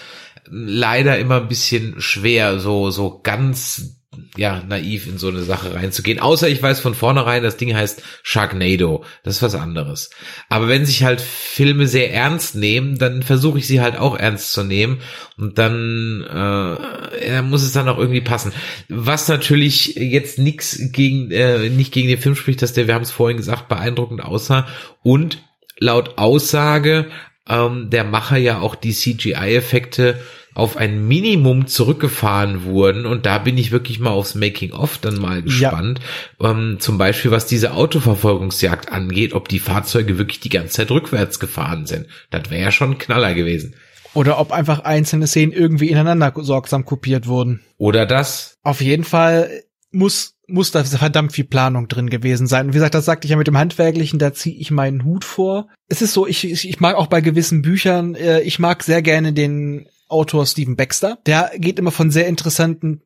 leider 0.46 1.18
immer 1.18 1.38
ein 1.38 1.48
bisschen 1.48 2.02
schwer, 2.02 2.60
so 2.60 2.92
so 2.92 3.20
ganz 3.24 3.98
ja 4.36 4.62
naiv 4.68 5.08
in 5.08 5.18
so 5.18 5.30
eine 5.30 5.44
Sache 5.44 5.74
reinzugehen. 5.74 6.20
Außer 6.20 6.50
ich 6.50 6.62
weiß 6.62 6.82
von 6.82 6.96
vornherein, 6.96 7.44
das 7.44 7.58
Ding 7.58 7.74
heißt 7.74 8.02
Sharknado. 8.24 9.06
Das 9.24 9.38
ist 9.38 9.42
was 9.42 9.56
anderes. 9.56 10.10
Aber 10.50 10.68
wenn 10.68 10.86
sich 10.86 11.04
halt 11.04 11.22
Filme 11.22 11.88
sehr 11.88 12.14
ernst 12.14 12.56
nehmen, 12.56 12.98
dann 12.98 13.24
versuche 13.24 13.60
ich 13.60 13.68
sie 13.68 13.80
halt 13.80 13.98
auch 13.98 14.18
ernst 14.18 14.52
zu 14.52 14.64
nehmen 14.64 15.00
und 15.38 15.58
dann, 15.58 16.26
äh, 16.30 17.42
muss 17.42 17.64
es 17.64 17.72
dann 17.72 17.88
auch 17.88 17.98
irgendwie 17.98 18.22
passen. 18.22 18.52
Was 18.90 19.28
natürlich 19.30 19.96
jetzt 19.96 20.40
nichts 20.40 20.78
gegen 20.92 21.32
äh, 21.32 21.70
nicht 21.70 21.94
gegen 21.94 22.10
den 22.10 22.20
Film 22.20 22.36
spricht, 22.36 22.62
dass 22.62 22.74
der, 22.74 22.88
wir 22.88 22.96
haben 22.96 23.04
es 23.04 23.12
vorhin 23.12 23.38
gesagt, 23.38 23.70
beeindruckend 23.70 24.24
aussah 24.24 24.68
und 25.04 25.42
laut 25.82 26.18
Aussage 26.18 27.08
ähm, 27.50 27.90
der 27.90 28.06
Macher 28.06 28.38
ja 28.38 28.60
auch 28.60 28.76
die 28.76 28.94
CGI-Effekte 28.94 30.20
auf 30.54 30.78
ein 30.78 31.08
Minimum 31.08 31.68
zurückgefahren 31.68 32.66
wurden 32.66 33.06
und 33.06 33.26
da 33.26 33.38
bin 33.38 33.58
ich 33.58 33.72
wirklich 33.72 34.00
mal 34.00 34.10
aufs 34.10 34.36
Making-of 34.36 34.98
dann 34.98 35.18
mal 35.18 35.42
gespannt. 35.42 36.02
Ähm, 36.42 36.78
zum 36.80 36.98
Beispiel, 36.98 37.32
was 37.32 37.46
diese 37.46 37.74
Autoverfolgungsjagd 37.74 38.92
angeht, 38.92 39.34
ob 39.34 39.48
die 39.48 39.60
Fahrzeuge 39.60 40.18
wirklich 40.18 40.42
die 40.42 40.50
ganze 40.50 40.74
Zeit 40.74 40.92
rückwärts 40.92 41.40
gefahren 41.40 41.86
sind. 41.86 42.08
Das 42.32 42.50
wäre 42.50 42.62
ja 42.62 42.72
schon 42.72 42.92
ein 42.92 42.98
Knaller 42.98 43.34
gewesen. 43.34 43.76
Oder 44.14 44.40
ob 44.40 44.52
einfach 44.52 44.82
einzelne 44.82 45.26
Szenen 45.26 45.54
irgendwie 45.54 45.90
ineinander 45.90 46.34
sorgsam 46.36 46.84
kopiert 46.84 47.28
wurden. 47.28 47.62
Oder 47.78 48.06
das? 48.06 48.58
Auf 48.62 48.82
jeden 48.82 49.06
Fall 49.06 49.50
muss 49.92 50.36
muss 50.52 50.72
da 50.72 50.84
verdammt 50.84 51.34
viel 51.34 51.46
Planung 51.46 51.88
drin 51.88 52.10
gewesen 52.10 52.48
sein. 52.48 52.68
Und 52.68 52.74
wie 52.74 52.78
gesagt, 52.78 52.96
das 52.96 53.06
sagte 53.06 53.26
ich 53.26 53.32
ja 53.32 53.38
mit 53.38 53.48
dem 53.48 53.58
Handwerklichen, 53.58 54.20
da 54.20 54.34
ziehe 54.34 54.56
ich 54.56 54.72
meinen 54.72 55.04
Hut 55.04 55.26
vor. 55.26 55.68
Es 55.88 56.02
ist 56.02 56.14
so, 56.14 56.28
ich, 56.28 56.44
ich, 56.44 56.68
ich 56.68 56.80
mag 56.80 56.96
auch 56.96 57.08
bei 57.08 57.22
gewissen 57.22 57.62
Büchern, 57.62 58.16
äh, 58.16 58.42
ich 58.42 58.60
mag 58.60 58.84
sehr 58.84 59.02
gerne 59.02 59.34
den 59.34 59.88
Autor 60.08 60.46
Stephen 60.46 60.76
Baxter. 60.76 61.18
Der 61.26 61.52
geht 61.56 61.80
immer 61.80 61.92
von 61.92 62.12
sehr 62.12 62.28
interessanten 62.28 63.02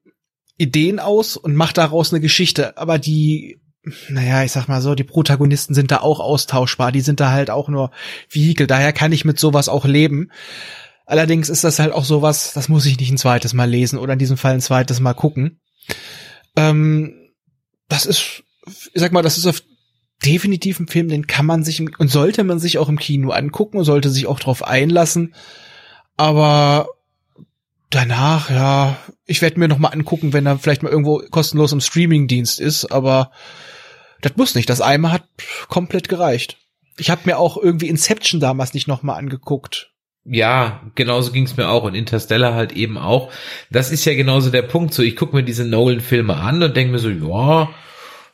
Ideen 0.58 1.00
aus 1.00 1.38
und 1.38 1.56
macht 1.56 1.78
daraus 1.78 2.12
eine 2.12 2.22
Geschichte. 2.22 2.78
Aber 2.78 2.98
die, 2.98 3.60
naja, 4.10 4.44
ich 4.44 4.52
sag 4.52 4.68
mal 4.68 4.82
so, 4.82 4.96
die 4.96 5.04
Protagonisten 5.04 5.74
sind 5.74 5.92
da 5.92 5.98
auch 5.98 6.20
austauschbar. 6.20 6.92
Die 6.92 7.02
sind 7.02 7.20
da 7.20 7.32
halt 7.32 7.50
auch 7.50 7.70
nur 7.70 7.92
Vehikel. 8.30 8.68
Daher 8.68 8.94
kann 8.94 9.12
ich 9.12 9.26
mit 9.26 9.40
sowas 9.40 9.70
auch 9.70 9.86
leben. 9.86 10.32
Allerdings 11.06 11.50
ist 11.50 11.64
das 11.64 11.78
halt 11.78 11.94
auch 11.94 12.04
sowas, 12.04 12.54
das 12.54 12.68
muss 12.68 12.86
ich 12.88 13.00
nicht 13.00 13.12
ein 13.12 13.18
zweites 13.18 13.54
Mal 13.54 13.70
lesen 13.70 14.00
oder 14.00 14.14
in 14.14 14.20
diesem 14.20 14.38
Fall 14.38 14.54
ein 14.54 14.62
zweites 14.62 15.00
Mal 15.00 15.14
gucken. 15.14 15.60
Ähm, 16.56 17.25
das 17.88 18.06
ist, 18.06 18.44
ich 18.66 19.02
sag 19.02 19.12
mal, 19.12 19.22
das 19.22 19.38
ist 19.38 19.48
auf 19.48 19.62
definitiv 20.24 20.80
ein 20.80 20.88
Film, 20.88 21.10
den 21.10 21.28
kann 21.28 21.46
man 21.46 21.64
sich 21.64 21.82
und 22.00 22.10
sollte 22.10 22.44
man 22.44 22.60
sich 22.60 22.78
auch 22.78 22.90
im 22.90 23.00
Kino 23.00 23.32
angucken 23.32 23.78
und 23.78 23.86
sollte 23.86 24.10
sich 24.10 24.28
auch 24.28 24.40
drauf 24.40 24.64
einlassen. 24.64 25.36
Aber 26.18 26.90
danach, 27.90 28.50
ja, 28.50 28.98
ich 29.26 29.42
werde 29.42 29.60
mir 29.60 29.68
noch 29.68 29.78
mal 29.78 29.90
angucken, 29.90 30.34
wenn 30.34 30.46
er 30.46 30.58
vielleicht 30.58 30.84
mal 30.84 30.92
irgendwo 30.92 31.20
kostenlos 31.30 31.72
im 31.72 31.82
Streamingdienst 31.82 32.60
ist, 32.60 32.86
aber 32.86 33.32
das 34.22 34.38
muss 34.38 34.56
nicht. 34.56 34.70
Das 34.70 34.82
einmal 34.82 35.12
hat 35.12 35.28
komplett 35.68 36.10
gereicht. 36.10 36.58
Ich 36.98 37.10
habe 37.10 37.22
mir 37.26 37.38
auch 37.38 37.58
irgendwie 37.58 37.90
Inception 37.90 38.40
damals 38.40 38.74
nicht 38.74 38.88
noch 38.88 39.04
mal 39.04 39.16
angeguckt. 39.16 39.92
Ja, 40.28 40.82
genauso 40.96 41.32
ging's 41.32 41.56
mir 41.56 41.70
auch 41.70 41.84
und 41.84 41.94
Interstellar 41.94 42.56
halt 42.56 42.72
eben 42.72 42.98
auch. 42.98 43.32
Das 43.70 43.92
ist 43.92 44.06
ja 44.06 44.16
genauso 44.16 44.50
der 44.50 44.64
Punkt. 44.64 44.94
So, 44.94 45.04
ich 45.04 45.16
gucke 45.16 45.36
mir 45.36 45.44
diese 45.44 45.66
Nolan-Filme 45.66 46.36
an 46.36 46.64
und 46.64 46.76
denke 46.76 46.94
mir 46.94 47.00
so, 47.00 47.10
ja, 47.10 47.70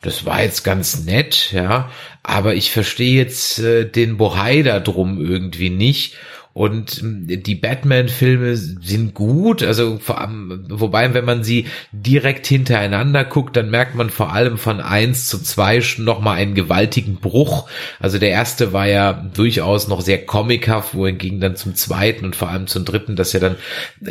das 0.00 0.24
war 0.24 0.42
jetzt 0.42 0.64
ganz 0.64 1.04
nett, 1.04 1.52
ja, 1.52 1.90
aber 2.22 2.54
ich 2.54 2.72
verstehe 2.72 3.16
jetzt 3.16 3.60
äh, 3.60 3.84
den 3.84 4.16
Bohai 4.16 4.62
da 4.62 4.80
drum 4.80 5.20
irgendwie 5.20 5.70
nicht. 5.70 6.16
Und 6.54 7.02
ähm, 7.02 7.26
die 7.26 7.54
Batman-Filme 7.54 8.56
sind 8.56 9.14
gut, 9.14 9.62
also 9.62 9.98
vor 9.98 10.20
allem, 10.20 10.66
wobei, 10.68 11.14
wenn 11.14 11.24
man 11.24 11.44
sie 11.44 11.66
direkt 11.92 12.46
hintereinander 12.46 13.24
guckt, 13.24 13.56
dann 13.56 13.70
merkt 13.70 13.94
man 13.94 14.10
vor 14.10 14.32
allem 14.32 14.58
von 14.58 14.80
eins 14.80 15.28
zu 15.28 15.38
zwei 15.38 15.80
schon 15.80 16.04
nochmal 16.04 16.36
einen 16.36 16.54
gewaltigen 16.54 17.16
Bruch. 17.16 17.68
Also 18.00 18.18
der 18.18 18.30
erste 18.30 18.72
war 18.72 18.86
ja 18.86 19.12
durchaus 19.12 19.88
noch 19.88 20.02
sehr 20.02 20.26
comichaft, 20.26 20.94
wohingegen 20.94 21.40
dann 21.40 21.56
zum 21.56 21.74
zweiten 21.74 22.26
und 22.26 22.36
vor 22.36 22.50
allem 22.50 22.66
zum 22.66 22.84
dritten, 22.84 23.16
das 23.16 23.32
ja 23.32 23.40
dann 23.40 23.56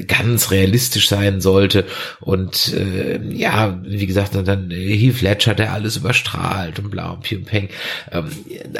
ganz 0.08 0.50
realistisch 0.50 1.10
sein 1.10 1.42
sollte. 1.42 1.86
Und 2.20 2.74
äh, 2.74 3.20
ja, 3.32 3.80
wie 3.84 4.08
gesagt, 4.08 4.36
dann 4.36 4.72
Heath 4.72 5.22
Ledger, 5.22 5.54
der 5.54 5.74
alles 5.74 5.98
überstrahlt 5.98 6.80
und 6.80 6.90
bla 6.90 7.12
und 7.12 7.22
Pium 7.22 7.44
Peng. 7.44 7.70
Ähm, 8.12 8.30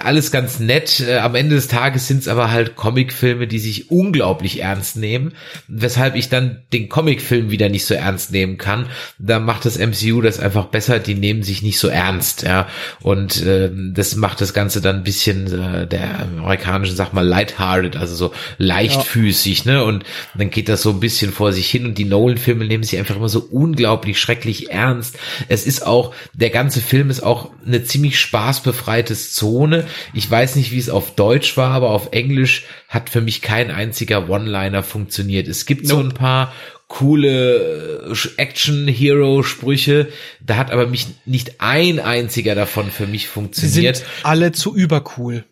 alles 0.02 0.32
ganz 0.32 0.60
nett. 0.60 1.00
Äh, 1.00 1.18
am 1.18 1.36
Ende 1.36 1.56
des 1.56 1.68
Tages 1.68 2.08
sind 2.08 2.22
es 2.22 2.28
aber 2.28 2.52
halt 2.52 2.76
Comicfilme, 2.76 3.51
die 3.52 3.60
sich 3.60 3.92
unglaublich 3.92 4.62
ernst 4.62 4.98
nehmen, 4.98 5.34
weshalb 5.68 6.16
ich 6.16 6.30
dann 6.30 6.62
den 6.74 6.90
Comicfilm 6.90 7.52
wieder 7.52 7.70
nicht 7.70 7.86
so 7.86 7.94
ernst 7.94 8.32
nehmen 8.32 8.58
kann. 8.58 8.88
Da 9.20 9.40
macht 9.40 9.66
das 9.66 9.78
MCU 9.78 10.22
das 10.22 10.40
einfach 10.40 10.66
besser, 10.66 11.00
die 11.00 11.16
nehmen 11.16 11.44
sich 11.44 11.62
nicht 11.62 11.80
so 11.80 11.88
ernst, 11.88 12.44
ja. 12.44 12.68
Und 13.02 13.42
äh, 13.44 13.70
das 13.94 14.16
macht 14.16 14.42
das 14.42 14.54
Ganze 14.54 14.82
dann 14.82 14.98
ein 14.98 15.04
bisschen 15.04 15.48
äh, 15.48 15.88
der 15.88 16.20
amerikanischen, 16.20 16.96
sag 16.96 17.14
mal, 17.14 17.26
lighthearted, 17.26 17.98
also 17.98 18.16
so 18.16 18.34
leichtfüßig, 18.58 19.66
ja. 19.66 19.74
ne? 19.74 19.84
Und 19.84 20.04
dann 20.36 20.50
geht 20.50 20.70
das 20.70 20.82
so 20.82 20.92
ein 20.92 21.00
bisschen 21.00 21.32
vor 21.32 21.54
sich 21.54 21.70
hin 21.70 21.86
und 21.86 21.98
die 21.98 22.06
Nolan-Filme 22.06 22.66
nehmen 22.66 22.84
sich 22.84 22.98
einfach 22.98 23.16
immer 23.16 23.30
so 23.30 23.40
unglaublich 23.40 24.20
schrecklich 24.20 24.72
ernst. 24.72 25.18
Es 25.50 25.66
ist 25.66 25.86
auch, 25.86 26.14
der 26.34 26.50
ganze 26.50 26.82
Film 26.82 27.10
ist 27.10 27.22
auch 27.22 27.52
eine 27.66 27.84
ziemlich 27.84 28.20
spaßbefreite 28.20 29.16
Zone. 29.16 29.86
Ich 30.14 30.30
weiß 30.30 30.56
nicht, 30.56 30.72
wie 30.72 30.80
es 30.80 30.90
auf 30.90 31.16
Deutsch 31.16 31.58
war, 31.58 31.72
aber 31.72 31.90
auf 31.90 32.10
Englisch 32.12 32.66
hat 32.92 33.10
für 33.10 33.22
mich 33.22 33.42
kein 33.42 33.72
einziger 33.72 34.30
One-Liner 34.30 34.84
funktioniert. 34.84 35.48
Es 35.48 35.66
gibt 35.66 35.88
nope. 35.88 36.02
so 36.02 36.08
ein 36.10 36.14
paar 36.14 36.54
coole 36.90 38.12
äh, 38.12 38.28
Action-Hero-Sprüche. 38.36 40.10
Da 40.42 40.58
hat 40.58 40.72
aber 40.72 40.88
mich 40.88 41.08
nicht 41.26 41.62
ein 41.62 42.02
einziger 42.02 42.54
davon 42.54 42.92
für 42.92 43.08
mich 43.08 43.30
funktioniert. 43.30 43.96
Sie 43.96 44.04
sind 44.04 44.14
alle 44.24 44.52
zu 44.52 44.76
übercool. 44.76 45.46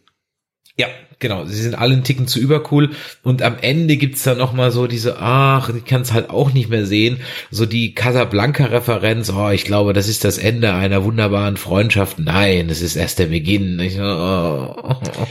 Ja, 0.76 0.88
genau. 1.20 1.46
Sie 1.46 1.62
sind 1.62 1.76
alle 1.76 1.94
einen 1.94 2.04
Ticken 2.04 2.28
zu 2.28 2.40
übercool. 2.40 2.90
Und 3.24 3.42
am 3.42 3.56
Ende 3.62 3.96
gibt's 3.96 4.24
da 4.24 4.36
noch 4.36 4.52
mal 4.52 4.72
so 4.72 4.88
diese, 4.88 5.20
ach, 5.20 5.70
ich 5.70 5.86
kann 5.86 6.02
es 6.02 6.12
halt 6.12 6.30
auch 6.30 6.52
nicht 6.52 6.70
mehr 6.70 6.86
sehen, 6.86 7.22
so 7.52 7.66
die 7.66 7.96
Casablanca-Referenz. 7.96 9.32
Oh, 9.32 9.50
ich 9.50 9.64
glaube, 9.64 9.94
das 9.94 10.10
ist 10.10 10.26
das 10.26 10.38
Ende 10.38 10.74
einer 10.74 11.06
wunderbaren 11.06 11.56
Freundschaft. 11.56 12.20
Nein, 12.20 12.68
das 12.68 12.82
ist 12.82 12.98
erst 12.98 13.18
der 13.18 13.28
Beginn. 13.28 13.80
Ich, 13.80 13.98
oh, 13.98 14.76
oh, 14.84 14.96
oh. 15.22 15.28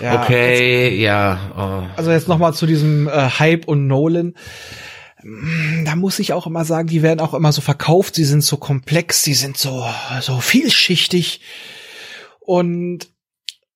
Ja, 0.00 0.22
okay, 0.22 0.86
also, 0.86 1.02
ja. 1.02 1.90
Also 1.96 2.10
jetzt 2.10 2.28
noch 2.28 2.38
mal 2.38 2.52
zu 2.52 2.66
diesem 2.66 3.08
äh, 3.08 3.30
Hype 3.38 3.66
und 3.66 3.86
Nolan 3.86 4.34
da 5.84 5.96
muss 5.96 6.18
ich 6.18 6.32
auch 6.32 6.46
immer 6.46 6.64
sagen, 6.64 6.88
die 6.88 7.02
werden 7.02 7.20
auch 7.20 7.34
immer 7.34 7.52
so 7.52 7.60
verkauft, 7.60 8.14
sie 8.14 8.24
sind 8.24 8.42
so 8.42 8.56
komplex, 8.56 9.22
sie 9.22 9.34
sind 9.34 9.56
so, 9.56 9.84
so 10.20 10.40
vielschichtig. 10.40 11.40
Und 12.40 13.08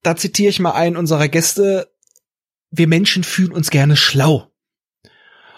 da 0.03 0.17
zitiere 0.17 0.51
ich 0.51 0.61
mal 0.61 0.73
einen 0.73 0.97
unserer 0.97 1.29
Gäste, 1.29 1.93
wir 2.71 2.89
Menschen 2.89 3.25
fühlen 3.25 3.53
uns 3.53 3.71
gerne 3.71 3.97
schlau. 3.97 4.51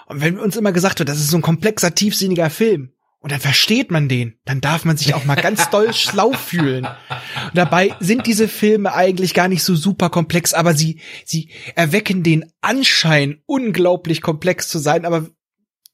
Und 0.07 0.21
wenn 0.21 0.39
uns 0.39 0.57
immer 0.57 0.73
gesagt 0.73 0.99
wird, 0.99 1.09
das 1.09 1.19
ist 1.19 1.31
so 1.31 1.39
ein 1.39 1.43
komplexer, 1.43 1.95
tiefsinniger 1.95 2.51
Film, 2.51 2.93
und 3.27 3.33
dann 3.33 3.41
versteht 3.41 3.91
man 3.91 4.09
den, 4.09 4.39
dann 4.45 4.61
darf 4.61 4.85
man 4.85 4.97
sich 4.97 5.13
auch 5.13 5.25
mal 5.25 5.35
ganz 5.35 5.69
doll 5.71 5.93
schlau 5.93 6.31
fühlen. 6.31 6.85
Und 6.85 7.57
dabei 7.57 7.93
sind 7.99 8.25
diese 8.29 8.47
Filme 8.47 8.95
eigentlich 8.95 9.35
gar 9.35 9.49
nicht 9.49 9.65
so 9.65 9.75
super 9.75 10.11
komplex, 10.11 10.55
aber 10.55 10.75
sie, 10.75 11.01
sie 11.25 11.51
erwecken 11.75 12.23
den 12.23 12.53
Anschein, 12.61 13.43
unglaublich 13.45 14.23
komplex 14.23 14.69
zu 14.69 14.79
sein. 14.79 15.05
Aber 15.05 15.27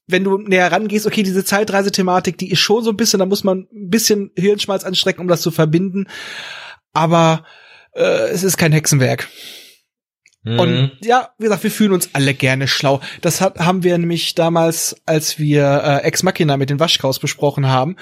wenn 0.05 0.23
du 0.23 0.37
näher 0.37 0.71
rangehst, 0.71 1.07
okay, 1.07 1.23
diese 1.23 1.43
Zeitreisethematik, 1.43 2.37
die 2.37 2.51
ist 2.51 2.59
schon 2.59 2.83
so 2.83 2.91
ein 2.91 2.97
bisschen, 2.97 3.17
da 3.17 3.25
muss 3.25 3.43
man 3.43 3.67
ein 3.73 3.89
bisschen 3.89 4.29
Hirnschmalz 4.35 4.83
anstrecken, 4.83 5.21
um 5.21 5.27
das 5.27 5.41
zu 5.41 5.49
verbinden. 5.49 6.05
Aber 6.93 7.45
äh, 7.95 8.29
es 8.29 8.43
ist 8.43 8.57
kein 8.57 8.73
Hexenwerk. 8.73 9.27
Mhm. 10.43 10.59
Und 10.59 10.91
ja, 11.01 11.29
wie 11.37 11.45
gesagt, 11.45 11.63
wir 11.63 11.71
fühlen 11.71 11.93
uns 11.93 12.09
alle 12.13 12.33
gerne 12.33 12.67
schlau. 12.67 12.99
Das 13.21 13.39
hat, 13.39 13.59
haben 13.59 13.83
wir 13.83 13.97
nämlich 13.97 14.35
damals, 14.35 14.95
als 15.05 15.39
wir 15.39 15.81
äh, 15.83 16.03
Ex 16.03 16.21
Machina 16.23 16.57
mit 16.57 16.69
den 16.69 16.79
Waschkaus 16.79 17.19
besprochen 17.19 17.67
haben. 17.67 17.95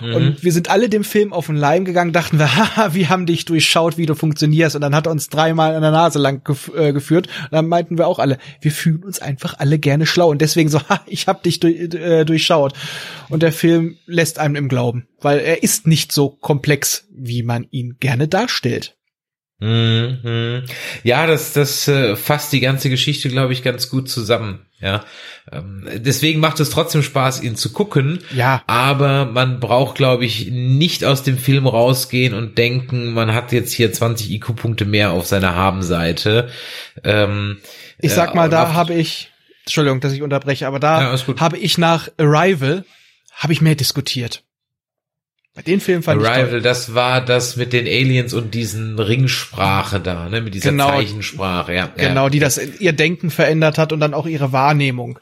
Mhm. 0.00 0.14
Und 0.14 0.44
wir 0.44 0.52
sind 0.52 0.70
alle 0.70 0.88
dem 0.88 1.04
Film 1.04 1.32
auf 1.32 1.46
den 1.46 1.56
Leim 1.56 1.84
gegangen, 1.84 2.12
dachten 2.12 2.38
wir, 2.38 2.56
haha, 2.56 2.94
wir 2.94 3.08
haben 3.08 3.26
dich 3.26 3.44
durchschaut, 3.44 3.96
wie 3.96 4.06
du 4.06 4.14
funktionierst. 4.14 4.74
Und 4.74 4.82
dann 4.82 4.94
hat 4.94 5.06
er 5.06 5.12
uns 5.12 5.28
dreimal 5.28 5.74
an 5.76 5.82
der 5.82 5.92
Nase 5.92 6.18
lang 6.18 6.42
gef 6.42 6.70
äh, 6.74 6.92
geführt. 6.92 7.28
Und 7.44 7.52
dann 7.52 7.68
meinten 7.68 7.96
wir 7.96 8.08
auch 8.08 8.18
alle, 8.18 8.38
wir 8.60 8.72
fühlen 8.72 9.04
uns 9.04 9.20
einfach 9.20 9.58
alle 9.58 9.78
gerne 9.78 10.06
schlau. 10.06 10.30
Und 10.30 10.40
deswegen 10.40 10.70
so, 10.70 10.80
ha, 10.88 11.00
ich 11.06 11.28
hab 11.28 11.44
dich 11.44 11.60
durch, 11.60 11.76
äh, 11.94 12.24
durchschaut. 12.24 12.74
Und 13.28 13.42
der 13.42 13.52
Film 13.52 13.98
lässt 14.06 14.40
einem 14.40 14.56
im 14.56 14.68
Glauben, 14.68 15.06
weil 15.20 15.38
er 15.38 15.62
ist 15.62 15.86
nicht 15.86 16.10
so 16.10 16.28
komplex, 16.28 17.06
wie 17.14 17.44
man 17.44 17.68
ihn 17.70 17.96
gerne 18.00 18.26
darstellt. 18.26 18.96
Mhm. 19.64 20.64
Ja, 21.04 21.26
das, 21.26 21.54
das 21.54 21.88
äh, 21.88 22.16
fasst 22.16 22.52
die 22.52 22.60
ganze 22.60 22.90
Geschichte, 22.90 23.30
glaube 23.30 23.54
ich, 23.54 23.62
ganz 23.62 23.88
gut 23.88 24.10
zusammen. 24.10 24.66
Ja, 24.78 25.04
ähm, 25.50 25.88
deswegen 25.96 26.40
macht 26.40 26.60
es 26.60 26.68
trotzdem 26.68 27.02
Spaß, 27.02 27.42
ihn 27.42 27.56
zu 27.56 27.72
gucken. 27.72 28.18
Ja. 28.34 28.62
Aber 28.66 29.24
man 29.24 29.60
braucht, 29.60 29.96
glaube 29.96 30.26
ich, 30.26 30.50
nicht 30.50 31.04
aus 31.04 31.22
dem 31.22 31.38
Film 31.38 31.66
rausgehen 31.66 32.34
und 32.34 32.58
denken, 32.58 33.14
man 33.14 33.32
hat 33.32 33.52
jetzt 33.52 33.72
hier 33.72 33.90
20 33.90 34.30
IQ-Punkte 34.32 34.84
mehr 34.84 35.12
auf 35.12 35.24
seiner 35.26 35.54
Habenseite. 35.54 36.50
Ähm, 37.02 37.58
ich 37.98 38.12
sag 38.12 38.34
mal, 38.34 38.48
äh, 38.48 38.50
da 38.50 38.74
habe 38.74 38.92
ich, 38.92 39.30
Entschuldigung, 39.62 40.00
dass 40.00 40.12
ich 40.12 40.20
unterbreche, 40.20 40.66
aber 40.66 40.78
da 40.78 41.14
ja, 41.14 41.40
habe 41.40 41.56
ich 41.56 41.78
nach 41.78 42.08
Arrival 42.18 42.84
habe 43.32 43.52
ich 43.52 43.60
mehr 43.60 43.74
diskutiert. 43.74 44.43
Bei 45.54 45.62
den 45.62 45.80
Filmen 45.80 46.02
fand 46.02 46.20
Arrival, 46.20 46.56
ich 46.56 46.62
das 46.64 46.94
war 46.94 47.24
das 47.24 47.54
mit 47.54 47.72
den 47.72 47.86
Aliens 47.86 48.34
und 48.34 48.54
diesen 48.54 48.98
Ringsprache 48.98 50.00
da, 50.00 50.28
ne, 50.28 50.40
mit 50.40 50.54
dieser 50.54 50.70
genau, 50.70 50.88
Zeichensprache, 50.88 51.72
ja. 51.72 51.86
Genau, 51.96 52.24
ja. 52.24 52.30
die 52.30 52.40
das 52.40 52.58
ihr 52.58 52.92
Denken 52.92 53.30
verändert 53.30 53.78
hat 53.78 53.92
und 53.92 54.00
dann 54.00 54.14
auch 54.14 54.26
ihre 54.26 54.50
Wahrnehmung. 54.50 55.20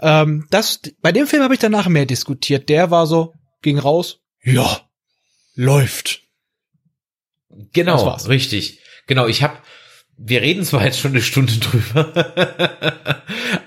Ähm, 0.00 0.46
das, 0.50 0.80
bei 1.00 1.10
dem 1.10 1.26
Film 1.26 1.42
habe 1.42 1.54
ich 1.54 1.60
danach 1.60 1.88
mehr 1.88 2.06
diskutiert. 2.06 2.68
Der 2.68 2.92
war 2.92 3.08
so, 3.08 3.34
ging 3.60 3.78
raus, 3.78 4.20
ja, 4.44 4.80
läuft. 5.56 6.20
Genau, 7.72 8.08
richtig. 8.28 8.78
Genau, 9.08 9.26
ich 9.26 9.42
habe 9.42 9.56
wir 10.24 10.42
reden 10.42 10.64
zwar 10.64 10.84
jetzt 10.84 11.00
schon 11.00 11.12
eine 11.12 11.22
Stunde 11.22 11.54
drüber, 11.54 13.22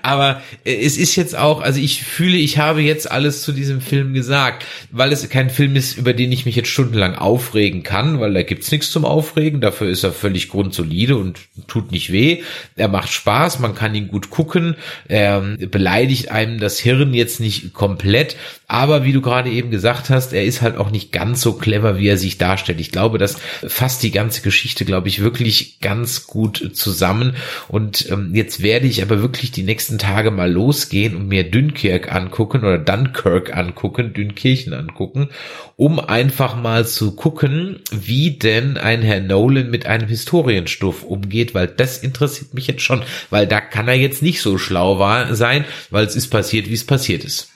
aber 0.06 0.40
es 0.64 0.96
ist 0.96 1.16
jetzt 1.16 1.36
auch, 1.36 1.60
also 1.60 1.80
ich 1.80 2.04
fühle, 2.04 2.36
ich 2.36 2.58
habe 2.58 2.80
jetzt 2.80 3.10
alles 3.10 3.42
zu 3.42 3.50
diesem 3.50 3.80
Film 3.80 4.14
gesagt, 4.14 4.64
weil 4.92 5.12
es 5.12 5.28
kein 5.28 5.50
Film 5.50 5.74
ist, 5.74 5.98
über 5.98 6.12
den 6.12 6.30
ich 6.30 6.46
mich 6.46 6.54
jetzt 6.54 6.68
stundenlang 6.68 7.16
aufregen 7.16 7.82
kann, 7.82 8.20
weil 8.20 8.32
da 8.32 8.42
gibt's 8.44 8.70
nichts 8.70 8.92
zum 8.92 9.04
Aufregen, 9.04 9.60
dafür 9.60 9.88
ist 9.88 10.04
er 10.04 10.12
völlig 10.12 10.48
grundsolide 10.48 11.16
und 11.16 11.40
tut 11.66 11.90
nicht 11.90 12.12
weh. 12.12 12.42
Er 12.76 12.86
macht 12.86 13.10
Spaß, 13.10 13.58
man 13.58 13.74
kann 13.74 13.96
ihn 13.96 14.06
gut 14.06 14.30
gucken, 14.30 14.76
er 15.08 15.40
beleidigt 15.40 16.30
einem 16.30 16.60
das 16.60 16.78
Hirn 16.78 17.12
jetzt 17.12 17.40
nicht 17.40 17.72
komplett, 17.72 18.36
aber 18.68 19.04
wie 19.04 19.12
du 19.12 19.20
gerade 19.20 19.50
eben 19.50 19.70
gesagt 19.70 20.10
hast, 20.10 20.32
er 20.32 20.44
ist 20.44 20.60
halt 20.60 20.76
auch 20.76 20.90
nicht 20.90 21.12
ganz 21.12 21.40
so 21.40 21.52
clever, 21.52 21.98
wie 21.98 22.08
er 22.08 22.18
sich 22.18 22.36
darstellt. 22.36 22.80
Ich 22.80 22.90
glaube, 22.90 23.18
das 23.18 23.36
fasst 23.66 24.02
die 24.02 24.10
ganze 24.10 24.42
Geschichte, 24.42 24.84
glaube 24.84 25.06
ich, 25.08 25.22
wirklich 25.22 25.78
ganz 25.80 26.26
gut 26.26 26.72
zusammen. 26.74 27.36
Und 27.68 28.10
ähm, 28.10 28.34
jetzt 28.34 28.62
werde 28.62 28.88
ich 28.88 29.02
aber 29.02 29.22
wirklich 29.22 29.52
die 29.52 29.62
nächsten 29.62 29.98
Tage 29.98 30.32
mal 30.32 30.50
losgehen 30.50 31.14
und 31.14 31.28
mir 31.28 31.48
Dünkirk 31.48 32.12
angucken 32.12 32.58
oder 32.58 32.78
Dunkirk 32.78 33.56
angucken, 33.56 34.12
Dünkirchen 34.12 34.72
angucken, 34.72 35.28
um 35.76 36.00
einfach 36.00 36.56
mal 36.56 36.86
zu 36.86 37.14
gucken, 37.14 37.80
wie 37.92 38.32
denn 38.32 38.78
ein 38.78 39.02
Herr 39.02 39.20
Nolan 39.20 39.70
mit 39.70 39.86
einem 39.86 40.08
Historienstoff 40.08 41.04
umgeht, 41.04 41.54
weil 41.54 41.68
das 41.68 41.98
interessiert 41.98 42.52
mich 42.54 42.66
jetzt 42.66 42.82
schon, 42.82 43.02
weil 43.30 43.46
da 43.46 43.60
kann 43.60 43.86
er 43.86 43.94
jetzt 43.94 44.22
nicht 44.22 44.40
so 44.40 44.58
schlau 44.58 44.98
war, 44.98 45.36
sein, 45.36 45.64
weil 45.90 46.04
es 46.04 46.16
ist 46.16 46.28
passiert, 46.28 46.68
wie 46.68 46.74
es 46.74 46.84
passiert 46.84 47.24
ist. 47.24 47.52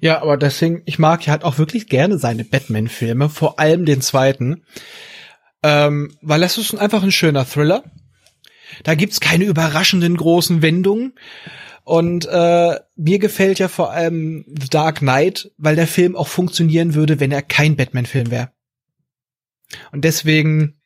Ja, 0.00 0.22
aber 0.22 0.36
deswegen, 0.36 0.82
ich 0.84 0.98
mag 0.98 1.26
ja 1.26 1.32
halt 1.32 1.44
auch 1.44 1.58
wirklich 1.58 1.88
gerne 1.88 2.18
seine 2.18 2.44
Batman-Filme, 2.44 3.28
vor 3.28 3.58
allem 3.58 3.84
den 3.84 4.00
zweiten, 4.00 4.64
ähm, 5.62 6.16
weil 6.20 6.40
das 6.40 6.58
ist 6.58 6.74
einfach 6.74 7.02
ein 7.02 7.12
schöner 7.12 7.46
Thriller 7.46 7.84
da 8.82 8.94
gibt's 8.94 9.20
keine 9.20 9.44
überraschenden 9.44 10.16
großen 10.16 10.62
Wendungen. 10.62 11.14
Und 11.84 12.26
äh, 12.26 12.78
mir 12.94 13.18
gefällt 13.18 13.58
ja 13.58 13.66
vor 13.66 13.90
allem 13.90 14.44
The 14.46 14.68
Dark 14.68 14.98
Knight, 14.98 15.50
weil 15.58 15.74
der 15.74 15.88
Film 15.88 16.14
auch 16.14 16.28
funktionieren 16.28 16.94
würde, 16.94 17.18
wenn 17.18 17.32
er 17.32 17.42
kein 17.42 17.76
Batman-Film 17.76 18.30
wäre. 18.30 18.52
Und 19.90 20.04
deswegen, 20.04 20.80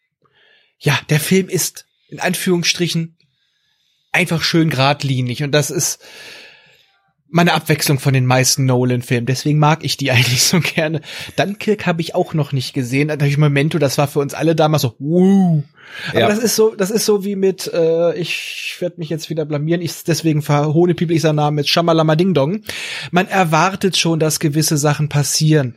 ja, 0.78 0.98
der 1.10 1.20
Film 1.20 1.48
ist 1.48 1.86
in 2.08 2.20
Anführungsstrichen 2.20 3.18
einfach 4.10 4.42
schön 4.42 4.70
geradlinig. 4.70 5.42
Und 5.42 5.52
das 5.52 5.70
ist 5.70 5.98
meine 7.28 7.54
Abwechslung 7.54 7.98
von 7.98 8.14
den 8.14 8.26
meisten 8.26 8.66
Nolan-Filmen. 8.66 9.26
Deswegen 9.26 9.58
mag 9.58 9.84
ich 9.84 9.96
die 9.96 10.10
eigentlich 10.12 10.42
so 10.42 10.60
gerne. 10.60 11.00
Dunkirk 11.36 11.86
habe 11.86 12.00
ich 12.00 12.14
auch 12.14 12.34
noch 12.34 12.52
nicht 12.52 12.72
gesehen. 12.72 13.08
Natürlich 13.08 13.38
Memento, 13.38 13.78
das 13.78 13.98
war 13.98 14.08
für 14.08 14.20
uns 14.20 14.34
alle 14.34 14.54
damals 14.54 14.82
so, 14.82 14.94
wuh. 14.98 15.62
Aber 16.10 16.20
ja. 16.20 16.28
das 16.28 16.38
ist 16.38 16.56
so, 16.56 16.74
das 16.74 16.90
ist 16.90 17.06
so 17.06 17.24
wie 17.24 17.36
mit, 17.36 17.70
äh, 17.72 18.14
ich 18.16 18.76
werde 18.80 18.96
mich 18.98 19.08
jetzt 19.08 19.30
wieder 19.30 19.44
blamieren, 19.44 19.80
ich 19.80 20.04
deswegen 20.04 20.42
verhohne 20.42 20.94
People, 20.94 21.14
ich 21.14 21.22
sage 21.22 21.36
Namen 21.36 21.54
mit 21.54 21.68
Shamalama 21.68 22.16
Ding 22.16 22.34
Dong. 22.34 22.62
Man 23.12 23.28
erwartet 23.28 23.96
schon, 23.96 24.18
dass 24.18 24.40
gewisse 24.40 24.76
Sachen 24.76 25.08
passieren. 25.08 25.76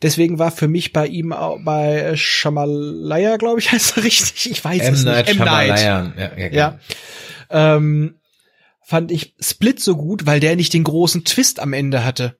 Deswegen 0.00 0.38
war 0.38 0.50
für 0.50 0.68
mich 0.68 0.92
bei 0.92 1.06
ihm 1.06 1.32
auch 1.32 1.58
bei 1.62 2.16
Shamalaya, 2.16 3.36
glaube 3.36 3.60
ich, 3.60 3.72
heißt 3.72 3.98
er 3.98 4.04
richtig. 4.04 4.50
Ich 4.50 4.64
weiß 4.64 4.82
M. 4.82 4.94
es 4.94 5.04
nicht. 5.04 5.28
M. 5.28 5.38
Night. 5.38 5.80
Ja, 5.80 6.12
ja, 6.16 6.30
ja. 6.36 6.48
ja. 6.50 6.78
Ähm, 7.50 8.14
fand 8.84 9.10
ich 9.10 9.34
Split 9.40 9.80
so 9.80 9.96
gut, 9.96 10.26
weil 10.26 10.40
der 10.40 10.56
nicht 10.56 10.74
den 10.74 10.84
großen 10.84 11.24
Twist 11.24 11.60
am 11.60 11.72
Ende 11.72 12.04
hatte. 12.04 12.38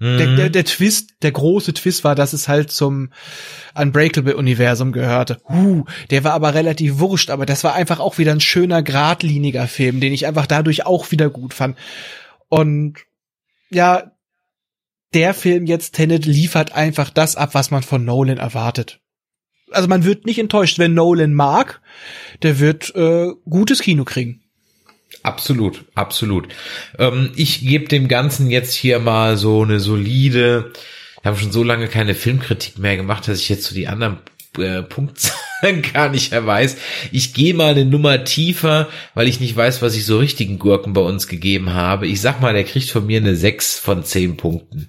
Mhm. 0.00 0.18
Der, 0.18 0.36
der, 0.36 0.50
der 0.50 0.64
Twist, 0.64 1.10
der 1.22 1.30
große 1.30 1.74
Twist 1.74 2.04
war, 2.04 2.14
dass 2.14 2.32
es 2.32 2.48
halt 2.48 2.70
zum 2.70 3.10
Unbreakable-Universum 3.74 4.92
gehörte. 4.92 5.40
Huh, 5.48 5.84
der 6.08 6.24
war 6.24 6.32
aber 6.32 6.54
relativ 6.54 6.98
wurscht, 6.98 7.30
aber 7.30 7.44
das 7.44 7.64
war 7.64 7.74
einfach 7.74 8.00
auch 8.00 8.16
wieder 8.16 8.32
ein 8.32 8.40
schöner, 8.40 8.82
geradliniger 8.82 9.68
Film, 9.68 10.00
den 10.00 10.14
ich 10.14 10.26
einfach 10.26 10.46
dadurch 10.46 10.86
auch 10.86 11.10
wieder 11.10 11.28
gut 11.28 11.52
fand. 11.52 11.76
Und 12.48 12.96
ja, 13.70 14.12
der 15.12 15.34
Film 15.34 15.66
jetzt, 15.66 15.94
Tenet, 15.94 16.24
liefert 16.24 16.72
einfach 16.72 17.10
das 17.10 17.36
ab, 17.36 17.50
was 17.52 17.70
man 17.70 17.82
von 17.82 18.04
Nolan 18.04 18.38
erwartet. 18.38 19.00
Also 19.70 19.86
man 19.86 20.04
wird 20.04 20.24
nicht 20.24 20.38
enttäuscht, 20.38 20.78
wenn 20.78 20.94
Nolan 20.94 21.34
mag, 21.34 21.80
der 22.42 22.58
wird 22.58 22.94
äh, 22.94 23.28
gutes 23.48 23.82
Kino 23.82 24.04
kriegen. 24.04 24.39
Absolut, 25.22 25.84
absolut. 25.94 26.48
Ähm, 26.98 27.32
ich 27.36 27.60
gebe 27.60 27.88
dem 27.88 28.08
Ganzen 28.08 28.50
jetzt 28.50 28.74
hier 28.74 28.98
mal 28.98 29.36
so 29.36 29.62
eine 29.62 29.80
solide. 29.80 30.72
Wir 31.22 31.30
haben 31.30 31.38
schon 31.38 31.52
so 31.52 31.62
lange 31.62 31.88
keine 31.88 32.14
Filmkritik 32.14 32.78
mehr 32.78 32.96
gemacht, 32.96 33.28
dass 33.28 33.38
ich 33.38 33.48
jetzt 33.48 33.64
so 33.64 33.74
die 33.74 33.88
anderen 33.88 34.18
äh, 34.58 34.82
Punktzahlen 34.82 35.49
gar 35.92 36.08
nicht 36.08 36.30
mehr 36.30 36.46
weiß. 36.46 36.76
Ich 37.12 37.34
gehe 37.34 37.54
mal 37.54 37.72
eine 37.72 37.84
Nummer 37.84 38.24
tiefer, 38.24 38.88
weil 39.14 39.28
ich 39.28 39.40
nicht 39.40 39.56
weiß, 39.56 39.82
was 39.82 39.96
ich 39.96 40.04
so 40.04 40.18
richtigen 40.18 40.58
Gurken 40.58 40.92
bei 40.92 41.00
uns 41.00 41.26
gegeben 41.26 41.74
habe. 41.74 42.06
Ich 42.06 42.20
sag 42.20 42.40
mal, 42.40 42.54
der 42.54 42.64
kriegt 42.64 42.90
von 42.90 43.06
mir 43.06 43.20
eine 43.20 43.36
6 43.36 43.78
von 43.78 44.04
10 44.04 44.36
Punkten. 44.36 44.88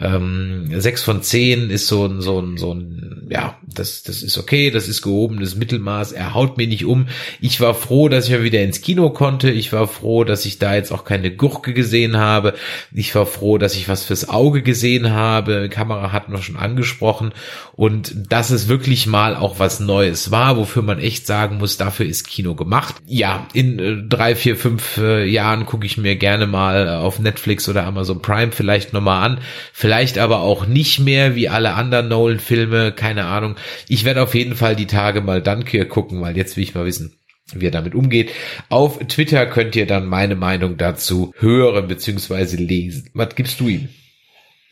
Ähm, 0.00 0.68
6 0.76 1.02
von 1.02 1.22
10 1.22 1.70
ist 1.70 1.86
so 1.86 2.06
ein, 2.06 2.20
so 2.20 2.40
ein, 2.40 2.56
so 2.56 2.74
ein, 2.74 3.28
ja, 3.30 3.56
das, 3.62 4.02
das 4.02 4.22
ist 4.22 4.38
okay, 4.38 4.70
das 4.70 4.88
ist 4.88 5.02
gehobenes 5.02 5.54
Mittelmaß. 5.54 6.12
Er 6.12 6.34
haut 6.34 6.56
mir 6.56 6.66
nicht 6.66 6.84
um. 6.84 7.06
Ich 7.40 7.60
war 7.60 7.74
froh, 7.74 8.08
dass 8.08 8.26
ich 8.26 8.32
mal 8.32 8.42
wieder 8.42 8.62
ins 8.62 8.80
Kino 8.80 9.10
konnte. 9.10 9.50
Ich 9.50 9.72
war 9.72 9.86
froh, 9.86 10.24
dass 10.24 10.46
ich 10.46 10.58
da 10.58 10.74
jetzt 10.74 10.92
auch 10.92 11.04
keine 11.04 11.30
Gurke 11.30 11.74
gesehen 11.74 12.16
habe. 12.16 12.54
Ich 12.92 13.14
war 13.14 13.26
froh, 13.26 13.58
dass 13.58 13.76
ich 13.76 13.88
was 13.88 14.04
fürs 14.04 14.28
Auge 14.28 14.62
gesehen 14.62 15.12
habe. 15.12 15.68
Kamera 15.68 16.12
hatten 16.12 16.32
wir 16.32 16.42
schon 16.42 16.56
angesprochen. 16.56 17.32
Und 17.74 18.14
dass 18.32 18.50
es 18.50 18.68
wirklich 18.68 19.06
mal 19.06 19.36
auch 19.36 19.58
was 19.58 19.80
Neues 19.80 19.93
war, 20.30 20.56
wofür 20.56 20.82
man 20.82 20.98
echt 20.98 21.26
sagen 21.26 21.58
muss, 21.58 21.76
dafür 21.76 22.06
ist 22.06 22.28
Kino 22.28 22.54
gemacht. 22.54 22.96
Ja, 23.06 23.46
in 23.52 23.78
äh, 23.78 23.96
drei, 24.08 24.34
vier, 24.34 24.56
fünf 24.56 24.98
äh, 24.98 25.24
Jahren 25.24 25.66
gucke 25.66 25.86
ich 25.86 25.96
mir 25.96 26.16
gerne 26.16 26.46
mal 26.46 26.88
auf 26.88 27.18
Netflix 27.18 27.68
oder 27.68 27.84
Amazon 27.84 28.22
Prime 28.22 28.52
vielleicht 28.52 28.92
nochmal 28.92 29.22
an 29.22 29.40
Vielleicht 29.72 30.18
aber 30.18 30.40
auch 30.40 30.66
nicht 30.66 31.00
mehr 31.00 31.34
wie 31.34 31.48
alle 31.48 31.74
anderen 31.74 32.08
Nolan-Filme, 32.08 32.92
keine 32.92 33.24
Ahnung. 33.24 33.56
Ich 33.88 34.04
werde 34.04 34.22
auf 34.22 34.34
jeden 34.34 34.54
Fall 34.54 34.76
die 34.76 34.86
Tage 34.86 35.20
mal 35.20 35.42
Dunkirk 35.42 35.88
gucken, 35.88 36.20
weil 36.20 36.36
jetzt 36.36 36.56
will 36.56 36.64
ich 36.64 36.74
mal 36.74 36.86
wissen, 36.86 37.14
wie 37.52 37.66
er 37.66 37.70
damit 37.70 37.94
umgeht. 37.94 38.30
Auf 38.68 38.98
Twitter 39.08 39.46
könnt 39.46 39.76
ihr 39.76 39.86
dann 39.86 40.06
meine 40.06 40.36
Meinung 40.36 40.76
dazu 40.76 41.32
hören 41.38 41.88
bzw. 41.88 42.56
lesen. 42.56 43.10
Was 43.14 43.34
gibst 43.34 43.60
du 43.60 43.68
ihm? 43.68 43.88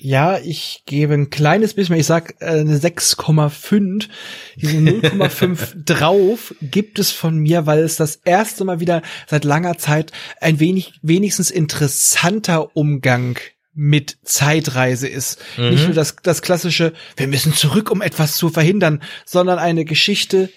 Ja, 0.05 0.39
ich 0.39 0.83
gebe 0.85 1.15
ein 1.15 1.31
kleines 1.31 1.75
bisschen, 1.75 1.95
ich 1.95 2.07
sag 2.07 2.35
äh, 2.41 2.47
eine 2.47 2.77
6,5. 2.77 4.09
Diese 4.57 4.79
0,5 4.79 5.85
drauf 5.85 6.57
gibt 6.61 6.99
es 6.99 7.13
von 7.13 7.39
mir, 7.39 7.67
weil 7.67 7.85
es 7.85 7.97
das 7.97 8.17
erste 8.17 8.65
Mal 8.65 8.81
wieder 8.81 9.03
seit 9.29 9.45
langer 9.45 9.79
Zeit 9.79 10.11
ein 10.41 10.59
wenig, 10.59 10.95
wenigstens 11.03 11.53
interessanter 11.53 12.77
Umgang 12.77 13.39
mit 13.75 14.19
Zeitreise 14.25 15.07
ist. 15.07 15.39
Mhm. 15.57 15.71
Nicht 15.71 15.85
nur 15.85 15.95
das, 15.95 16.17
das 16.21 16.43
klassische, 16.43 16.95
wir 17.17 17.29
müssen 17.29 17.55
zurück, 17.55 17.89
um 17.93 18.03
etwas 18.03 18.35
zu 18.35 18.49
verhindern, 18.49 19.05
sondern 19.25 19.61
eine 19.61 19.85
Geschichte, 19.85 20.51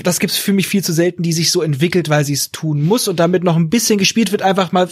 das 0.00 0.20
gibt's 0.20 0.38
für 0.38 0.52
mich 0.52 0.68
viel 0.68 0.84
zu 0.84 0.92
selten, 0.92 1.24
die 1.24 1.32
sich 1.32 1.50
so 1.50 1.62
entwickelt, 1.62 2.08
weil 2.10 2.24
sie 2.24 2.34
es 2.34 2.52
tun 2.52 2.82
muss 2.82 3.08
und 3.08 3.18
damit 3.18 3.42
noch 3.42 3.56
ein 3.56 3.70
bisschen 3.70 3.98
gespielt 3.98 4.30
wird, 4.30 4.42
einfach 4.42 4.70
mal 4.70 4.88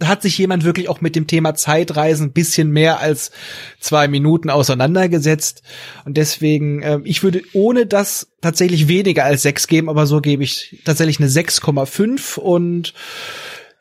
hat 0.00 0.22
sich 0.22 0.38
jemand 0.38 0.64
wirklich 0.64 0.88
auch 0.88 1.00
mit 1.00 1.16
dem 1.16 1.26
Thema 1.26 1.54
Zeitreisen 1.54 2.28
ein 2.28 2.32
bisschen 2.32 2.70
mehr 2.70 3.00
als 3.00 3.30
zwei 3.78 4.08
Minuten 4.08 4.50
auseinandergesetzt. 4.50 5.62
Und 6.04 6.16
deswegen, 6.16 6.82
äh, 6.82 7.00
ich 7.04 7.22
würde 7.22 7.42
ohne 7.52 7.86
das 7.86 8.32
tatsächlich 8.40 8.88
weniger 8.88 9.24
als 9.24 9.42
sechs 9.42 9.66
geben, 9.66 9.88
aber 9.88 10.06
so 10.06 10.20
gebe 10.20 10.42
ich 10.42 10.80
tatsächlich 10.84 11.20
eine 11.20 11.28
6,5 11.28 12.38
und 12.38 12.94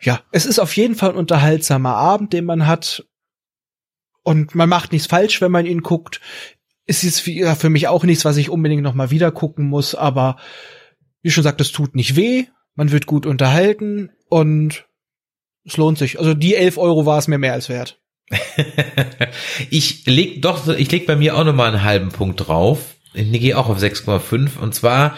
ja, 0.01 0.21
es 0.31 0.45
ist 0.45 0.59
auf 0.59 0.75
jeden 0.75 0.95
Fall 0.95 1.11
ein 1.11 1.15
unterhaltsamer 1.15 1.95
Abend, 1.95 2.33
den 2.33 2.45
man 2.45 2.67
hat. 2.67 3.05
Und 4.23 4.55
man 4.55 4.69
macht 4.69 4.91
nichts 4.91 5.07
falsch, 5.07 5.41
wenn 5.41 5.51
man 5.51 5.65
ihn 5.65 5.81
guckt. 5.81 6.21
Es 6.85 7.03
ist 7.03 7.19
für, 7.19 7.69
mich 7.69 7.87
auch 7.87 8.03
nichts, 8.03 8.25
was 8.25 8.37
ich 8.37 8.49
unbedingt 8.49 8.83
noch 8.83 8.95
mal 8.95 9.11
wieder 9.11 9.31
gucken 9.31 9.67
muss, 9.67 9.95
aber 9.95 10.37
wie 11.21 11.29
schon 11.29 11.43
gesagt, 11.43 11.61
es 11.61 11.71
tut 11.71 11.95
nicht 11.95 12.15
weh. 12.15 12.45
Man 12.75 12.91
wird 12.91 13.05
gut 13.05 13.25
unterhalten 13.25 14.11
und 14.27 14.85
es 15.65 15.77
lohnt 15.77 15.97
sich. 15.97 16.19
Also 16.19 16.33
die 16.33 16.55
11 16.55 16.77
Euro 16.77 17.05
war 17.05 17.17
es 17.17 17.27
mir 17.27 17.37
mehr 17.37 17.53
als 17.53 17.69
wert. 17.69 17.99
ich 19.69 20.05
leg 20.05 20.41
doch, 20.41 20.67
ich 20.67 20.91
leg 20.91 21.05
bei 21.05 21.15
mir 21.15 21.35
auch 21.35 21.43
noch 21.43 21.53
mal 21.53 21.67
einen 21.67 21.83
halben 21.83 22.09
Punkt 22.09 22.47
drauf. 22.47 22.95
Ich 23.13 23.31
gehe 23.31 23.57
auch 23.57 23.67
auf 23.67 23.77
6,5 23.77 24.57
und 24.57 24.73
zwar, 24.73 25.17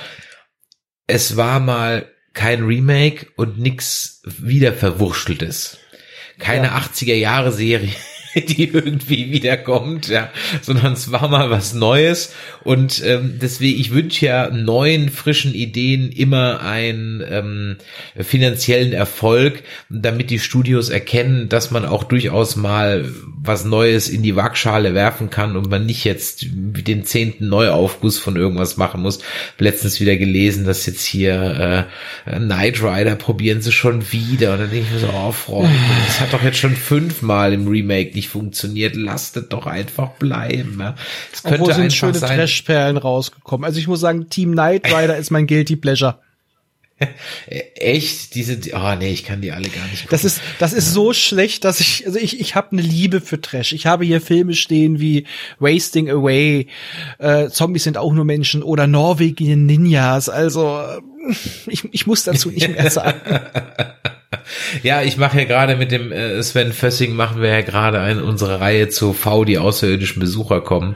es 1.05 1.37
war 1.37 1.59
mal 1.59 2.09
kein 2.33 2.63
Remake 2.63 3.27
und 3.35 3.59
nix 3.59 4.21
wieder 4.25 4.73
verwurschteltes. 4.73 5.77
Keine 6.39 6.67
ja. 6.67 6.77
80er 6.77 7.13
Jahre 7.13 7.51
Serie 7.51 7.93
die 8.47 8.69
irgendwie 8.69 9.31
wiederkommt, 9.31 10.07
ja, 10.07 10.29
sondern 10.61 10.93
es 10.93 11.11
war 11.11 11.27
mal 11.27 11.49
was 11.49 11.73
Neues. 11.73 12.33
Und 12.63 13.03
ähm, 13.05 13.39
deswegen, 13.41 13.79
ich 13.79 13.91
wünsche 13.91 14.25
ja 14.25 14.49
neuen, 14.49 15.09
frischen 15.09 15.53
Ideen 15.53 16.11
immer 16.11 16.61
einen 16.61 17.23
ähm, 17.27 17.77
finanziellen 18.15 18.93
Erfolg, 18.93 19.63
damit 19.89 20.29
die 20.29 20.39
Studios 20.39 20.89
erkennen, 20.89 21.49
dass 21.49 21.71
man 21.71 21.85
auch 21.85 22.03
durchaus 22.03 22.55
mal 22.55 23.09
was 23.45 23.65
Neues 23.65 24.09
in 24.09 24.23
die 24.23 24.35
Waagschale 24.35 24.93
werfen 24.93 25.29
kann 25.29 25.57
und 25.57 25.69
man 25.69 25.85
nicht 25.85 26.05
jetzt 26.05 26.45
den 26.49 27.03
zehnten 27.03 27.49
Neuaufguss 27.49 28.17
von 28.17 28.37
irgendwas 28.37 28.77
machen 28.77 29.01
muss. 29.01 29.19
Letztens 29.57 29.99
wieder 29.99 30.15
gelesen, 30.15 30.65
dass 30.65 30.85
jetzt 30.85 31.05
hier 31.05 31.87
äh, 32.25 32.39
Knight 32.39 32.81
Rider 32.81 33.15
probieren 33.15 33.61
sie 33.61 33.71
schon 33.71 34.11
wieder. 34.11 34.53
Und 34.53 34.59
dann 34.59 34.69
denke 34.69 34.87
ich 34.87 34.93
mir 34.93 35.07
so, 35.07 35.13
oh 35.13 35.31
Freunde, 35.31 35.75
das 36.07 36.21
hat 36.21 36.33
doch 36.33 36.43
jetzt 36.43 36.57
schon 36.57 36.75
fünfmal 36.75 37.53
im 37.53 37.67
Remake 37.67 38.13
nicht 38.15 38.22
funktioniert, 38.29 38.95
lasst 38.95 39.41
doch 39.49 39.65
einfach 39.65 40.11
bleiben. 40.13 40.77
Ja. 40.79 40.95
Es 41.31 41.43
könnte 41.43 41.61
Obwohl 41.61 41.73
sind 41.73 41.93
schöne 41.93 42.15
sein, 42.15 42.37
Trashperlen 42.37 42.97
rausgekommen. 42.97 43.65
Also 43.65 43.79
ich 43.79 43.87
muss 43.87 43.99
sagen, 43.99 44.29
Team 44.29 44.53
Knight 44.53 44.85
Rider 44.87 45.17
ist 45.17 45.31
mein 45.31 45.47
guilty 45.47 45.75
pleasure. 45.75 46.19
Echt? 47.47 48.35
Diese, 48.35 48.57
oh 48.73 48.95
nee, 48.97 49.11
ich 49.11 49.23
kann 49.23 49.41
die 49.41 49.51
alle 49.51 49.69
gar 49.69 49.83
nicht 49.85 50.03
gucken. 50.03 50.09
Das 50.11 50.23
ist, 50.23 50.41
das 50.59 50.73
ist 50.73 50.93
so 50.93 51.13
schlecht, 51.13 51.63
dass 51.63 51.79
ich, 51.79 52.05
also 52.05 52.19
ich, 52.19 52.39
ich 52.39 52.55
habe 52.55 52.71
eine 52.71 52.81
Liebe 52.81 53.21
für 53.21 53.41
Trash. 53.41 53.73
Ich 53.73 53.85
habe 53.85 54.05
hier 54.05 54.21
Filme 54.21 54.53
stehen 54.53 54.99
wie 54.99 55.25
Wasting 55.59 56.09
Away, 56.09 56.67
äh, 57.19 57.49
Zombies 57.49 57.83
sind 57.83 57.97
auch 57.97 58.13
nur 58.13 58.25
Menschen 58.25 58.63
oder 58.63 58.87
Norwegen 58.87 59.65
Ninjas. 59.65 60.29
Also 60.29 60.81
ich, 61.67 61.87
ich 61.91 62.07
muss 62.07 62.23
dazu 62.23 62.49
nicht 62.49 62.69
mehr 62.69 62.89
sagen. 62.91 63.19
Ja, 64.83 65.01
ich 65.01 65.17
mache 65.17 65.39
ja 65.39 65.45
gerade 65.45 65.75
mit 65.75 65.91
dem 65.91 66.11
äh, 66.11 66.41
Sven 66.43 66.73
Fössing 66.73 67.15
machen 67.15 67.41
wir 67.41 67.49
ja 67.49 67.61
gerade 67.61 67.99
eine 67.99 68.23
unsere 68.23 68.59
Reihe 68.59 68.89
zu 68.89 69.13
V, 69.13 69.45
die 69.45 69.57
außerirdischen 69.57 70.19
Besucher 70.19 70.61
kommen. 70.61 70.95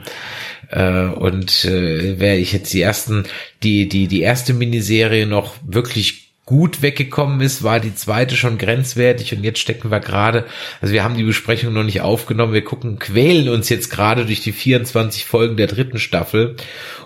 Äh, 0.70 1.04
und 1.04 1.64
äh, 1.64 2.18
wäre 2.20 2.36
ich 2.36 2.52
jetzt 2.52 2.72
die 2.72 2.82
ersten, 2.82 3.24
die, 3.62 3.88
die, 3.88 4.06
die 4.06 4.22
erste 4.22 4.52
Miniserie 4.54 5.26
noch 5.26 5.54
wirklich 5.66 6.28
gut 6.48 6.80
weggekommen 6.80 7.42
ist, 7.42 7.62
war 7.62 7.78
die 7.78 7.94
zweite 7.94 8.34
schon 8.34 8.56
grenzwertig 8.56 9.34
und 9.34 9.44
jetzt 9.44 9.58
stecken 9.58 9.90
wir 9.90 10.00
gerade, 10.00 10.46
also 10.80 10.94
wir 10.94 11.04
haben 11.04 11.14
die 11.14 11.22
Besprechung 11.22 11.74
noch 11.74 11.82
nicht 11.82 12.00
aufgenommen, 12.00 12.54
wir 12.54 12.64
gucken, 12.64 12.98
quälen 12.98 13.50
uns 13.50 13.68
jetzt 13.68 13.90
gerade 13.90 14.24
durch 14.24 14.40
die 14.40 14.52
24 14.52 15.26
Folgen 15.26 15.58
der 15.58 15.66
dritten 15.66 15.98
Staffel 15.98 16.56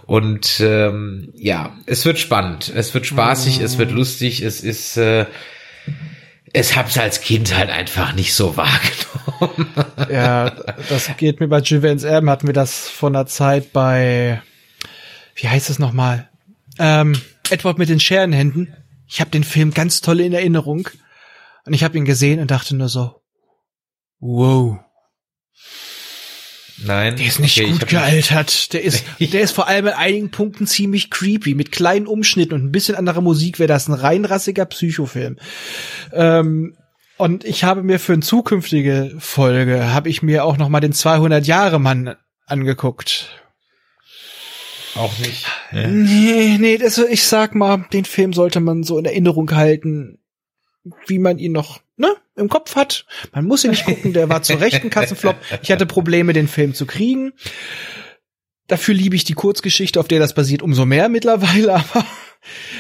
und 0.07 0.61
ähm, 0.61 1.33
ja, 1.35 1.77
es 1.87 2.05
wird 2.05 2.21
spannend, 2.21 2.73
es 2.73 2.95
wird 2.95 3.05
spaßig, 3.05 3.61
es 3.61 3.79
wird 3.79 3.91
lustig, 3.91 4.43
es 4.43 4.61
ist 4.61 4.97
äh, 4.97 5.27
es 6.53 6.77
hab's 6.77 6.99
als 6.99 7.21
Kind 7.21 7.57
halt 7.57 7.71
einfach 7.71 8.15
nicht 8.15 8.35
so 8.35 8.57
wahrgenommen. 8.57 9.73
Ja, 10.11 10.51
das 10.89 11.11
geht 11.17 11.41
mir 11.41 11.49
bei 11.49 11.61
Juventus 11.61 12.05
Erben, 12.05 12.29
hatten 12.29 12.47
wir 12.47 12.55
das 12.55 12.89
von 12.89 13.13
der 13.13 13.27
Zeit 13.27 13.73
bei, 13.73 14.43
wie 15.35 15.49
heißt 15.49 15.71
es 15.71 15.79
nochmal? 15.79 16.29
Ähm, 16.79 17.21
Edward 17.51 17.79
mit 17.79 17.89
den 17.89 17.99
Scherenhänden 17.99 18.77
ich 19.13 19.21
habe 19.21 19.31
den 19.31 19.45
Film 19.45 19.75
ganz 19.75 20.01
toll 20.01 20.21
in 20.21 20.33
Erinnerung 20.33 20.89
und 21.67 21.75
ich 21.75 21.85
habe 21.85 21.99
ihn 21.99 22.07
gesehen 22.07 22.41
und 22.41 22.51
dachte 22.51 22.75
nur 22.75 22.89
so, 22.89 23.21
wow. 24.21 24.79
Nein. 26.79 27.17
Der 27.17 27.27
ist 27.27 27.39
nicht 27.39 27.61
okay, 27.61 27.71
gut 27.71 27.87
gealtert. 27.89 28.73
Der 28.73 28.83
ist, 28.83 29.05
der 29.21 29.41
ist 29.41 29.53
vor 29.53 29.69
allem 29.69 29.87
in 29.87 29.93
einigen 29.93 30.31
Punkten 30.31 30.67
ziemlich 30.67 31.11
creepy. 31.11 31.55
Mit 31.55 31.73
kleinen 31.73 32.07
Umschnitten 32.07 32.55
und 32.55 32.65
ein 32.65 32.73
bisschen 32.73 32.95
anderer 32.95 33.21
Musik 33.21 33.59
wäre 33.59 33.69
das 33.69 33.89
ein 33.89 33.95
reinrassiger 33.95 34.65
Psychofilm. 34.65 35.39
Ähm, 36.13 36.77
und 37.17 37.45
ich 37.45 37.65
habe 37.65 37.83
mir 37.83 38.01
für 38.01 38.15
eine 38.15 38.23
zukünftige 38.23 39.15
Folge, 39.19 39.93
habe 39.93 40.09
ich 40.09 40.23
mir 40.23 40.45
auch 40.45 40.57
noch 40.57 40.69
mal 40.69 40.81
den 40.81 40.93
200 40.93 41.47
Jahre 41.47 41.79
Mann 41.79 42.17
angeguckt. 42.47 43.29
Auch 44.95 45.17
nicht. 45.19 45.47
Ja. 45.73 45.87
Nee, 45.87 46.59
nee, 46.59 46.77
das, 46.77 46.99
ich 46.99 47.25
sag 47.25 47.55
mal, 47.55 47.87
den 47.93 48.05
Film 48.05 48.33
sollte 48.33 48.61
man 48.61 48.83
so 48.83 48.99
in 48.99 49.05
Erinnerung 49.05 49.51
halten, 49.53 50.19
wie 51.07 51.19
man 51.19 51.39
ihn 51.39 51.53
noch 51.53 51.81
ne, 52.03 52.15
im 52.37 52.51
Kopf 52.51 52.77
hat. 52.77 53.07
Man 53.33 53.47
muss 53.47 53.65
ihn 53.65 53.71
nicht 53.71 53.87
gucken, 53.87 54.13
der 54.13 54.29
war 54.29 54.43
zu 54.43 54.55
Recht 54.55 54.83
ein 54.85 54.91
Kassenflop. 54.91 55.37
Ich 55.63 55.73
hatte 55.73 55.87
Probleme, 55.87 56.35
den 56.35 56.49
Film 56.49 56.75
zu 56.75 56.85
kriegen. 56.85 57.33
Dafür 58.67 58.95
liebe 58.95 59.17
ich 59.17 59.25
die 59.25 59.35
Kurzgeschichte, 59.35 59.99
auf 59.99 60.09
der 60.09 60.19
das 60.19 60.35
basiert, 60.35 60.63
umso 60.63 60.85
mehr 60.85 61.09
mittlerweile, 61.09 61.75
aber 61.95 62.05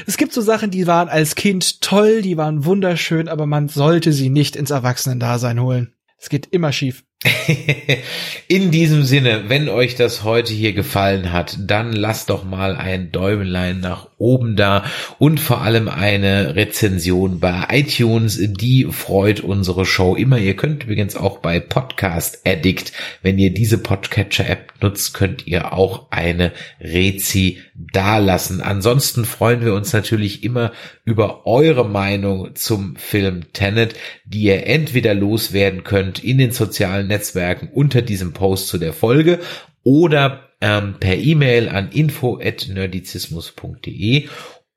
es 0.07 0.17
gibt 0.17 0.33
so 0.33 0.41
Sachen, 0.41 0.71
die 0.71 0.87
waren 0.87 1.09
als 1.09 1.35
Kind 1.35 1.81
toll, 1.81 2.21
die 2.23 2.37
waren 2.37 2.65
wunderschön, 2.65 3.29
aber 3.29 3.47
man 3.47 3.69
sollte 3.69 4.13
sie 4.13 4.29
nicht 4.29 4.57
ins 4.57 4.71
Erwachsenendasein 4.71 5.61
holen. 5.61 5.95
Es 6.19 6.29
geht 6.29 6.47
immer 6.51 6.73
schief. 6.73 7.05
In 8.49 8.71
diesem 8.71 9.05
Sinne, 9.05 9.49
wenn 9.49 9.69
euch 9.69 9.97
das 9.97 10.25
heute 10.25 10.53
hier 10.53 10.73
gefallen 10.73 11.33
hat, 11.33 11.57
dann 11.61 11.93
lasst 11.93 12.31
doch 12.31 12.45
mal 12.45 12.77
ein 12.77 13.13
Däumelein 13.13 13.81
nach 13.81 14.09
oben 14.23 14.57
da 14.57 14.85
und 15.19 15.41
vor 15.41 15.63
allem 15.63 15.89
eine 15.89 16.55
Rezension 16.57 17.41
bei 17.41 17.67
iTunes. 17.71 18.39
Die 18.41 18.87
freut 18.91 19.41
unsere 19.41 19.85
Show 19.85 20.15
immer. 20.15 20.39
Ihr 20.39 20.57
könnt 20.57 20.85
übrigens 20.85 21.17
auch 21.17 21.39
bei 21.39 21.61
Podcast 21.61 22.47
Addict, 22.47 22.93
wenn 23.23 23.39
ihr 23.39 23.53
diese 23.53 23.79
Podcatcher 23.79 24.49
App 24.49 24.73
nutzt, 24.81 25.13
könnt 25.13 25.47
ihr 25.47 25.73
auch 25.73 26.07
eine 26.11 26.53
Rezi 26.81 27.59
dalassen. 27.75 28.61
Ansonsten 28.61 29.25
freuen 29.25 29.65
wir 29.65 29.75
uns 29.75 29.93
natürlich 29.93 30.45
immer 30.45 30.73
über 31.05 31.47
eure 31.47 31.89
Meinung 31.89 32.55
zum 32.55 32.97
Film 32.97 33.53
Tenet, 33.53 33.95
die 34.25 34.43
ihr 34.43 34.67
entweder 34.67 35.15
loswerden 35.15 35.85
könnt 35.85 36.23
in 36.23 36.39
den 36.39 36.53
sozialen 36.53 37.09
Netzwerken 37.09 37.69
unter 37.73 38.03
diesem 38.03 38.33
Post 38.33 38.69
zu 38.69 38.79
der 38.79 38.93
Folge 38.93 39.41
oder 39.83 40.52
ähm, 40.63 40.95
per 40.99 41.19
E-Mail 41.19 41.69
an 41.69 41.91
info@nerdizismus.de 41.91 44.29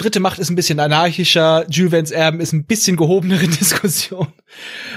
Dritte 0.00 0.20
Macht 0.20 0.38
ist 0.38 0.48
ein 0.48 0.56
bisschen 0.56 0.80
anarchischer, 0.80 1.66
Jules 1.68 2.10
Erben 2.10 2.40
ist 2.40 2.54
ein 2.54 2.64
bisschen 2.64 2.96
gehobenere 2.96 3.46
Diskussion. 3.48 4.28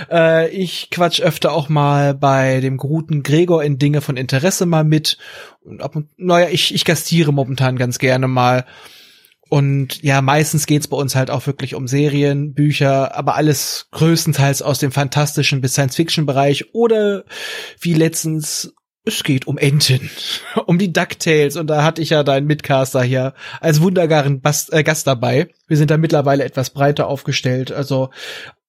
Äh, 0.09 0.49
ich 0.49 0.89
quatsch 0.91 1.19
öfter 1.19 1.51
auch 1.51 1.67
mal 1.67 2.13
bei 2.13 2.61
dem 2.61 2.77
guten 2.77 3.21
Gregor 3.21 3.63
in 3.65 3.77
Dinge 3.77 3.99
von 3.99 4.15
Interesse 4.15 4.65
mal 4.65 4.85
mit. 4.85 5.17
Und 5.59 5.81
ab 5.81 5.97
und, 5.97 6.07
naja, 6.17 6.47
ich, 6.49 6.73
ich 6.73 6.85
gastiere 6.85 7.33
momentan 7.33 7.75
ganz 7.75 7.99
gerne 7.99 8.29
mal. 8.29 8.65
Und 9.49 10.01
ja, 10.03 10.21
meistens 10.21 10.67
geht's 10.67 10.87
bei 10.87 10.95
uns 10.95 11.15
halt 11.15 11.29
auch 11.29 11.45
wirklich 11.47 11.75
um 11.75 11.85
Serien, 11.85 12.53
Bücher, 12.53 13.13
aber 13.13 13.35
alles 13.35 13.87
größtenteils 13.91 14.61
aus 14.61 14.79
dem 14.79 14.93
fantastischen 14.93 15.59
bis 15.59 15.73
Science-Fiction-Bereich 15.73 16.73
oder 16.73 17.25
wie 17.81 17.93
letztens 17.93 18.73
es 19.05 19.23
geht 19.23 19.47
um 19.47 19.57
Enten, 19.57 20.09
um 20.65 20.77
die 20.77 20.93
DuckTales 20.93 21.57
und 21.57 21.67
da 21.67 21.83
hatte 21.83 22.01
ich 22.01 22.11
ja 22.11 22.23
deinen 22.23 22.47
Mitcaster 22.47 23.03
hier 23.03 23.33
als 23.59 23.81
wunderbaren 23.81 24.41
Bast 24.41 24.73
äh, 24.73 24.83
Gast 24.83 25.07
dabei. 25.07 25.49
Wir 25.67 25.77
sind 25.77 25.91
da 25.91 25.97
mittlerweile 25.97 26.43
etwas 26.43 26.69
breiter 26.69 27.07
aufgestellt, 27.07 27.71
also 27.71 28.09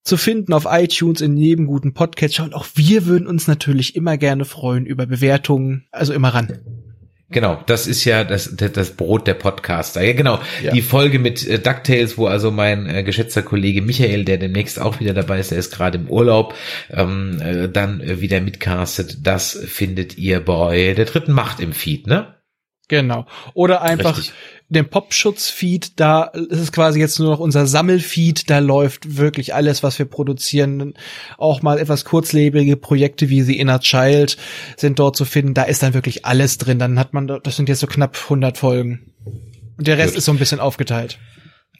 zu 0.03 0.16
finden 0.16 0.53
auf 0.53 0.66
iTunes 0.68 1.20
in 1.20 1.37
jedem 1.37 1.66
guten 1.66 1.95
Podcatcher 1.95 2.45
und 2.45 2.55
auch 2.55 2.66
wir 2.74 3.07
würden 3.07 3.26
uns 3.26 3.47
natürlich 3.47 3.97
immer 3.97 4.18
gerne 4.18 4.45
freuen 4.45 4.85
über 4.85 5.07
Bewertungen, 5.07 5.87
also 5.93 6.12
immer 6.12 6.28
ran. 6.28 6.61
Genau, 7.31 7.62
das 7.66 7.87
ist 7.87 8.05
ja 8.05 8.22
das, 8.22 8.55
das 8.55 8.91
Brot 8.91 9.27
der 9.27 9.35
Podcaster. 9.35 10.03
Ja, 10.03 10.12
genau. 10.12 10.41
Ja. 10.62 10.72
Die 10.72 10.83
Folge 10.83 11.18
mit 11.18 11.47
äh, 11.47 11.59
DuckTales, 11.59 12.18
wo 12.18 12.27
also 12.27 12.51
mein 12.51 12.87
äh, 12.87 13.03
geschätzter 13.03 13.43
Kollege 13.43 13.83
Michael, 13.83 14.25
der 14.25 14.37
demnächst 14.37 14.79
auch 14.79 15.01
wieder 15.01 15.14
dabei 15.14 15.41
ist, 15.41 15.51
der 15.51 15.59
ist 15.59 15.75
gerade 15.75 15.99
im 15.99 16.09
Urlaub, 16.09 16.55
ähm, 16.91 17.41
äh, 17.41 17.68
dann 17.68 18.01
äh, 18.01 18.20
wieder 18.20 18.41
mitcastet. 18.41 19.27
Das 19.27 19.59
findet 19.66 20.18
ihr 20.18 20.45
bei 20.45 20.93
der 20.95 21.07
dritten 21.07 21.33
Macht 21.33 21.61
im 21.61 21.72
Feed, 21.72 22.07
ne? 22.07 22.35
Genau. 22.89 23.27
Oder 23.55 23.81
einfach 23.81 24.18
Richtig 24.18 24.35
dem 24.75 24.89
Popschutz-Feed, 24.89 25.99
da 25.99 26.25
ist 26.25 26.61
es 26.61 26.72
quasi 26.72 27.01
jetzt 27.01 27.18
nur 27.18 27.31
noch 27.31 27.41
unser 27.41 27.66
Sammelfeed, 27.66 28.51
da 28.51 28.59
läuft 28.59 29.16
wirklich 29.16 29.55
alles, 29.55 29.83
was 29.83 29.99
wir 29.99 30.07
produzieren. 30.07 30.95
Auch 31.39 31.62
mal 31.62 31.79
etwas 31.79 32.05
kurzlebige 32.05 32.77
Projekte 32.77 33.31
wie 33.31 33.43
The 33.43 33.59
Inner 33.59 33.81
Child 33.81 34.37
sind 34.77 34.99
dort 34.99 35.16
zu 35.16 35.25
finden. 35.25 35.55
Da 35.55 35.62
ist 35.62 35.83
dann 35.83 35.95
wirklich 35.95 36.27
alles 36.27 36.59
drin. 36.59 36.79
Dann 36.79 36.99
hat 36.99 37.14
man, 37.14 37.27
das 37.27 37.57
sind 37.57 37.68
jetzt 37.68 37.81
so 37.81 37.87
knapp 37.87 38.16
100 38.25 38.59
Folgen. 38.59 39.12
Und 39.77 39.87
der 39.87 39.99
Rest 39.99 40.11
Gut. 40.11 40.18
ist 40.18 40.25
so 40.27 40.33
ein 40.33 40.39
bisschen 40.39 40.61
aufgeteilt. 40.61 41.18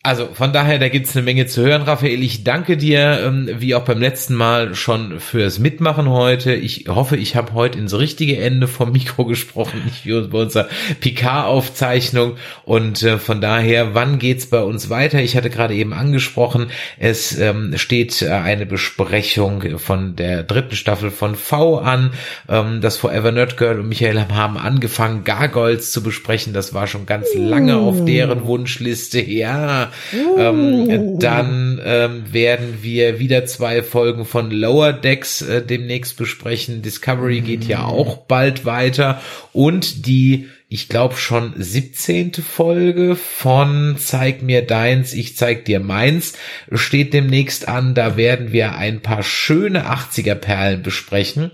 Also 0.07 0.29
von 0.35 0.53
daher, 0.53 0.79
da 0.79 0.91
gibt's 0.91 1.17
eine 1.17 1.25
Menge 1.25 1.47
zu 1.47 1.63
hören, 1.63 1.81
Raphael. 1.81 2.23
Ich 2.23 2.45
danke 2.45 2.77
dir, 2.77 3.21
ähm, 3.25 3.49
wie 3.57 3.75
auch 3.75 3.87
beim 3.87 4.01
letzten 4.01 4.35
Mal, 4.35 4.75
schon 4.75 5.19
fürs 5.19 5.59
Mitmachen 5.59 6.11
heute. 6.11 6.53
Ich 6.53 6.85
hoffe, 6.91 7.17
ich 7.17 7.37
habe 7.37 7.55
heute 7.55 7.79
ins 7.79 7.99
richtige 7.99 8.37
Ende 8.37 8.69
vom 8.69 8.93
Mikro 8.93 9.25
gesprochen, 9.25 9.81
nicht 9.87 10.05
wie 10.05 10.21
bei 10.29 10.41
unserer 10.41 10.69
Picard-Aufzeichnung. 11.01 12.37
Und 12.67 13.03
äh, 13.03 13.17
von 13.17 13.41
daher, 13.41 13.95
wann 13.95 14.19
geht's 14.19 14.45
bei 14.45 14.61
uns 14.61 14.91
weiter? 14.91 15.23
Ich 15.23 15.39
hatte 15.39 15.49
gerade 15.49 15.75
eben 15.75 15.95
angesprochen, 15.95 16.67
es 16.99 17.39
ähm, 17.39 17.73
steht 17.79 18.21
äh, 18.21 18.29
eine 18.29 18.67
Besprechung 18.67 19.79
von 19.79 20.17
der 20.17 20.43
dritten 20.43 20.77
Staffel 20.77 21.11
von 21.11 21.35
V 21.35 21.79
an. 21.79 22.11
Ähm, 22.47 22.83
das 22.83 22.99
Forever 22.99 23.33
Nerd 23.33 23.57
Girl 23.57 23.81
und 23.81 23.89
Michael 23.89 24.23
haben 24.29 24.59
angefangen, 24.59 25.25
Gargoyles 25.25 25.93
zu 25.93 26.03
besprechen. 26.03 26.53
Das 26.53 26.75
war 26.75 26.87
schon 26.87 27.07
ganz 27.07 27.29
lange 27.35 27.79
auf 27.79 28.05
deren 28.05 28.45
Wunschliste. 28.45 29.23
Ja, 29.23 29.93
ähm, 30.39 31.19
dann 31.19 31.81
ähm, 31.85 32.33
werden 32.33 32.79
wir 32.83 33.19
wieder 33.19 33.47
zwei 33.47 33.83
Folgen 33.83 34.25
von 34.25 34.51
Lower 34.51 34.93
Decks 34.93 35.43
äh, 35.43 35.63
demnächst 35.63 36.17
besprechen. 36.17 36.83
Discovery 36.83 37.41
geht 37.41 37.65
ja 37.65 37.83
mm. 37.83 37.87
auch 37.87 38.17
bald 38.19 38.65
weiter 38.65 39.21
und 39.53 40.07
die 40.07 40.49
ich 40.75 40.89
glaube 40.89 41.17
schon 41.17 41.53
17. 41.57 42.33
Folge 42.35 43.15
von 43.15 43.95
Zeig 43.97 44.43
mir 44.43 44.63
deins, 44.63 45.13
ich 45.13 45.37
zeig 45.37 45.67
dir 45.67 45.79
meins 45.79 46.33
steht 46.73 47.13
demnächst 47.13 47.69
an. 47.69 47.95
Da 47.95 48.17
werden 48.17 48.53
wir 48.53 48.75
ein 48.75 49.01
paar 49.01 49.23
schöne 49.23 49.87
80er 49.87 50.35
Perlen 50.35 50.83
besprechen, 50.83 51.53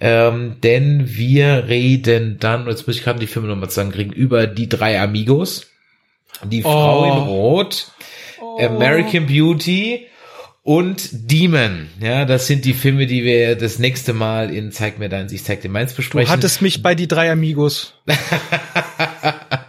ähm, 0.00 0.56
denn 0.62 1.16
wir 1.16 1.66
reden 1.66 2.36
dann, 2.38 2.68
jetzt 2.68 2.86
muss 2.86 2.94
ich 2.96 3.02
gerade 3.02 3.18
die 3.18 3.26
Filme 3.26 3.48
nochmal 3.48 3.70
zusammenkriegen, 3.70 4.12
über 4.12 4.46
die 4.46 4.68
drei 4.68 5.00
Amigos 5.00 5.66
die 6.44 6.62
Frau 6.62 7.02
oh. 7.02 7.04
in 7.04 7.28
Rot, 7.28 7.92
oh. 8.40 8.58
American 8.60 9.26
Beauty 9.26 10.06
und 10.62 11.08
Demon. 11.12 11.88
Ja, 12.00 12.24
das 12.24 12.46
sind 12.46 12.64
die 12.64 12.74
Filme, 12.74 13.06
die 13.06 13.24
wir 13.24 13.56
das 13.56 13.78
nächste 13.78 14.12
Mal 14.12 14.54
in 14.54 14.72
Zeig 14.72 14.98
mir 14.98 15.08
deins, 15.08 15.32
ich 15.32 15.44
zeig 15.44 15.62
dir 15.62 15.70
meins 15.70 15.94
besprechen. 15.94 16.26
Du 16.26 16.32
hattest 16.32 16.62
mich 16.62 16.82
bei 16.82 16.94
die 16.94 17.08
drei 17.08 17.30
Amigos. 17.30 17.94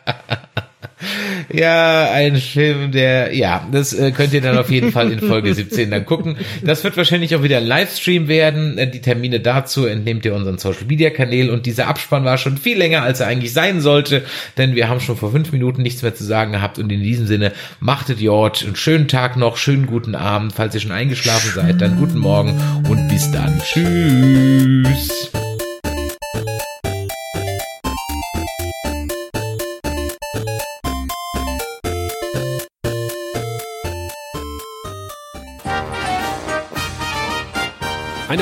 Ja, 1.54 2.12
ein 2.12 2.38
Film, 2.38 2.91
der, 2.91 3.36
ja, 3.36 3.68
das 3.72 3.93
äh, 3.93 4.12
könnt 4.12 4.34
ihr 4.34 4.41
dann 4.41 4.58
auf 4.58 4.72
jeden 4.72 4.91
Fall 4.91 5.12
in 5.12 5.20
Folge 5.20 5.54
17 5.54 5.91
dann 5.91 6.06
gucken. 6.06 6.38
Das 6.64 6.84
wird 6.84 6.97
wahrscheinlich 6.97 7.36
auch 7.36 7.43
wieder 7.43 7.58
ein 7.58 7.68
Livestream 7.68 8.28
werden. 8.28 8.78
Äh, 8.78 8.89
die 8.89 9.02
Termine 9.02 9.39
dazu 9.39 9.86
entnehmt 9.86 10.26
ihr 10.26 10.34
unseren 10.34 10.58
Social 10.58 10.86
Media 10.88 11.10
Kanälen 11.10 11.49
und 11.49 11.66
dieser 11.66 11.88
Abspann 11.88 12.24
war 12.24 12.38
schon 12.38 12.58
viel 12.58 12.78
länger, 12.78 13.04
als 13.04 13.20
er 13.20 13.28
eigentlich 13.28 13.54
sein 13.54 13.82
sollte, 13.82 14.24
denn 14.58 14.76
wir 14.76 14.89
haben 14.89 14.99
schon 14.99 15.18
vor 15.18 15.32
fünf 15.32 15.52
Minuten 15.52 15.82
nichts 15.82 16.02
mehr 16.04 16.16
zu 16.16 16.24
sagen 16.24 16.54
gehabt 16.54 16.80
und 16.80 16.91
in 16.91 17.02
diesem 17.02 17.28
Sinne 17.28 17.52
machtet 17.80 18.20
Jord 18.20 18.64
einen 18.66 18.76
schönen 18.76 19.08
Tag 19.08 19.38
noch, 19.38 19.58
schönen 19.58 19.88
guten 19.88 20.16
Abend. 20.16 20.54
Falls 20.54 20.76
ihr 20.76 20.82
schon 20.82 20.91
eingeschlafen 20.91 21.52
seid, 21.54 21.82
dann 21.82 21.97
guten 21.97 22.20
Morgen 22.20 22.60
und 22.89 23.08
bis 23.10 23.32
dann. 23.32 23.60
Tschüss. 23.60 25.32